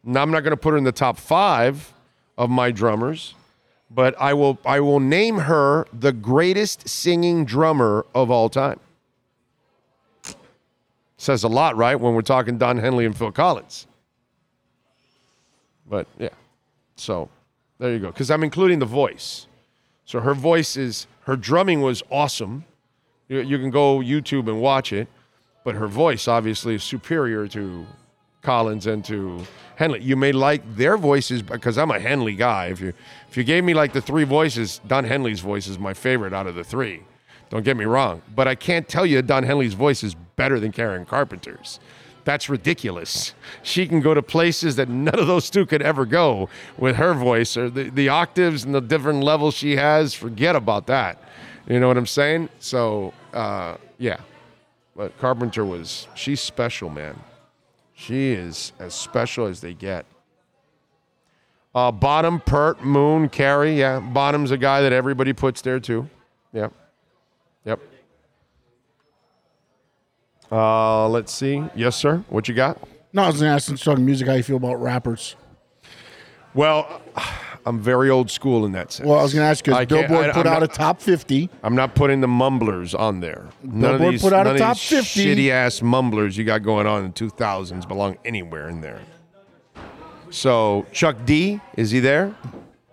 Now, 0.03 0.21
I'm 0.21 0.31
not 0.31 0.41
going 0.41 0.51
to 0.51 0.57
put 0.57 0.71
her 0.71 0.77
in 0.77 0.83
the 0.83 0.91
top 0.91 1.17
five 1.17 1.91
of 2.37 2.49
my 2.49 2.71
drummers, 2.71 3.33
but 3.89 4.19
I 4.19 4.33
will, 4.33 4.59
I 4.65 4.79
will 4.79 4.99
name 4.99 5.39
her 5.39 5.87
the 5.91 6.11
greatest 6.11 6.87
singing 6.87 7.45
drummer 7.45 8.05
of 8.13 8.29
all 8.29 8.49
time. 8.49 8.79
Says 11.17 11.43
a 11.43 11.47
lot, 11.47 11.75
right? 11.75 11.99
When 11.99 12.13
we're 12.13 12.21
talking 12.21 12.57
Don 12.57 12.77
Henley 12.77 13.05
and 13.05 13.17
Phil 13.17 13.31
Collins. 13.31 13.87
But 15.87 16.07
yeah, 16.19 16.29
so 16.95 17.29
there 17.79 17.93
you 17.93 17.99
go. 17.99 18.07
Because 18.07 18.31
I'm 18.31 18.43
including 18.43 18.79
the 18.79 18.85
voice. 18.85 19.47
So 20.05 20.19
her 20.19 20.33
voice 20.33 20.77
is, 20.77 21.07
her 21.21 21.35
drumming 21.35 21.81
was 21.81 22.03
awesome. 22.11 22.65
You, 23.27 23.41
you 23.41 23.57
can 23.57 23.71
go 23.71 23.99
YouTube 23.99 24.47
and 24.47 24.61
watch 24.61 24.93
it. 24.93 25.07
But 25.63 25.75
her 25.75 25.87
voice 25.87 26.27
obviously 26.27 26.75
is 26.75 26.83
superior 26.83 27.47
to 27.47 27.85
Collins 28.43 28.85
and 28.85 29.03
to 29.05 29.41
Henley. 29.75 30.01
You 30.01 30.15
may 30.15 30.31
like 30.31 30.61
their 30.75 30.95
voices 30.95 31.41
because 31.41 31.77
I'm 31.77 31.89
a 31.89 31.99
Henley 31.99 32.35
guy. 32.35 32.67
If 32.67 32.79
you 32.79 32.93
if 33.27 33.35
you 33.35 33.43
gave 33.43 33.63
me 33.63 33.73
like 33.73 33.91
the 33.91 34.01
three 34.01 34.23
voices, 34.23 34.79
Don 34.87 35.03
Henley's 35.03 35.39
voice 35.39 35.67
is 35.67 35.79
my 35.79 35.93
favorite 35.93 36.33
out 36.33 36.45
of 36.45 36.53
the 36.53 36.63
three. 36.63 37.01
Don't 37.49 37.63
get 37.63 37.75
me 37.75 37.85
wrong, 37.85 38.21
but 38.35 38.47
I 38.47 38.55
can't 38.55 38.87
tell 38.87 39.05
you 39.05 39.21
Don 39.23 39.43
Henley's 39.43 39.73
voice 39.73 40.03
is 40.03 40.15
better 40.35 40.59
than 40.59 40.71
Karen 40.71 41.05
Carpenter's. 41.05 41.79
That's 42.25 42.49
ridiculous. 42.49 43.33
She 43.61 43.87
can 43.87 44.01
go 44.01 44.13
to 44.13 44.21
places 44.21 44.75
that 44.75 44.89
none 44.89 45.17
of 45.17 45.27
those 45.27 45.49
two 45.49 45.65
could 45.65 45.83
ever 45.83 46.05
go 46.05 46.49
with 46.77 46.97
her 46.97 47.13
voice 47.13 47.55
or 47.55 47.69
the, 47.69 47.89
the 47.89 48.09
octaves 48.09 48.65
and 48.65 48.73
the 48.73 48.81
different 48.81 49.23
levels 49.23 49.53
she 49.53 49.75
has. 49.77 50.13
Forget 50.13 50.55
about 50.55 50.87
that. 50.87 51.21
You 51.67 51.79
know 51.79 51.87
what 51.87 51.97
I'm 51.97 52.07
saying? 52.07 52.49
So, 52.59 53.13
uh, 53.33 53.77
yeah. 53.99 54.17
But 54.95 55.17
Carpenter 55.19 55.63
was, 55.63 56.07
she's 56.15 56.41
special, 56.41 56.89
man. 56.89 57.19
She 57.93 58.31
is 58.31 58.73
as 58.79 58.93
special 58.93 59.45
as 59.45 59.61
they 59.61 59.73
get. 59.73 60.05
Uh, 61.75 61.91
Bonham, 61.91 62.39
Peart, 62.39 62.83
Moon, 62.83 63.29
Carey. 63.29 63.79
Yeah, 63.79 63.99
Bonham's 63.99 64.51
a 64.51 64.57
guy 64.57 64.81
that 64.81 64.93
everybody 64.93 65.33
puts 65.33 65.61
there 65.61 65.79
too. 65.79 66.09
Yep. 66.53 66.73
Yep. 66.73 66.73
Uh, 70.51 71.07
let's 71.09 71.33
see. 71.33 71.63
Yes, 71.75 71.95
sir. 71.95 72.23
What 72.29 72.47
you 72.47 72.53
got? 72.55 72.77
No, 73.13 73.23
I 73.23 73.27
was 73.27 73.39
going 73.39 73.49
to 73.49 73.55
ask 73.55 73.83
talking 73.83 74.05
music, 74.05 74.27
how 74.27 74.33
you 74.33 74.43
feel 74.43 74.57
about 74.57 74.75
rappers? 74.81 75.35
Well, 76.53 77.01
I'm 77.67 77.79
very 77.79 78.11
old 78.11 78.29
school 78.29 78.65
in 78.65 78.73
that 78.73 78.91
sense. 78.91 79.07
Well, 79.09 79.17
I 79.17 79.23
was 79.23 79.33
going 79.33 79.43
to 79.43 79.49
ask 79.49 79.65
because 79.65 79.87
Billboard 79.87 80.29
I- 80.29 80.33
put 80.33 80.45
out 80.45 80.59
not- 80.61 80.63
a 80.63 80.67
top 80.67 81.01
50. 81.01 81.49
I'm 81.63 81.73
not 81.75 81.95
putting 81.95 82.21
the 82.21 82.27
mumblers 82.27 82.93
on 82.93 83.21
there. 83.21 83.47
None 83.63 83.95
of 83.95 83.99
Billboard 83.99 84.13
these, 84.13 84.21
put 84.21 84.33
out 84.33 84.47
a 84.47 84.57
top 84.57 84.77
50. 84.77 85.25
shitty 85.25 85.49
ass 85.49 85.81
mumblers 85.81 86.37
you 86.37 86.43
got 86.43 86.61
going 86.61 86.85
on 86.85 87.03
in 87.05 87.11
the 87.11 87.13
2000s 87.13 87.87
belong 87.87 88.17
anywhere 88.23 88.69
in 88.69 88.81
there. 88.81 89.01
So 90.29 90.85
Chuck 90.91 91.15
D, 91.25 91.59
is 91.77 91.89
he 91.91 91.99
there? 91.99 92.35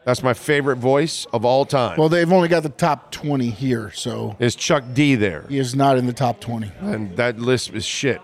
That's 0.05 0.23
my 0.23 0.35
favorite 0.35 0.77
voice 0.79 1.27
of 1.33 1.45
all 1.45 1.65
time. 1.65 1.97
Well, 1.97 2.09
they've 2.09 2.31
only 2.33 2.49
got 2.49 2.65
the 2.65 2.69
top 2.71 3.13
20 3.13 3.51
here, 3.51 3.93
so 3.93 4.37
is 4.41 4.57
Chuck 4.57 4.83
D 4.95 5.15
there? 5.15 5.45
he 5.49 5.59
is 5.59 5.75
not 5.77 5.97
in 5.97 6.07
the 6.07 6.13
top 6.13 6.41
20. 6.41 6.73
And 6.81 7.17
that 7.17 7.39
list 7.39 7.71
is 7.71 7.85
shit. 7.85 8.21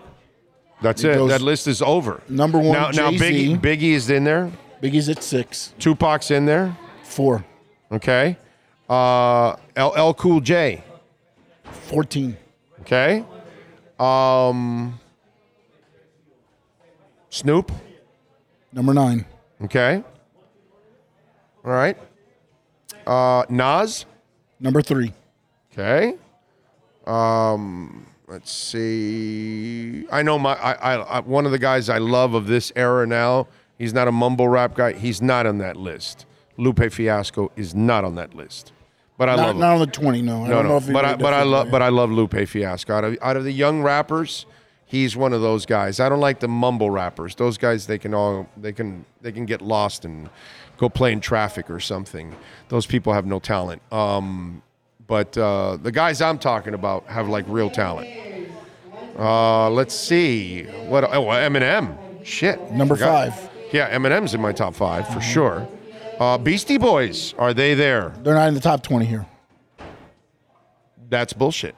That's 0.81 1.03
It 1.03 1.11
it. 1.11 1.15
goes- 1.15 1.29
that 1.29 1.41
list 1.41 1.67
is 1.67 1.81
over. 1.81 2.21
Number 2.27 2.57
one, 2.57 2.73
Now, 2.73 2.89
now 2.91 3.11
Jay-Z. 3.11 3.55
Biggie, 3.55 3.59
Biggie 3.61 3.91
is 3.93 4.09
in 4.09 4.23
there. 4.25 4.51
Biggie's 4.81 5.07
at 5.09 5.23
six, 5.23 5.73
Tupac's 5.79 6.31
in 6.31 6.45
there. 6.45 6.75
four, 7.03 7.43
Okay. 7.91 8.37
Uh, 8.89 9.55
LL 9.77 10.13
Cool 10.13 10.41
J. 10.41 10.83
14. 11.63 12.35
Okay. 12.81 13.23
Um, 13.99 14.99
Snoop. 17.29 17.71
Number 18.73 18.93
nine, 18.93 19.25
Okay. 19.63 20.03
All 21.65 21.71
right. 21.71 21.97
Uh, 23.05 23.43
Nas. 23.49 24.05
number 24.59 24.81
three, 24.81 25.13
Okay. 25.73 26.15
Um, 27.07 28.05
let's 28.27 28.51
see. 28.51 30.05
I 30.11 30.21
know 30.21 30.37
my 30.37 30.53
I, 30.55 30.73
I, 30.73 30.95
I 30.95 31.19
one 31.21 31.45
of 31.45 31.51
the 31.51 31.59
guys 31.59 31.89
I 31.89 31.97
love 31.97 32.33
of 32.33 32.47
this 32.47 32.71
era 32.75 33.07
now. 33.07 33.47
He's 33.77 33.93
not 33.93 34.07
a 34.07 34.11
mumble 34.11 34.47
rap 34.47 34.75
guy. 34.75 34.93
He's 34.93 35.21
not 35.21 35.45
on 35.45 35.57
that 35.59 35.75
list. 35.77 36.25
Lupe 36.57 36.91
Fiasco 36.91 37.51
is 37.55 37.73
not 37.73 38.03
on 38.03 38.15
that 38.15 38.33
list. 38.33 38.73
But 39.17 39.29
I 39.29 39.35
not, 39.35 39.45
love 39.47 39.55
him. 39.55 39.59
not 39.61 39.73
on 39.73 39.79
the 39.79 39.87
20, 39.87 40.21
no. 40.21 40.43
I 40.43 40.47
No, 40.47 40.53
don't 40.55 40.63
know 40.65 40.69
no. 40.71 40.77
if 40.77 40.91
But 40.93 41.05
I, 41.05 41.15
but 41.15 41.33
I 41.33 41.43
love 41.43 41.71
but 41.71 41.81
I 41.81 41.89
love 41.89 42.11
Lupe 42.11 42.47
Fiasco. 42.47 42.93
Out 42.93 43.03
of, 43.05 43.17
out 43.21 43.37
of 43.37 43.43
the 43.45 43.51
young 43.53 43.81
rappers, 43.81 44.45
he's 44.85 45.15
one 45.15 45.33
of 45.33 45.41
those 45.41 45.65
guys. 45.65 45.99
I 45.99 46.09
don't 46.09 46.19
like 46.19 46.39
the 46.41 46.47
mumble 46.47 46.89
rappers. 46.89 47.35
Those 47.35 47.57
guys 47.57 47.87
they 47.87 47.97
can 47.97 48.13
all 48.13 48.47
they 48.57 48.73
can 48.73 49.05
they 49.21 49.31
can 49.31 49.45
get 49.45 49.61
lost 49.61 50.03
and 50.05 50.29
go 50.79 50.89
play 50.89 51.11
in 51.11 51.19
traffic 51.19 51.69
or 51.69 51.79
something. 51.79 52.33
Those 52.69 52.85
people 52.87 53.13
have 53.13 53.25
no 53.25 53.39
talent. 53.39 53.81
Um, 53.91 54.63
but 55.07 55.37
uh, 55.37 55.77
the 55.81 55.91
guys 55.91 56.21
I'm 56.21 56.39
talking 56.39 56.73
about 56.73 57.05
have 57.07 57.27
like 57.27 57.45
real 57.47 57.69
talent. 57.69 58.09
Uh, 59.17 59.69
let's 59.69 59.93
see 59.93 60.63
what 60.87 61.03
oh 61.03 61.25
Eminem. 61.25 61.97
Shit, 62.23 62.71
Number 62.71 62.95
Forgot. 62.95 63.33
five. 63.33 63.49
Yeah, 63.73 63.95
Eminem's 63.95 64.33
in 64.33 64.41
my 64.41 64.51
top 64.51 64.73
five 64.75 65.07
for 65.13 65.21
sure. 65.21 65.67
Uh, 66.19 66.37
Beastie 66.37 66.77
Boys 66.77 67.33
are 67.37 67.53
they 67.53 67.73
there? 67.75 68.13
They're 68.23 68.33
not 68.35 68.47
in 68.47 68.53
the 68.53 68.59
top 68.59 68.81
20 68.83 69.05
here. 69.05 69.25
that's 71.09 71.33
bullshit. 71.33 71.75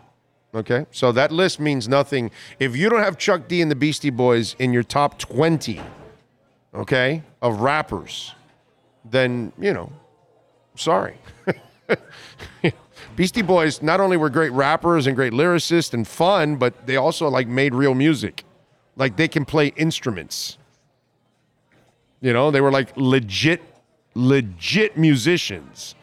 Okay, 0.53 0.85
so 0.91 1.13
that 1.13 1.31
list 1.31 1.59
means 1.61 1.87
nothing 1.87 2.29
if 2.59 2.75
you 2.75 2.89
don't 2.89 3.01
have 3.01 3.17
Chuck 3.17 3.47
D 3.47 3.61
and 3.61 3.71
the 3.71 3.75
Beastie 3.75 4.09
Boys 4.09 4.53
in 4.59 4.73
your 4.73 4.83
top 4.83 5.17
twenty. 5.17 5.79
Okay, 6.73 7.23
of 7.41 7.61
rappers, 7.61 8.33
then 9.05 9.51
you 9.59 9.73
know, 9.73 9.91
sorry. 10.75 11.17
Beastie 13.15 13.41
Boys 13.41 13.81
not 13.81 13.99
only 13.99 14.15
were 14.17 14.29
great 14.29 14.51
rappers 14.51 15.05
and 15.07 15.15
great 15.15 15.33
lyricists 15.33 15.93
and 15.93 16.07
fun, 16.07 16.55
but 16.55 16.87
they 16.87 16.95
also 16.95 17.27
like 17.27 17.47
made 17.47 17.73
real 17.73 17.93
music. 17.93 18.45
Like 18.95 19.17
they 19.17 19.27
can 19.27 19.43
play 19.45 19.67
instruments. 19.75 20.57
You 22.21 22.31
know, 22.33 22.51
they 22.51 22.61
were 22.61 22.71
like 22.71 22.95
legit, 22.95 23.61
legit 24.15 24.97
musicians. 24.97 25.95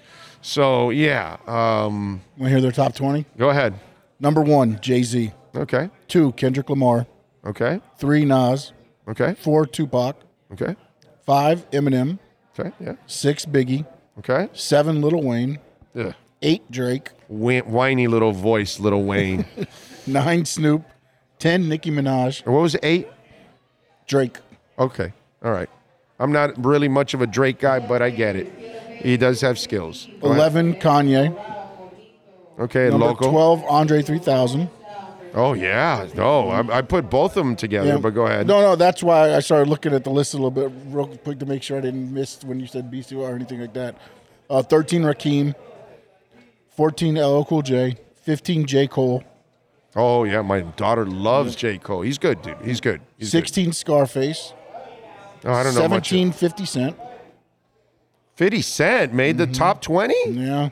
So 0.43 0.91
yeah, 0.91 1.37
um, 1.47 2.21
Want 2.37 2.45
to 2.45 2.49
hear 2.51 2.61
their 2.61 2.73
top 2.73 2.95
20? 2.95 3.25
go 3.37 3.51
ahead. 3.51 3.75
Number 4.21 4.43
one, 4.43 4.79
Jay 4.81 5.03
Z. 5.03 5.33
Okay. 5.55 5.91
Two, 6.09 6.33
Kendrick 6.33 6.69
Lamar. 6.69 7.07
Okay. 7.47 7.81
Three, 7.99 8.25
Nas. 8.25 8.73
Okay. 9.09 9.35
Four, 9.35 9.65
Tupac. 9.67 10.17
Okay. 10.53 10.77
Five, 11.25 11.71
Eminem. 11.71 12.19
Okay. 12.59 12.73
Yeah. 12.81 12.95
Six, 13.07 13.45
Biggie. 13.47 13.87
Okay. 14.19 14.49
Seven, 14.53 15.01
Little 15.01 15.23
Wayne. 15.23 15.59
Ugh. 15.97 16.15
Eight, 16.43 16.69
Drake. 16.71 17.11
Wh- 17.29 17.67
whiny 17.67 18.07
little 18.07 18.33
voice, 18.33 18.79
little 18.81 19.05
Wayne. 19.05 19.45
Nine, 20.07 20.45
Snoop. 20.45 20.85
Ten, 21.39 21.69
Nicki 21.69 21.91
Minaj. 21.91 22.47
Or 22.47 22.53
what 22.53 22.63
was 22.63 22.75
it, 22.75 22.81
eight? 22.85 23.09
Drake. 24.07 24.39
Okay. 24.79 25.13
All 25.45 25.53
right. 25.53 25.69
I'm 26.19 26.33
not 26.33 26.65
really 26.65 26.89
much 26.89 27.15
of 27.15 27.23
a 27.23 27.27
Drake 27.27 27.61
guy, 27.61 27.79
but 27.79 28.03
I 28.03 28.11
get 28.11 28.35
it. 28.35 28.53
He 29.03 29.17
does 29.17 29.41
have 29.43 29.59
skills. 29.59 30.09
Go 30.21 30.29
ahead. 30.29 30.37
Eleven, 30.39 30.75
Kanye. 30.75 31.37
Okay. 32.59 32.89
Number 32.91 33.07
local. 33.07 33.31
twelve, 33.31 33.63
Andre 33.69 34.03
three 34.03 34.19
thousand. 34.19 34.69
Oh 35.35 35.53
yeah. 35.53 36.07
No, 36.15 36.49
I, 36.49 36.79
I 36.79 36.83
put 36.83 37.11
both 37.11 37.37
of 37.37 37.45
them 37.45 37.55
together. 37.57 37.99
But 37.99 38.11
go 38.15 38.27
ahead. 38.27 38.47
No, 38.47 38.61
no, 38.61 38.77
that's 38.77 39.03
why 39.03 39.35
I 39.35 39.41
started 39.41 39.69
looking 39.69 39.93
at 39.93 40.05
the 40.05 40.11
list 40.11 40.35
a 40.35 40.37
little 40.37 40.51
bit 40.51 40.71
real 40.87 41.07
quick 41.19 41.39
to 41.41 41.47
make 41.47 41.63
sure 41.63 41.79
I 41.79 41.81
didn't 41.81 42.13
miss 42.13 42.43
when 42.45 42.59
you 42.61 42.67
said 42.67 42.91
Beastie 42.91 43.15
or 43.17 43.35
anything 43.35 43.61
like 43.61 43.75
that. 43.75 43.97
Uh, 44.51 44.63
Thirteen, 44.63 45.03
Rakim. 45.03 45.55
Fourteen, 46.71 47.17
LL 47.21 47.45
Cool 47.45 47.63
J. 47.63 47.97
Fifteen, 48.23 48.67
J 48.67 48.87
Cole. 48.87 49.23
Oh 49.97 50.25
yeah. 50.25 50.43
My 50.43 50.61
daughter 50.61 51.05
loves 51.07 51.57
J 51.57 51.79
Cole. 51.79 52.03
He's 52.03 52.19
good, 52.19 52.41
dude. 52.43 52.57
He's 52.65 52.81
good. 52.81 53.01
He's 53.19 53.29
good. 53.29 53.39
Sixteen, 53.39 53.73
Scarface. 53.73 54.53
Oh, 55.45 55.53
I 55.53 55.63
don't 55.63 55.75
know 55.75 55.89
much. 55.89 56.09
Seventeen, 56.09 56.33
Fifty 56.33 56.65
Cent. 56.67 56.97
Fifty 58.37 58.63
Cent 58.63 59.13
made 59.13 59.37
Mm-hmm. 59.37 59.53
the 59.53 59.59
top 59.59 59.83
twenty. 59.83 60.17
Yeah. 60.29 60.71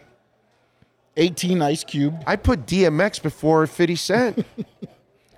Eighteen, 1.17 1.63
Ice 1.63 1.85
Cube. 1.85 2.23
I 2.27 2.37
put 2.37 2.67
DMX 2.67 3.23
before 3.23 3.67
Fifty 3.67 3.97
Cent. 3.97 4.45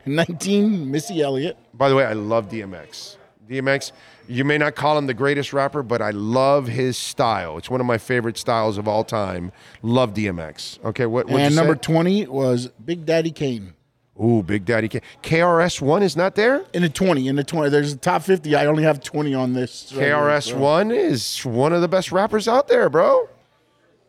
19, 0.06 0.90
Missy 0.90 1.20
Elliott. 1.20 1.58
By 1.74 1.90
the 1.90 1.94
way, 1.94 2.04
I 2.04 2.14
love 2.14 2.48
DMX. 2.48 3.16
DMX, 3.48 3.92
you 4.26 4.44
may 4.44 4.58
not 4.58 4.74
call 4.74 4.96
him 4.98 5.06
the 5.06 5.14
greatest 5.14 5.52
rapper, 5.52 5.82
but 5.82 6.02
I 6.02 6.10
love 6.10 6.66
his 6.66 6.96
style. 6.96 7.58
It's 7.58 7.70
one 7.70 7.80
of 7.80 7.86
my 7.86 7.98
favorite 7.98 8.36
styles 8.36 8.78
of 8.78 8.86
all 8.86 9.04
time. 9.04 9.52
Love 9.82 10.14
DMX. 10.14 10.82
Okay, 10.84 11.06
what? 11.06 11.28
and 11.30 11.54
number 11.54 11.74
say? 11.74 11.80
20 11.80 12.26
was 12.26 12.68
Big 12.84 13.06
Daddy 13.06 13.30
Kane. 13.30 13.74
Ooh, 14.22 14.42
Big 14.42 14.64
Daddy 14.64 14.88
K. 14.88 15.00
KRS 15.22 15.80
One 15.80 16.02
is 16.02 16.16
not 16.16 16.34
there. 16.34 16.64
In 16.74 16.82
the 16.82 16.88
20, 16.88 17.28
in 17.28 17.36
the 17.36 17.44
20. 17.44 17.70
There's 17.70 17.92
a 17.92 17.96
top 17.96 18.22
50. 18.22 18.54
I 18.56 18.66
only 18.66 18.82
have 18.82 19.00
20 19.00 19.32
on 19.34 19.52
this. 19.52 19.92
KRS. 19.92 20.54
One 20.56 20.90
is 20.90 21.44
one 21.44 21.72
of 21.72 21.80
the 21.80 21.88
best 21.88 22.10
rappers 22.10 22.48
out 22.48 22.66
there, 22.68 22.90
bro. 22.90 23.28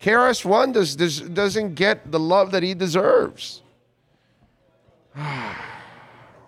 KRS 0.02 0.46
One 0.46 0.72
does, 0.72 0.96
does 0.96 1.22
doesn't 1.22 1.76
get 1.76 2.12
the 2.12 2.20
love 2.20 2.52
that 2.52 2.64
he 2.64 2.74
deserves. 2.74 3.62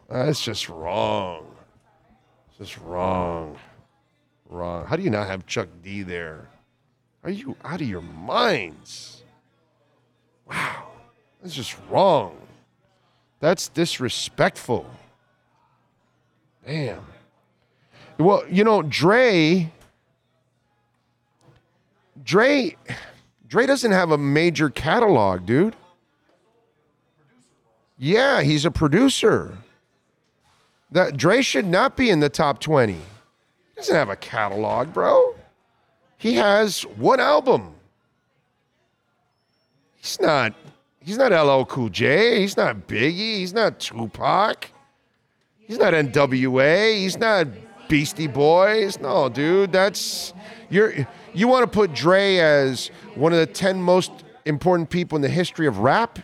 That's 0.09 0.41
just 0.41 0.69
wrong. 0.69 1.47
Just 2.57 2.77
wrong. 2.79 3.57
Wrong. 4.49 4.85
How 4.85 4.95
do 4.95 5.03
you 5.03 5.09
not 5.09 5.27
have 5.27 5.45
Chuck 5.45 5.67
D 5.83 6.03
there? 6.03 6.47
Are 7.23 7.29
you 7.29 7.55
out 7.63 7.81
of 7.81 7.87
your 7.87 8.01
minds? 8.01 9.23
Wow. 10.49 10.87
That's 11.41 11.55
just 11.55 11.75
wrong. 11.89 12.37
That's 13.39 13.67
disrespectful. 13.69 14.85
Damn. 16.65 17.05
Well, 18.19 18.43
you 18.49 18.63
know, 18.63 18.83
Dre. 18.83 19.71
Dre. 22.23 22.77
Dre 23.51 23.65
doesn't 23.65 23.91
have 23.91 24.11
a 24.11 24.17
major 24.17 24.69
catalog, 24.69 25.45
dude. 25.45 25.75
Yeah, 27.97 28.43
he's 28.43 28.63
a 28.63 28.71
producer. 28.71 29.57
That 30.89 31.17
Dre 31.17 31.41
should 31.41 31.65
not 31.65 31.97
be 31.97 32.09
in 32.09 32.21
the 32.21 32.29
top 32.29 32.59
20. 32.61 32.93
He 32.93 32.99
doesn't 33.75 33.93
have 33.93 34.07
a 34.07 34.15
catalog, 34.15 34.93
bro. 34.93 35.35
He 36.17 36.35
has 36.35 36.83
one 36.83 37.19
album. 37.19 37.75
He's 39.97 40.21
not 40.21 40.53
he's 41.01 41.17
not 41.17 41.33
LL 41.33 41.65
Cool 41.65 41.89
J, 41.89 42.39
he's 42.39 42.55
not 42.55 42.87
Biggie, 42.87 43.39
he's 43.39 43.53
not 43.53 43.81
Tupac. 43.81 44.71
He's 45.59 45.77
not 45.77 45.93
NWA, 45.93 46.95
he's 46.95 47.17
not 47.17 47.47
Beastie 47.89 48.27
Boys. 48.27 48.97
No, 48.97 49.27
dude, 49.27 49.73
that's 49.73 50.33
you're 50.69 51.05
you 51.33 51.47
want 51.47 51.63
to 51.63 51.67
put 51.69 51.93
Dre 51.93 52.37
as 52.37 52.87
one 53.15 53.31
of 53.33 53.39
the 53.39 53.45
10 53.45 53.81
most 53.81 54.11
important 54.45 54.89
people 54.89 55.15
in 55.15 55.21
the 55.21 55.29
history 55.29 55.67
of 55.67 55.79
rap? 55.79 56.19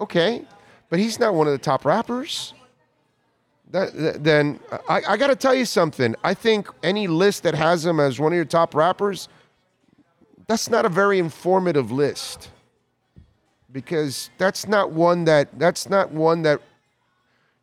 Okay. 0.00 0.44
But 0.88 0.98
he's 0.98 1.18
not 1.18 1.34
one 1.34 1.46
of 1.46 1.52
the 1.52 1.58
top 1.58 1.84
rappers. 1.84 2.54
That, 3.70 3.94
that- 3.96 4.24
then 4.24 4.60
I, 4.88 5.02
I 5.08 5.16
got 5.16 5.28
to 5.28 5.36
tell 5.36 5.54
you 5.54 5.64
something. 5.64 6.14
I 6.22 6.34
think 6.34 6.68
any 6.82 7.06
list 7.06 7.42
that 7.44 7.54
has 7.54 7.84
him 7.86 7.98
as 8.00 8.20
one 8.20 8.32
of 8.32 8.36
your 8.36 8.44
top 8.44 8.74
rappers, 8.74 9.28
that's 10.46 10.68
not 10.68 10.84
a 10.84 10.88
very 10.90 11.18
informative 11.18 11.90
list. 11.90 12.50
because 13.72 14.28
that's 14.36 14.68
not 14.68 14.90
one 14.92 15.24
that 15.24 15.58
that's 15.58 15.88
not 15.88 16.10
one 16.10 16.42
that 16.42 16.60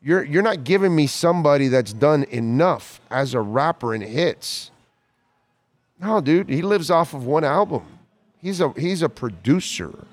you're 0.01 0.23
you're 0.23 0.41
not 0.41 0.63
giving 0.63 0.95
me 0.95 1.05
somebody 1.05 1.67
that's 1.67 1.93
done 1.93 2.23
enough 2.31 2.99
as 3.11 3.35
a 3.35 3.41
rapper 3.41 3.93
and 3.93 4.01
hits. 4.03 4.71
No, 5.99 6.21
dude, 6.21 6.49
he 6.49 6.61
lives 6.61 6.89
off 6.89 7.13
of 7.13 7.25
one 7.25 7.43
album. 7.43 7.83
He's 8.37 8.61
a 8.61 8.71
he's 8.77 9.01
a 9.01 9.09
producer. 9.09 10.05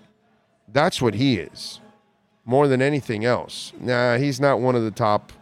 That's 0.72 1.00
what 1.00 1.14
he 1.14 1.36
is. 1.38 1.80
More 2.44 2.68
than 2.68 2.82
anything 2.82 3.24
else. 3.24 3.72
Nah, 3.80 4.16
he's 4.16 4.40
not 4.40 4.60
one 4.60 4.74
of 4.74 4.82
the 4.82 4.90
top 4.90 5.32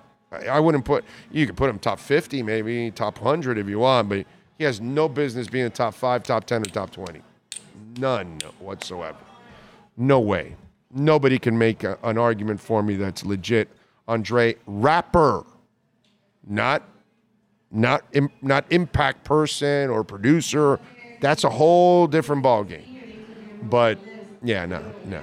I 0.49 0.59
wouldn't 0.61 0.85
put 0.85 1.05
you 1.31 1.47
could 1.47 1.57
put 1.57 1.71
him 1.71 1.79
top 1.79 1.99
50 1.99 2.43
maybe, 2.43 2.91
top 2.91 3.21
100 3.21 3.57
if 3.59 3.69
you 3.69 3.79
want, 3.79 4.09
but 4.09 4.27
he 4.59 4.65
has 4.65 4.81
no 4.81 5.09
business 5.09 5.49
being 5.49 5.71
top 5.71 5.95
5, 5.95 6.23
top 6.23 6.45
10 6.45 6.63
or 6.63 6.65
top 6.67 6.91
20. 6.91 7.23
None 7.99 8.39
whatsoever. 8.59 9.19
No 9.97 10.21
way. 10.21 10.57
Nobody 10.93 11.39
can 11.39 11.57
make 11.57 11.85
a- 11.85 11.99
an 12.03 12.19
argument 12.19 12.61
for 12.61 12.83
me 12.83 12.97
that's 12.97 13.25
legit. 13.25 13.69
Andre, 14.07 14.57
rapper, 14.67 15.45
not 16.47 16.83
not 17.75 18.05
im- 18.15 18.31
not 18.43 18.67
impact 18.71 19.25
person 19.25 19.91
or 19.91 20.05
producer. 20.05 20.81
That's 21.21 21.45
a 21.45 21.51
whole 21.51 22.07
different 22.09 22.45
ballgame. 22.45 22.87
But 23.63 23.99
yeah, 24.43 24.67
no, 24.67 24.83
no. 25.05 25.23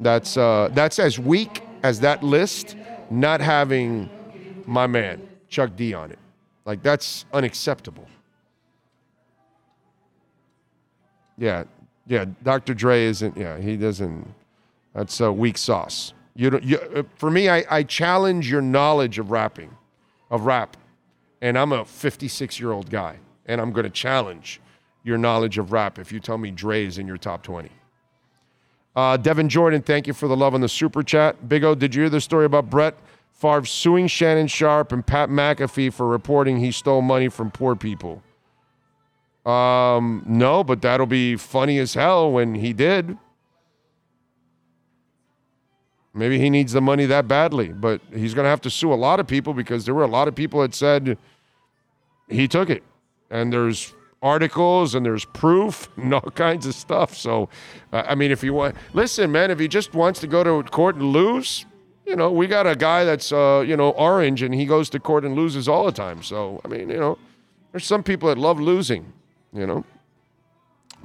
That's 0.00 0.36
uh, 0.36 0.70
that's 0.72 0.98
as 0.98 1.18
weak 1.18 1.62
as 1.82 2.00
that 2.00 2.22
list 2.22 2.76
not 3.10 3.40
having 3.40 4.10
my 4.66 4.86
man 4.86 5.22
Chuck 5.48 5.76
D 5.76 5.94
on 5.94 6.12
it. 6.12 6.18
Like 6.66 6.82
that's 6.82 7.24
unacceptable. 7.32 8.06
Yeah, 11.38 11.64
yeah. 12.06 12.26
Dr. 12.42 12.74
Dre 12.74 13.04
isn't. 13.04 13.36
Yeah, 13.36 13.58
he 13.58 13.76
doesn't. 13.76 14.26
That's 14.94 15.20
a 15.20 15.32
weak 15.32 15.58
sauce. 15.58 16.12
You. 16.36 16.58
You, 16.62 16.78
uh, 16.78 17.02
for 17.16 17.30
me, 17.30 17.48
I, 17.48 17.64
I 17.70 17.82
challenge 17.84 18.50
your 18.50 18.62
knowledge 18.62 19.18
of 19.18 19.30
rapping, 19.30 19.76
of 20.30 20.42
rap, 20.46 20.76
and 21.40 21.58
I'm 21.58 21.72
a 21.72 21.84
56 21.84 22.60
year 22.60 22.72
old 22.72 22.90
guy, 22.90 23.18
and 23.46 23.60
I'm 23.60 23.72
going 23.72 23.84
to 23.84 23.90
challenge 23.90 24.60
your 25.04 25.18
knowledge 25.18 25.58
of 25.58 25.72
rap 25.72 25.98
if 25.98 26.12
you 26.12 26.20
tell 26.20 26.38
me 26.38 26.50
Dre 26.50 26.84
is 26.84 26.98
in 26.98 27.06
your 27.06 27.16
top 27.16 27.42
20. 27.42 27.70
Uh, 28.96 29.16
Devin 29.16 29.48
Jordan, 29.48 29.80
thank 29.80 30.06
you 30.06 30.12
for 30.12 30.26
the 30.28 30.36
love 30.36 30.54
on 30.54 30.60
the 30.60 30.68
super 30.68 31.02
chat. 31.02 31.48
Big 31.48 31.62
O, 31.62 31.74
did 31.74 31.94
you 31.94 32.02
hear 32.02 32.10
the 32.10 32.20
story 32.20 32.44
about 32.44 32.68
Brett 32.68 32.94
Favre 33.32 33.64
suing 33.64 34.08
Shannon 34.08 34.48
Sharpe 34.48 34.90
and 34.92 35.06
Pat 35.06 35.28
McAfee 35.28 35.92
for 35.92 36.08
reporting 36.08 36.58
he 36.58 36.72
stole 36.72 37.02
money 37.02 37.28
from 37.28 37.50
poor 37.50 37.76
people? 37.76 38.22
Um, 39.46 40.24
no, 40.26 40.64
but 40.64 40.82
that'll 40.82 41.06
be 41.06 41.36
funny 41.36 41.78
as 41.78 41.94
hell 41.94 42.30
when 42.32 42.56
he 42.56 42.72
did. 42.72 43.16
Maybe 46.18 46.38
he 46.38 46.50
needs 46.50 46.72
the 46.72 46.80
money 46.80 47.06
that 47.06 47.28
badly, 47.28 47.68
but 47.68 48.00
he's 48.12 48.34
going 48.34 48.44
to 48.44 48.50
have 48.50 48.60
to 48.62 48.70
sue 48.70 48.92
a 48.92 48.96
lot 48.96 49.20
of 49.20 49.26
people 49.26 49.54
because 49.54 49.84
there 49.84 49.94
were 49.94 50.02
a 50.02 50.08
lot 50.08 50.26
of 50.28 50.34
people 50.34 50.60
that 50.62 50.74
said 50.74 51.16
he 52.28 52.48
took 52.48 52.70
it. 52.70 52.82
And 53.30 53.52
there's 53.52 53.94
articles 54.20 54.94
and 54.94 55.06
there's 55.06 55.24
proof 55.26 55.88
and 55.96 56.12
all 56.12 56.20
kinds 56.20 56.66
of 56.66 56.74
stuff. 56.74 57.16
So, 57.16 57.48
uh, 57.92 58.02
I 58.06 58.14
mean, 58.14 58.30
if 58.30 58.42
you 58.42 58.52
want, 58.52 58.74
listen, 58.92 59.30
man, 59.30 59.50
if 59.50 59.58
he 59.58 59.68
just 59.68 59.94
wants 59.94 60.20
to 60.20 60.26
go 60.26 60.42
to 60.42 60.68
court 60.70 60.96
and 60.96 61.04
lose, 61.04 61.66
you 62.04 62.16
know, 62.16 62.32
we 62.32 62.46
got 62.46 62.66
a 62.66 62.74
guy 62.74 63.04
that's, 63.04 63.32
uh, 63.32 63.62
you 63.66 63.76
know, 63.76 63.90
orange 63.90 64.42
and 64.42 64.54
he 64.54 64.64
goes 64.64 64.90
to 64.90 64.98
court 64.98 65.24
and 65.24 65.36
loses 65.36 65.68
all 65.68 65.84
the 65.84 65.92
time. 65.92 66.22
So, 66.22 66.60
I 66.64 66.68
mean, 66.68 66.88
you 66.88 66.98
know, 66.98 67.18
there's 67.72 67.86
some 67.86 68.02
people 68.02 68.28
that 68.28 68.38
love 68.38 68.58
losing, 68.58 69.12
you 69.52 69.66
know. 69.66 69.84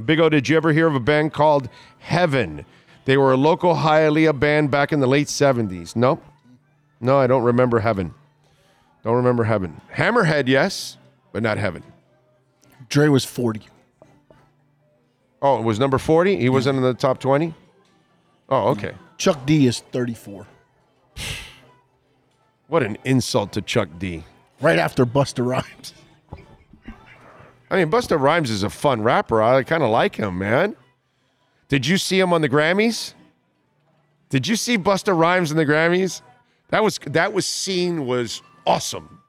Big 0.03 0.19
O, 0.19 0.27
did 0.27 0.49
you 0.49 0.57
ever 0.57 0.73
hear 0.73 0.87
of 0.87 0.95
a 0.95 0.99
band 0.99 1.33
called 1.33 1.69
Heaven? 1.99 2.65
They 3.05 3.17
were 3.17 3.33
a 3.33 3.37
local 3.37 3.75
Hialeah 3.75 4.39
band 4.39 4.71
back 4.71 4.93
in 4.93 4.99
the 4.99 5.07
late 5.07 5.27
70s. 5.27 5.95
No, 5.95 6.21
no, 7.01 7.19
I 7.19 7.27
don't 7.27 7.43
remember 7.43 7.79
Heaven. 7.79 8.13
Don't 9.03 9.15
remember 9.17 9.43
Heaven. 9.43 9.81
Hammerhead, 9.93 10.47
yes, 10.47 10.97
but 11.33 11.43
not 11.43 11.57
Heaven. 11.57 11.83
Dre 12.87 13.09
was 13.09 13.25
40. 13.25 13.61
Oh, 15.41 15.59
it 15.59 15.63
was 15.63 15.79
number 15.79 15.97
40? 15.97 16.37
He 16.37 16.47
wasn't 16.47 16.77
in 16.77 16.83
the 16.83 16.93
top 16.93 17.19
20? 17.19 17.53
Oh, 18.47 18.69
okay. 18.69 18.93
Chuck 19.17 19.45
D 19.45 19.67
is 19.67 19.79
34. 19.91 20.47
What 22.67 22.83
an 22.83 22.97
insult 23.03 23.51
to 23.53 23.61
Chuck 23.61 23.89
D. 23.99 24.23
Right 24.61 24.79
after 24.79 25.05
Busta 25.05 25.45
Rhymes. 25.45 25.93
I 27.69 27.77
mean, 27.77 27.91
Busta 27.91 28.19
Rhymes 28.19 28.49
is 28.49 28.63
a 28.63 28.69
fun 28.69 29.01
rapper. 29.01 29.41
I 29.41 29.63
kind 29.63 29.83
of 29.83 29.89
like 29.89 30.15
him, 30.15 30.37
man. 30.37 30.75
Did 31.73 31.87
you 31.87 31.97
see 31.97 32.19
him 32.19 32.33
on 32.33 32.41
the 32.41 32.49
Grammys? 32.49 33.15
Did 34.29 34.47
you 34.47 34.55
see 34.55 34.77
Busta 34.77 35.17
Rhymes 35.17 35.49
in 35.49 35.57
the 35.57 35.65
Grammys? 35.65 36.21
That 36.69 36.83
was 36.83 36.99
that 37.07 37.33
was 37.33 37.47
scene 37.47 38.05
was 38.05 38.43
awesome. 38.67 39.23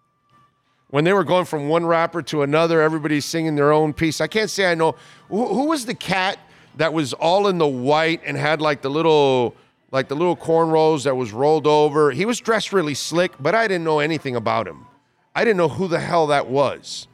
When 0.90 1.04
they 1.04 1.14
were 1.14 1.24
going 1.24 1.46
from 1.46 1.70
one 1.70 1.86
rapper 1.86 2.20
to 2.24 2.42
another, 2.42 2.82
everybody's 2.82 3.24
singing 3.24 3.54
their 3.56 3.72
own 3.72 3.94
piece. 3.94 4.20
I 4.20 4.26
can't 4.26 4.50
say 4.50 4.70
I 4.70 4.74
know 4.74 4.94
who, 5.30 5.46
who 5.46 5.68
was 5.68 5.86
the 5.86 5.94
cat 5.94 6.38
that 6.76 6.92
was 6.92 7.14
all 7.14 7.48
in 7.48 7.56
the 7.56 7.66
white 7.66 8.20
and 8.26 8.36
had 8.36 8.60
like 8.60 8.82
the 8.82 8.90
little 8.90 9.56
like 9.90 10.08
the 10.08 10.14
little 10.14 10.36
cornrows 10.36 11.04
that 11.04 11.16
was 11.16 11.32
rolled 11.32 11.66
over. 11.66 12.10
He 12.10 12.26
was 12.26 12.40
dressed 12.40 12.74
really 12.74 12.92
slick, 12.92 13.32
but 13.40 13.54
I 13.54 13.66
didn't 13.66 13.84
know 13.84 14.00
anything 14.00 14.36
about 14.36 14.68
him. 14.68 14.84
I 15.34 15.46
didn't 15.46 15.56
know 15.56 15.70
who 15.70 15.88
the 15.88 15.98
hell 15.98 16.26
that 16.26 16.46
was 16.46 17.08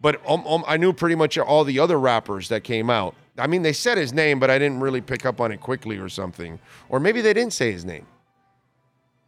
but 0.00 0.20
um, 0.26 0.46
um, 0.46 0.64
I 0.66 0.76
knew 0.76 0.92
pretty 0.92 1.14
much 1.14 1.36
all 1.38 1.64
the 1.64 1.78
other 1.78 1.98
rappers 1.98 2.48
that 2.48 2.64
came 2.64 2.88
out. 2.88 3.14
I 3.40 3.46
mean, 3.46 3.62
they 3.62 3.72
said 3.72 3.98
his 3.98 4.12
name, 4.12 4.38
but 4.38 4.50
I 4.50 4.58
didn't 4.58 4.80
really 4.80 5.00
pick 5.00 5.26
up 5.26 5.40
on 5.40 5.50
it 5.50 5.60
quickly 5.60 5.98
or 5.98 6.08
something. 6.08 6.58
Or 6.88 7.00
maybe 7.00 7.20
they 7.20 7.32
didn't 7.32 7.52
say 7.52 7.72
his 7.72 7.84
name. 7.84 8.06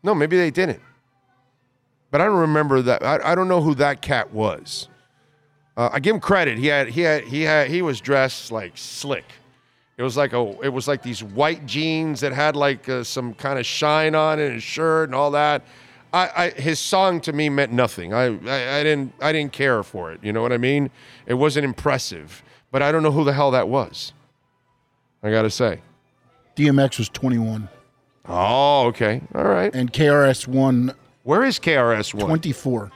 No, 0.03 0.15
maybe 0.15 0.37
they 0.37 0.51
didn't. 0.51 0.81
But 2.11 2.21
I 2.21 2.27
don't 2.27 2.41
remember 2.41 2.83
that. 2.83 3.03
I, 3.03 3.33
I 3.33 3.35
don't 3.35 3.49
know 3.49 3.63
who 3.63 3.75
that 3.77 4.03
cat 4.03 4.33
was. 4.33 4.89
Uh, 5.77 5.89
I 5.93 6.01
give 6.01 6.15
him 6.15 6.21
credit. 6.21 6.59
He 6.59 6.67
had 6.67 6.89
he 6.89 7.01
had 7.01 7.25
he 7.25 7.43
had 7.43 7.69
he 7.69 7.81
was 7.81 8.01
dressed 8.01 8.53
like 8.53 8.73
slick. 8.77 9.25
It 9.97 10.03
was 10.03 10.17
like 10.17 10.35
a 10.35 10.57
it 10.63 10.69
was 10.69 10.87
like 10.87 11.03
these 11.03 11.23
white 11.23 11.65
jeans 11.65 12.21
that 12.21 12.33
had 12.33 12.57
like 12.57 12.89
uh, 12.89 13.05
some 13.05 13.33
kind 13.35 13.59
of 13.59 13.65
shine 13.65 14.15
on 14.15 14.39
it, 14.39 14.53
his 14.53 14.63
shirt 14.63 15.09
and 15.09 15.15
all 15.15 15.31
that. 15.31 15.63
I, 16.13 16.31
I, 16.37 16.51
his 16.51 16.79
song 16.79 17.23
to 17.23 17.33
me 17.33 17.49
meant 17.49 17.73
nothing. 17.73 18.13
I, 18.13 18.25
I, 18.25 18.81
I 18.81 18.83
didn't 18.83 19.15
I 19.21 19.33
didn't 19.33 19.53
care 19.53 19.83
for 19.83 20.13
it. 20.13 20.21
You 20.23 20.33
know 20.35 20.43
what 20.43 20.53
I 20.53 20.59
mean? 20.59 20.91
It 21.27 21.35
wasn't 21.35 21.65
impressive. 21.65 22.43
But 22.73 22.83
I 22.83 22.91
don't 22.91 23.05
know 23.05 23.13
who 23.13 23.23
the 23.23 23.33
hell 23.35 23.53
that 23.53 23.69
was. 23.69 24.13
I 25.23 25.31
gotta 25.31 25.51
say. 25.51 25.81
DMX 26.57 26.99
was 26.99 27.09
21. 27.11 27.69
Oh, 28.29 28.87
okay. 28.89 29.21
All 29.35 29.45
right. 29.45 29.73
And 29.75 29.93
KRS 29.93 30.49
One 30.49 30.93
Where 31.23 31.45
is 31.45 31.59
KRS 31.61 32.15
One? 32.15 32.27
24. 32.27 32.91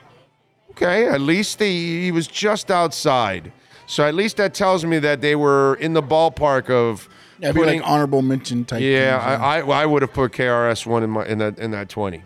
Okay, 0.71 1.07
at 1.07 1.21
least 1.21 1.59
he, 1.59 2.03
he 2.03 2.11
was 2.11 2.27
just 2.27 2.69
outside. 2.69 3.51
So 3.87 4.03
at 4.05 4.13
least 4.13 4.37
that 4.37 4.53
tells 4.53 4.83
me 4.85 4.99
that 4.99 5.21
they 5.21 5.35
were 5.35 5.75
in 5.75 5.93
the 5.93 6.03
ballpark 6.03 6.69
of 6.69 7.07
Yeah, 7.39 7.51
putting. 7.53 7.79
like 7.79 7.89
honorable 7.89 8.21
mention 8.21 8.65
type. 8.65 8.81
yeah, 8.81 9.17
things, 9.17 9.41
I, 9.41 9.59
I 9.61 9.83
I 9.83 9.85
would 9.85 10.01
have 10.01 10.11
put 10.13 10.33
KRS 10.33 10.85
One 10.85 11.03
in 11.03 11.09
my 11.11 11.25
in 11.25 11.37
that 11.39 11.57
in 11.59 11.71
that 11.71 11.87
twenty. 11.89 12.23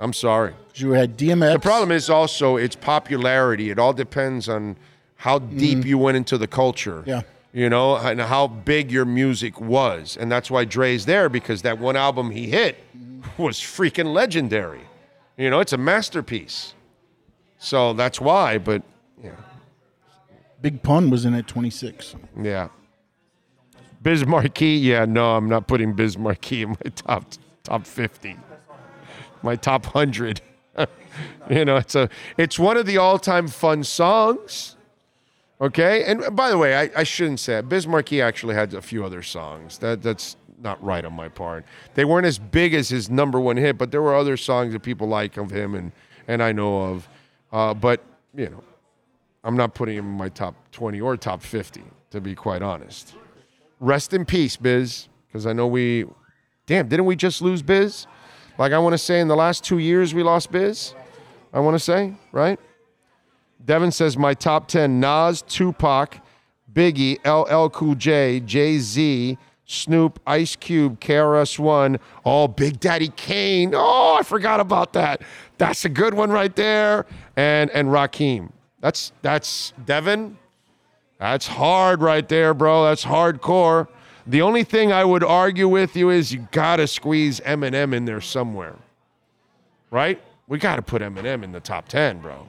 I'm 0.00 0.12
sorry. 0.12 0.54
You 0.74 0.92
had 0.92 1.16
DMX. 1.16 1.52
The 1.52 1.58
problem 1.60 1.92
is 1.92 2.10
also 2.10 2.56
its 2.56 2.74
popularity. 2.74 3.70
It 3.70 3.78
all 3.78 3.92
depends 3.92 4.48
on 4.48 4.76
how 5.22 5.38
deep 5.38 5.84
you 5.84 5.96
went 5.98 6.16
into 6.16 6.36
the 6.36 6.48
culture. 6.48 7.02
Mm. 7.02 7.06
Yeah. 7.06 7.22
You 7.52 7.70
know, 7.70 7.96
and 7.96 8.20
how 8.20 8.48
big 8.48 8.90
your 8.90 9.04
music 9.04 9.60
was. 9.60 10.16
And 10.16 10.32
that's 10.32 10.50
why 10.50 10.64
Dre's 10.64 11.06
there 11.06 11.28
because 11.28 11.62
that 11.62 11.78
one 11.78 11.94
album 11.94 12.32
he 12.32 12.48
hit 12.50 12.82
was 13.38 13.58
freaking 13.58 14.12
legendary. 14.12 14.80
You 15.36 15.48
know, 15.48 15.60
it's 15.60 15.72
a 15.72 15.76
masterpiece. 15.76 16.74
So 17.58 17.92
that's 17.92 18.20
why, 18.20 18.58
but 18.58 18.82
yeah. 19.22 19.36
Big 20.60 20.82
Pun 20.82 21.08
was 21.08 21.24
in 21.24 21.34
at 21.34 21.46
26. 21.46 22.16
Yeah. 22.42 22.68
Biz 24.02 24.26
Markie, 24.26 24.70
yeah, 24.70 25.04
no, 25.04 25.36
I'm 25.36 25.48
not 25.48 25.68
putting 25.68 25.92
Biz 25.92 26.18
Markie 26.18 26.62
in 26.62 26.70
my 26.70 26.90
top 26.96 27.26
top 27.62 27.86
50. 27.86 28.36
My 29.44 29.54
top 29.54 29.84
100. 29.84 30.40
you 31.48 31.64
know, 31.64 31.76
it's 31.76 31.94
a 31.94 32.08
it's 32.36 32.58
one 32.58 32.76
of 32.76 32.86
the 32.86 32.96
all-time 32.96 33.46
fun 33.46 33.84
songs. 33.84 34.74
Okay? 35.62 36.04
And 36.04 36.36
by 36.36 36.50
the 36.50 36.58
way, 36.58 36.76
I, 36.76 36.90
I 36.96 37.02
shouldn't 37.04 37.40
say 37.40 37.58
it. 37.58 37.68
Biz 37.68 37.86
Markie 37.86 38.20
actually 38.20 38.54
had 38.54 38.74
a 38.74 38.82
few 38.82 39.04
other 39.04 39.22
songs. 39.22 39.78
That 39.78 40.02
that's 40.02 40.36
not 40.60 40.82
right 40.82 41.04
on 41.04 41.14
my 41.14 41.28
part. 41.28 41.64
They 41.94 42.04
weren't 42.04 42.26
as 42.26 42.38
big 42.38 42.74
as 42.74 42.88
his 42.88 43.08
number 43.08 43.40
one 43.40 43.56
hit, 43.56 43.78
but 43.78 43.90
there 43.90 44.02
were 44.02 44.14
other 44.14 44.36
songs 44.36 44.74
that 44.74 44.82
people 44.82 45.08
like 45.08 45.36
of 45.38 45.50
him 45.50 45.74
and 45.74 45.92
and 46.28 46.42
I 46.42 46.52
know 46.52 46.82
of. 46.82 47.08
Uh, 47.52 47.74
but, 47.74 48.02
you 48.34 48.48
know, 48.48 48.62
I'm 49.44 49.56
not 49.56 49.74
putting 49.74 49.96
him 49.96 50.06
in 50.06 50.12
my 50.12 50.28
top 50.28 50.54
20 50.72 51.00
or 51.00 51.16
top 51.16 51.42
50, 51.42 51.82
to 52.10 52.20
be 52.20 52.34
quite 52.34 52.62
honest. 52.62 53.14
Rest 53.80 54.14
in 54.14 54.24
peace, 54.24 54.56
Biz, 54.56 55.08
because 55.26 55.46
I 55.46 55.52
know 55.52 55.66
we, 55.66 56.06
damn, 56.66 56.88
didn't 56.88 57.06
we 57.06 57.16
just 57.16 57.42
lose 57.42 57.62
Biz? 57.62 58.06
Like 58.58 58.72
I 58.72 58.78
want 58.78 58.94
to 58.94 58.98
say 58.98 59.20
in 59.20 59.28
the 59.28 59.36
last 59.36 59.64
two 59.64 59.78
years 59.78 60.14
we 60.14 60.22
lost 60.22 60.52
Biz. 60.52 60.94
I 61.52 61.60
want 61.60 61.74
to 61.74 61.78
say, 61.80 62.14
right? 62.30 62.58
Devin 63.64 63.92
says 63.92 64.16
my 64.16 64.34
top 64.34 64.68
10 64.68 65.00
Nas, 65.00 65.42
Tupac, 65.42 66.18
Biggie, 66.72 67.18
LL 67.24 67.68
Cool 67.70 67.94
J, 67.94 68.40
Jay 68.40 68.78
Z, 68.78 69.38
Snoop, 69.64 70.20
Ice 70.26 70.56
Cube, 70.56 71.00
KRS 71.00 71.58
One. 71.58 71.98
Oh, 72.24 72.48
Big 72.48 72.80
Daddy 72.80 73.08
Kane. 73.08 73.72
Oh, 73.74 74.16
I 74.18 74.22
forgot 74.22 74.60
about 74.60 74.92
that. 74.94 75.22
That's 75.58 75.84
a 75.84 75.88
good 75.88 76.14
one 76.14 76.30
right 76.30 76.54
there. 76.56 77.06
And 77.36 77.70
and 77.70 77.88
Rakim. 77.88 78.50
That's 78.80 79.12
that's 79.22 79.72
Devin. 79.84 80.36
That's 81.18 81.46
hard 81.46 82.02
right 82.02 82.28
there, 82.28 82.52
bro. 82.52 82.84
That's 82.84 83.04
hardcore. 83.04 83.86
The 84.26 84.42
only 84.42 84.64
thing 84.64 84.92
I 84.92 85.04
would 85.04 85.24
argue 85.24 85.68
with 85.68 85.96
you 85.96 86.10
is 86.10 86.32
you 86.32 86.48
gotta 86.50 86.86
squeeze 86.86 87.40
Eminem 87.40 87.94
in 87.94 88.04
there 88.04 88.20
somewhere, 88.20 88.76
right? 89.90 90.20
We 90.48 90.58
gotta 90.58 90.82
put 90.82 91.00
Eminem 91.00 91.44
in 91.44 91.52
the 91.52 91.60
top 91.60 91.88
ten, 91.88 92.20
bro. 92.20 92.48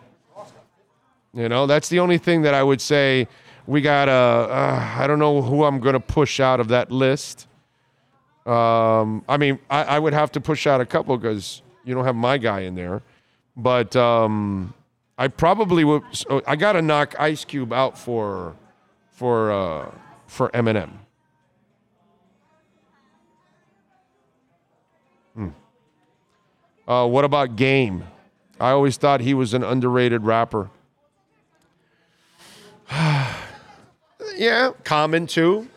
You 1.33 1.49
know, 1.49 1.65
that's 1.65 1.89
the 1.89 1.99
only 1.99 2.19
thing 2.19 2.43
that 2.43 2.53
I 2.53 2.61
would 2.61 2.79
say 2.79 3.27
we 3.65 3.81
gotta. 3.81 4.11
Uh, 4.11 4.93
I 4.97 5.07
don't 5.07 5.19
know 5.19 5.41
who 5.41 5.63
I'm 5.63 5.79
gonna 5.79 5.99
push 5.99 6.39
out 6.39 6.59
of 6.59 6.67
that 6.67 6.91
list. 6.91 7.47
Um, 8.45 9.23
I 9.27 9.37
mean, 9.37 9.57
I, 9.69 9.83
I 9.83 9.99
would 9.99 10.13
have 10.13 10.31
to 10.33 10.41
push 10.41 10.67
out 10.67 10.81
a 10.81 10.85
couple 10.85 11.17
because 11.17 11.61
you 11.83 11.95
don't 11.95 12.05
have 12.05 12.15
my 12.15 12.37
guy 12.37 12.61
in 12.61 12.75
there, 12.75 13.01
but 13.55 13.95
um, 13.95 14.73
I 15.17 15.27
probably 15.27 15.83
would. 15.83 16.03
So 16.11 16.41
I 16.45 16.55
gotta 16.55 16.81
knock 16.81 17.15
Ice 17.19 17.45
Cube 17.45 17.73
out 17.73 17.97
for 17.97 18.55
for 19.11 19.51
uh, 19.51 19.91
for 20.27 20.49
Eminem. 20.49 20.91
Hmm. 25.33 25.49
Uh, 26.87 27.07
what 27.07 27.25
about 27.25 27.55
Game? 27.55 28.03
I 28.59 28.69
always 28.69 28.97
thought 28.97 29.21
he 29.21 29.33
was 29.33 29.55
an 29.55 29.63
underrated 29.63 30.25
rapper. 30.25 30.69
yeah, 34.35 34.71
Common 34.83 35.27
too. 35.27 35.67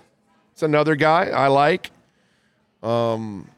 It's 0.52 0.62
another 0.62 0.96
guy 0.96 1.26
I 1.26 1.48
like. 1.48 1.90
Um, 2.82 3.50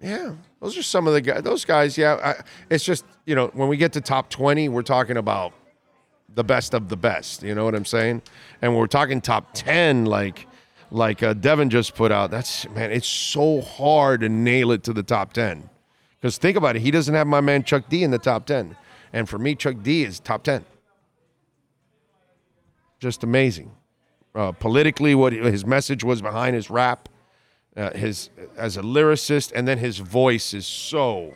yeah, 0.00 0.34
those 0.60 0.76
are 0.76 0.82
some 0.82 1.06
of 1.06 1.14
the 1.14 1.20
guys. 1.20 1.42
Those 1.42 1.64
guys, 1.64 1.96
yeah. 1.96 2.14
I, 2.22 2.44
it's 2.70 2.84
just 2.84 3.04
you 3.24 3.34
know 3.34 3.48
when 3.54 3.68
we 3.68 3.76
get 3.76 3.92
to 3.94 4.00
top 4.00 4.30
twenty, 4.30 4.68
we're 4.68 4.82
talking 4.82 5.16
about 5.16 5.52
the 6.34 6.44
best 6.44 6.74
of 6.74 6.88
the 6.88 6.96
best. 6.96 7.42
You 7.42 7.54
know 7.54 7.64
what 7.64 7.74
I'm 7.74 7.84
saying? 7.84 8.22
And 8.60 8.76
we're 8.76 8.86
talking 8.86 9.20
top 9.20 9.54
ten, 9.54 10.04
like 10.04 10.46
like 10.90 11.22
uh, 11.22 11.34
Devin 11.34 11.70
just 11.70 11.94
put 11.94 12.12
out. 12.12 12.30
That's 12.30 12.68
man, 12.70 12.92
it's 12.92 13.08
so 13.08 13.60
hard 13.60 14.20
to 14.20 14.28
nail 14.28 14.70
it 14.70 14.82
to 14.84 14.92
the 14.92 15.02
top 15.02 15.32
ten. 15.32 15.68
Because 16.20 16.38
think 16.38 16.56
about 16.56 16.76
it, 16.76 16.82
he 16.82 16.90
doesn't 16.90 17.14
have 17.14 17.26
my 17.26 17.40
man 17.40 17.64
Chuck 17.64 17.88
D 17.88 18.02
in 18.02 18.10
the 18.10 18.18
top 18.18 18.46
ten, 18.46 18.76
and 19.12 19.28
for 19.28 19.38
me, 19.38 19.54
Chuck 19.54 19.76
D 19.82 20.04
is 20.04 20.20
top 20.20 20.42
ten. 20.42 20.64
Just 23.04 23.22
amazing. 23.22 23.70
Uh, 24.34 24.52
politically, 24.52 25.14
what 25.14 25.34
his 25.34 25.66
message 25.66 26.02
was 26.02 26.22
behind 26.22 26.56
his 26.56 26.70
rap, 26.70 27.10
uh, 27.76 27.90
his 27.90 28.30
as 28.56 28.78
a 28.78 28.80
lyricist, 28.80 29.52
and 29.54 29.68
then 29.68 29.76
his 29.76 29.98
voice 29.98 30.54
is 30.54 30.66
so 30.66 31.34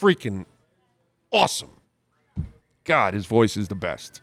freaking 0.00 0.46
awesome. 1.30 1.68
God, 2.84 3.12
his 3.12 3.26
voice 3.26 3.58
is 3.58 3.68
the 3.68 3.74
best, 3.74 4.22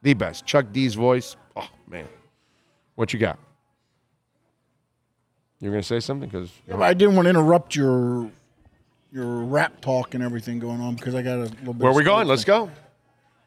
the 0.00 0.14
best. 0.14 0.46
Chuck 0.46 0.66
D's 0.70 0.94
voice, 0.94 1.34
oh 1.56 1.68
man, 1.88 2.06
what 2.94 3.12
you 3.12 3.18
got? 3.18 3.36
You're 5.58 5.72
gonna 5.72 5.82
say 5.82 5.98
something 5.98 6.28
because 6.28 6.52
Yeah, 6.68 6.78
I 6.78 6.94
didn't 6.94 7.16
want 7.16 7.26
to 7.26 7.30
interrupt 7.30 7.74
your 7.74 8.30
your 9.10 9.40
rap 9.40 9.80
talk 9.80 10.14
and 10.14 10.22
everything 10.22 10.60
going 10.60 10.80
on 10.80 10.94
because 10.94 11.16
I 11.16 11.22
got 11.22 11.38
a 11.38 11.42
little 11.46 11.74
bit. 11.74 11.82
where 11.82 11.90
are 11.90 11.96
we 11.96 12.04
going? 12.04 12.28
sports 12.28 12.28
Let's 12.28 12.44
go. 12.44 12.70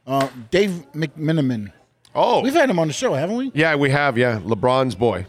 Uh, 0.06 0.28
Dave 0.52 0.86
McMenamin. 0.94 1.72
Oh, 2.16 2.42
We've 2.42 2.54
had 2.54 2.70
him 2.70 2.78
on 2.80 2.88
the 2.88 2.94
show, 2.94 3.14
haven't 3.14 3.36
we? 3.38 3.52
yeah, 3.56 3.76
we 3.76 3.90
have. 3.90 4.18
Yeah, 4.18 4.40
LeBron's 4.40 4.96
boy. 4.96 5.26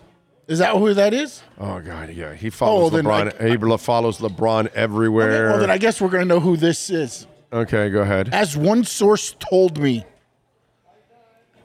Is 0.47 0.59
that 0.59 0.76
who 0.76 0.93
that 0.93 1.14
is? 1.14 1.43
Oh 1.59 1.80
God, 1.80 2.11
yeah, 2.11 2.35
he 2.35 2.51
follows 2.51 2.93
Oh, 2.93 2.97
LeBron. 2.97 3.41
I- 3.43 3.49
he 3.49 3.76
follows 3.78 4.18
LeBron 4.18 4.66
everywhere. 4.74 5.49
Well, 5.49 5.59
then 5.61 5.70
I 5.70 5.78
guess 5.78 6.01
we're 6.01 6.11
going 6.11 6.22
to 6.22 6.28
know 6.28 6.41
who 6.41 6.57
this 6.59 6.91
is. 6.91 7.26
okay, 7.53 7.89
go 7.89 8.03
ahead. 8.03 8.28
As 8.32 8.55
one 8.57 8.85
source 8.85 9.35
told 9.39 9.78
me, 9.78 10.05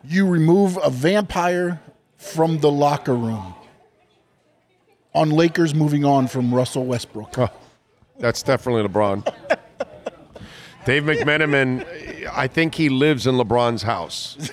you 0.05 0.25
remove 0.27 0.77
a 0.81 0.89
vampire 0.89 1.81
from 2.15 2.59
the 2.59 2.71
locker 2.71 3.13
room. 3.15 3.53
On 5.13 5.29
Lakers 5.31 5.75
moving 5.75 6.05
on 6.05 6.27
from 6.27 6.53
Russell 6.53 6.85
Westbrook. 6.85 7.37
Oh, 7.37 7.49
that's 8.19 8.43
definitely 8.43 8.83
LeBron. 8.87 9.25
Dave 10.85 11.03
McMenamin, 11.03 12.29
I 12.31 12.47
think 12.47 12.75
he 12.75 12.87
lives 12.89 13.27
in 13.27 13.35
LeBron's 13.35 13.83
house. 13.83 14.51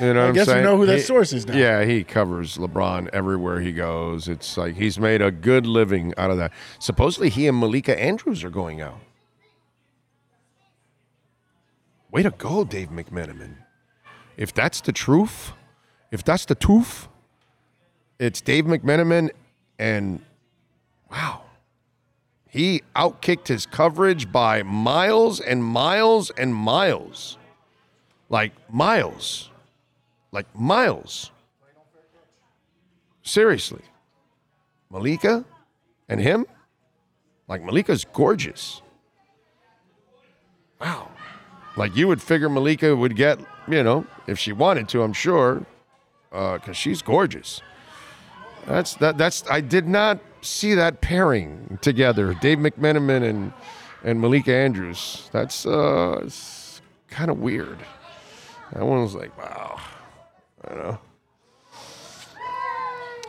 You 0.00 0.14
know 0.14 0.26
what 0.26 0.30
I 0.30 0.32
guess 0.32 0.48
we 0.48 0.60
know 0.62 0.76
who 0.76 0.86
that 0.86 0.96
He- 0.96 1.02
source 1.02 1.32
is 1.32 1.46
now. 1.46 1.56
Yeah, 1.56 1.84
he 1.84 2.04
covers 2.04 2.56
LeBron 2.56 3.08
everywhere 3.12 3.60
he 3.60 3.72
goes. 3.72 4.28
It's 4.28 4.56
like 4.56 4.76
he's 4.76 4.98
made 4.98 5.22
a 5.22 5.30
good 5.30 5.66
living 5.66 6.14
out 6.16 6.30
of 6.30 6.36
that. 6.38 6.52
Supposedly, 6.78 7.28
he 7.30 7.46
and 7.46 7.58
Malika 7.58 8.00
Andrews 8.00 8.42
are 8.44 8.50
going 8.50 8.80
out. 8.80 8.98
Way 12.10 12.22
to 12.22 12.30
go, 12.30 12.64
Dave 12.64 12.88
McMenamin. 12.88 13.56
If 14.36 14.54
that's 14.54 14.80
the 14.80 14.92
truth, 14.92 15.52
if 16.10 16.24
that's 16.24 16.44
the 16.46 16.54
truth, 16.54 17.08
it's 18.18 18.40
Dave 18.40 18.64
McMenamin 18.64 19.30
and 19.78 20.22
wow. 21.10 21.42
He 22.48 22.82
outkicked 22.96 23.48
his 23.48 23.66
coverage 23.66 24.32
by 24.32 24.62
miles 24.62 25.38
and 25.38 25.62
miles 25.62 26.30
and 26.30 26.54
miles. 26.54 27.36
Like 28.30 28.52
miles. 28.72 29.50
Like 30.32 30.46
miles. 30.54 31.30
Seriously. 33.22 33.82
Malika 34.90 35.44
and 36.08 36.20
him? 36.20 36.46
Like 37.46 37.62
Malika's 37.62 38.04
gorgeous. 38.04 38.82
Wow. 40.80 41.10
Like 41.76 41.96
you 41.96 42.08
would 42.08 42.22
figure 42.22 42.48
Malika 42.48 42.94
would 42.94 43.16
get, 43.16 43.38
you 43.68 43.82
know, 43.82 44.06
if 44.26 44.38
she 44.38 44.52
wanted 44.52 44.88
to, 44.90 45.02
I'm 45.02 45.12
sure, 45.12 45.64
because 46.30 46.76
she's 46.76 47.02
gorgeous. 47.02 47.60
That's 48.66 48.94
that. 48.96 49.16
That's 49.16 49.44
I 49.48 49.60
did 49.60 49.88
not 49.88 50.18
see 50.42 50.74
that 50.74 51.00
pairing 51.00 51.78
together. 51.80 52.34
Dave 52.34 52.58
McMenamin 52.58 53.28
and 53.28 53.52
and 54.04 54.20
Malika 54.20 54.52
Andrews. 54.52 55.28
That's 55.32 55.64
uh, 55.64 56.28
kind 57.08 57.30
of 57.30 57.38
weird. 57.38 57.78
That 58.72 58.84
one 58.84 59.00
was 59.00 59.14
like, 59.14 59.36
wow. 59.38 59.80
I 60.68 60.74
know. 60.74 60.98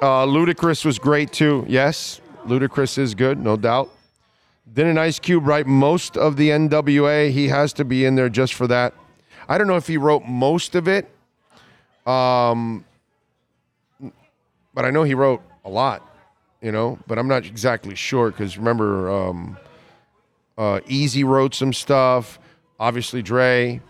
Uh, 0.02 0.26
Ludacris 0.26 0.86
was 0.86 1.00
great 1.00 1.32
too. 1.32 1.66
Yes, 1.68 2.22
Ludacris 2.46 2.98
is 2.98 3.16
good, 3.16 3.40
no 3.40 3.58
doubt. 3.58 3.90
Didn't 4.72 4.98
Ice 4.98 5.20
Cube 5.20 5.46
write 5.48 5.68
most 5.68 6.16
of 6.16 6.36
the 6.38 6.50
NWA? 6.50 7.32
He 7.32 7.48
has 7.48 7.74
to 7.74 7.86
be 7.86 8.06
in 8.06 8.16
there 8.16 8.30
just 8.30 8.54
for 8.54 8.68
that. 8.68 8.94
I 9.48 9.58
don't 9.58 9.68
know 9.68 9.78
if 9.78 9.88
he 9.88 9.98
wrote 9.98 10.26
most 10.26 10.76
of 10.76 10.88
it. 10.88 11.10
Um, 12.06 12.86
but 14.74 14.86
I 14.86 14.92
know 14.92 15.04
he 15.04 15.14
wrote 15.14 15.42
a 15.66 15.70
lot, 15.70 16.08
you 16.62 16.72
know, 16.72 17.00
but 17.08 17.18
I'm 17.20 17.28
not 17.28 17.46
exactly 17.46 17.96
sure 17.96 18.32
because 18.32 18.58
remember, 18.58 19.10
um, 19.10 19.58
uh, 20.58 20.80
Eazy 20.88 21.26
wrote 21.26 21.56
some 21.56 21.74
stuff, 21.74 22.40
obviously 22.80 23.22
Dre. 23.22 23.82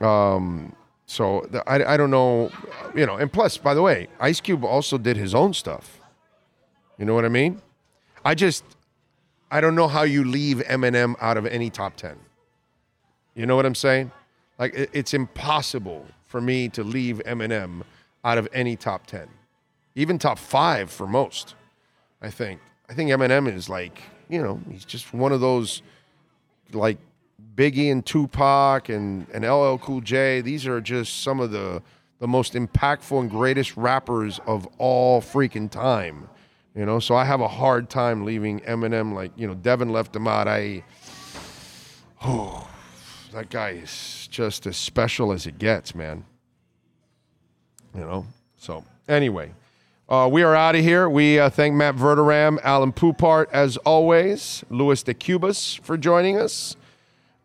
Um, 0.00 0.74
so 1.08 1.44
the, 1.50 1.68
I, 1.68 1.94
I 1.94 1.96
don't 1.96 2.12
know, 2.12 2.52
you 2.94 3.04
know, 3.04 3.16
and 3.16 3.32
plus, 3.32 3.58
by 3.58 3.74
the 3.74 3.82
way, 3.82 4.06
Ice 4.20 4.40
Cube 4.40 4.64
also 4.64 4.96
did 4.96 5.16
his 5.16 5.34
own 5.34 5.52
stuff. 5.52 6.00
You 6.98 7.04
know 7.04 7.14
what 7.14 7.24
I 7.24 7.28
mean? 7.28 7.60
I 8.24 8.36
just, 8.36 8.62
I 9.50 9.60
don't 9.60 9.74
know 9.74 9.88
how 9.88 10.02
you 10.02 10.22
leave 10.22 10.58
Eminem 10.68 11.16
out 11.20 11.36
of 11.36 11.46
any 11.46 11.70
top 11.70 11.96
10. 11.96 12.16
You 13.34 13.46
know 13.46 13.56
what 13.56 13.66
I'm 13.66 13.74
saying? 13.74 14.12
Like, 14.58 14.74
it, 14.74 14.90
it's 14.92 15.14
impossible 15.14 16.06
for 16.26 16.40
me 16.40 16.68
to 16.68 16.84
leave 16.84 17.20
Eminem 17.26 17.82
out 18.22 18.38
of 18.38 18.46
any 18.52 18.76
top 18.76 19.06
10 19.06 19.28
even 19.98 20.16
top 20.16 20.38
five 20.38 20.90
for 20.90 21.08
most. 21.08 21.56
I 22.22 22.30
think. 22.30 22.60
I 22.88 22.94
think 22.94 23.10
Eminem 23.10 23.52
is 23.52 23.68
like, 23.68 24.00
you 24.28 24.40
know, 24.40 24.60
he's 24.70 24.84
just 24.84 25.12
one 25.12 25.32
of 25.32 25.40
those 25.40 25.82
like 26.72 26.98
Biggie 27.54 27.90
and 27.90 28.04
Tupac 28.04 28.88
and, 28.88 29.26
and 29.32 29.44
LL 29.44 29.76
Cool 29.78 30.00
J. 30.00 30.40
These 30.40 30.66
are 30.66 30.80
just 30.80 31.22
some 31.22 31.40
of 31.40 31.50
the 31.50 31.82
the 32.18 32.26
most 32.26 32.54
impactful 32.54 33.20
and 33.20 33.30
greatest 33.30 33.76
rappers 33.76 34.40
of 34.46 34.66
all 34.78 35.20
freaking 35.20 35.70
time. 35.70 36.28
You 36.74 36.84
know, 36.84 36.98
so 37.00 37.14
I 37.14 37.24
have 37.24 37.40
a 37.40 37.48
hard 37.48 37.88
time 37.88 38.24
leaving 38.24 38.60
Eminem 38.60 39.14
like, 39.14 39.32
you 39.36 39.46
know, 39.46 39.54
Devin 39.54 39.90
left 39.90 40.14
him 40.14 40.26
out. 40.26 40.48
I 40.48 40.84
oh 42.24 42.68
that 43.32 43.50
guy 43.50 43.70
is 43.70 44.28
just 44.30 44.66
as 44.66 44.76
special 44.76 45.32
as 45.32 45.46
it 45.46 45.58
gets, 45.58 45.94
man. 45.94 46.24
You 47.94 48.00
know? 48.00 48.26
So 48.56 48.84
anyway. 49.08 49.52
Uh, 50.08 50.26
we 50.26 50.42
are 50.42 50.56
out 50.56 50.74
of 50.74 50.82
here. 50.82 51.06
We 51.06 51.38
uh, 51.38 51.50
thank 51.50 51.74
Matt 51.74 51.94
Verderame, 51.94 52.58
Alan 52.62 52.92
Poupart, 52.92 53.50
as 53.52 53.76
always, 53.78 54.64
Luis 54.70 55.02
de 55.02 55.12
Cubas 55.12 55.78
for 55.80 55.98
joining 55.98 56.38
us. 56.38 56.76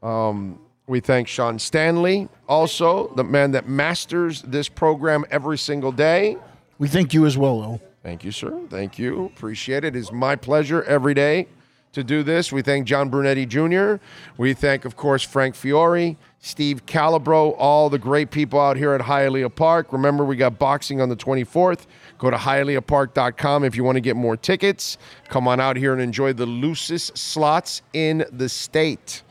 Um, 0.04 0.60
we 0.86 1.00
thank 1.00 1.30
Sean 1.30 1.58
Stanley, 1.58 2.28
also 2.48 3.08
the 3.16 3.24
man 3.24 3.52
that 3.52 3.68
masters 3.70 4.42
this 4.42 4.68
program 4.68 5.26
every 5.32 5.58
single 5.58 5.94
day. 5.94 6.38
We 6.78 6.90
thank 6.90 7.14
you 7.14 7.26
as 7.26 7.38
well, 7.38 7.62
though. 7.62 7.82
Thank 8.04 8.26
you, 8.26 8.32
sir. 8.34 8.60
Thank 8.70 9.00
you. 9.00 9.26
Appreciate 9.26 9.86
it. 9.86 9.96
It's 9.96 10.12
my 10.12 10.36
pleasure 10.36 10.84
every 10.84 11.14
day 11.14 11.48
to 11.94 12.04
do 12.04 12.22
this. 12.22 12.52
We 12.52 12.62
thank 12.62 12.86
John 12.86 13.10
Brunetti 13.10 13.46
Jr. 13.46 13.96
We 14.36 14.54
thank, 14.54 14.84
of 14.84 14.98
course, 14.98 15.24
Frank 15.24 15.56
Fiore, 15.56 16.18
Steve 16.40 16.86
Calabro, 16.86 17.56
all 17.58 17.90
the 17.90 18.00
great 18.00 18.30
people 18.30 18.60
out 18.60 18.76
here 18.76 18.94
at 18.94 19.02
Hialeah 19.02 19.56
Park. 19.56 19.94
Remember, 19.94 20.26
we 20.26 20.36
got 20.36 20.60
boxing 20.60 21.00
on 21.00 21.08
the 21.08 21.16
24th. 21.16 21.86
Go 22.18 22.30
to 22.30 22.36
hialeahpark.com 22.36 23.64
if 23.64 23.78
you 23.78 23.84
want 23.86 23.96
to 23.96 24.02
get 24.02 24.18
more 24.18 24.36
tickets. 24.36 24.98
Come 25.30 25.48
on 25.48 25.62
out 25.62 25.78
here 25.78 25.94
and 25.94 26.02
enjoy 26.02 26.34
the 26.34 26.46
loosest 26.46 27.18
slots 27.18 27.84
in 27.94 28.26
the 28.32 28.50
state. 28.50 29.22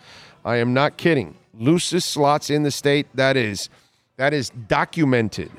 I 0.45 0.57
am 0.57 0.74
not 0.74 0.97
kidding. 0.97 1.36
Loosest 1.55 2.11
slots 2.11 2.51
in 2.51 2.62
the 2.62 2.70
state. 2.70 3.07
That 3.14 3.36
is, 3.36 3.68
that 4.16 4.32
is 4.32 4.51
documented. 4.51 5.51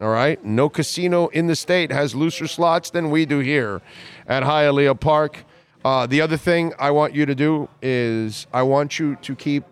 All 0.00 0.08
right. 0.08 0.42
No 0.44 0.68
casino 0.68 1.28
in 1.28 1.46
the 1.46 1.56
state 1.56 1.92
has 1.92 2.14
looser 2.14 2.46
slots 2.46 2.90
than 2.90 3.10
we 3.10 3.26
do 3.26 3.40
here 3.40 3.82
at 4.26 4.42
Hialeah 4.42 4.98
Park. 4.98 5.44
Uh, 5.84 6.06
the 6.06 6.20
other 6.20 6.36
thing 6.36 6.72
I 6.78 6.90
want 6.90 7.14
you 7.14 7.26
to 7.26 7.34
do 7.34 7.68
is 7.82 8.46
I 8.52 8.62
want 8.62 8.98
you 8.98 9.16
to 9.16 9.34
keep 9.34 9.64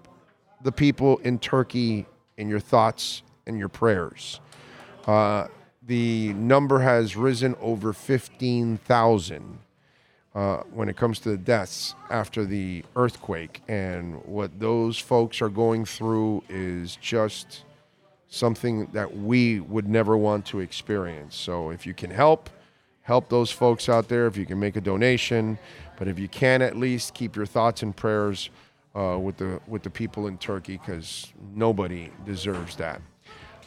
the 0.63 0.73
people 0.73 1.19
in 1.19 1.39
Turkey 1.39 2.07
in 2.37 2.49
your 2.49 2.61
thoughts 2.61 3.23
and 3.47 3.59
your 3.59 3.69
prayers. 3.69 4.41
Uh, 5.07 5.49
the 5.87 6.35
number 6.35 6.81
has 6.81 7.17
risen 7.17 7.55
over 7.61 7.95
15,000 7.95 9.59
uh, 10.39 10.63
when 10.73 10.89
it 10.89 10.97
comes 10.97 11.19
to 11.19 11.31
the 11.31 11.37
deaths 11.37 11.97
after 12.11 12.45
the 12.45 12.85
earthquake. 12.95 13.61
And 13.67 14.25
what 14.25 14.61
those 14.61 14.97
folks 14.97 15.43
are 15.43 15.49
going 15.49 15.85
through 15.85 16.45
is 16.49 16.95
just 16.95 17.65
something 18.29 18.87
that 18.93 19.17
we 19.17 19.59
would 19.59 19.89
never 19.89 20.17
want 20.17 20.47
to 20.47 20.61
experience. 20.61 21.35
So 21.35 21.71
if 21.71 21.87
you 21.87 21.93
can 21.93 22.11
help, 22.11 22.51
help 23.03 23.29
those 23.29 23.51
folks 23.51 23.89
out 23.89 24.07
there. 24.07 24.29
If 24.29 24.37
you 24.37 24.47
can 24.47 24.61
make 24.61 24.77
a 24.77 24.81
donation, 24.81 25.59
but 25.99 26.07
if 26.07 26.21
you 26.21 26.29
can, 26.29 26.63
at 26.63 26.77
least 26.77 27.15
keep 27.15 27.35
your 27.35 27.47
thoughts 27.47 27.83
and 27.83 27.97
prayers 27.97 28.51
uh, 28.95 29.19
with 29.19 29.39
the 29.39 29.61
with 29.67 29.83
the 29.83 29.91
people 29.91 30.29
in 30.29 30.39
Turkey 30.39 30.79
because 30.79 31.33
nobody 31.53 32.13
deserves 32.25 32.77
that. 32.77 33.03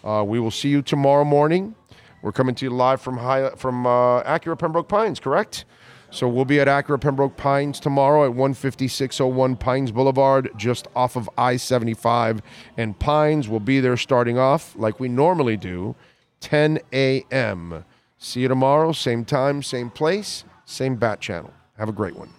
Uh, 0.05 0.24
we 0.26 0.39
will 0.39 0.51
see 0.51 0.69
you 0.69 0.82
tomorrow 0.82 1.26
morning. 1.26 1.76
We're 2.22 2.32
coming 2.32 2.55
to 2.55 2.65
you 2.65 2.72
live 2.72 3.01
from 3.01 3.17
high, 3.17 3.49
from 3.57 3.86
uh, 3.86 4.24
Acura 4.24 4.57
Pembroke 4.57 4.88
Pines, 4.88 5.19
correct? 5.19 5.65
So 6.14 6.28
we'll 6.28 6.43
be 6.43 6.59
at 6.59 6.68
Acura 6.68 6.99
Pembroke 6.99 7.38
Pines 7.38 7.80
tomorrow 7.80 8.30
at 8.30 8.36
15601 8.36 9.55
Pines 9.55 9.93
Boulevard, 9.93 10.49
just 10.57 10.89
off 10.93 11.16
of 11.16 11.30
I 11.38 11.55
75. 11.55 12.41
And 12.76 12.99
Pines 12.99 13.47
will 13.47 13.62
be 13.62 13.80
there 13.80 13.95
starting 13.95 14.38
off 14.38 14.76
like 14.76 14.99
we 14.99 15.07
normally 15.07 15.55
do, 15.55 15.95
10 16.41 16.80
a.m. 16.91 17.86
See 18.18 18.41
you 18.41 18.49
tomorrow, 18.49 18.91
same 18.91 19.24
time, 19.24 19.64
same 19.64 19.89
place, 19.89 20.43
same 20.66 20.97
bat 20.97 21.22
channel. 21.22 21.53
Have 21.78 21.88
a 21.88 21.93
great 21.93 22.18
one. 22.18 22.30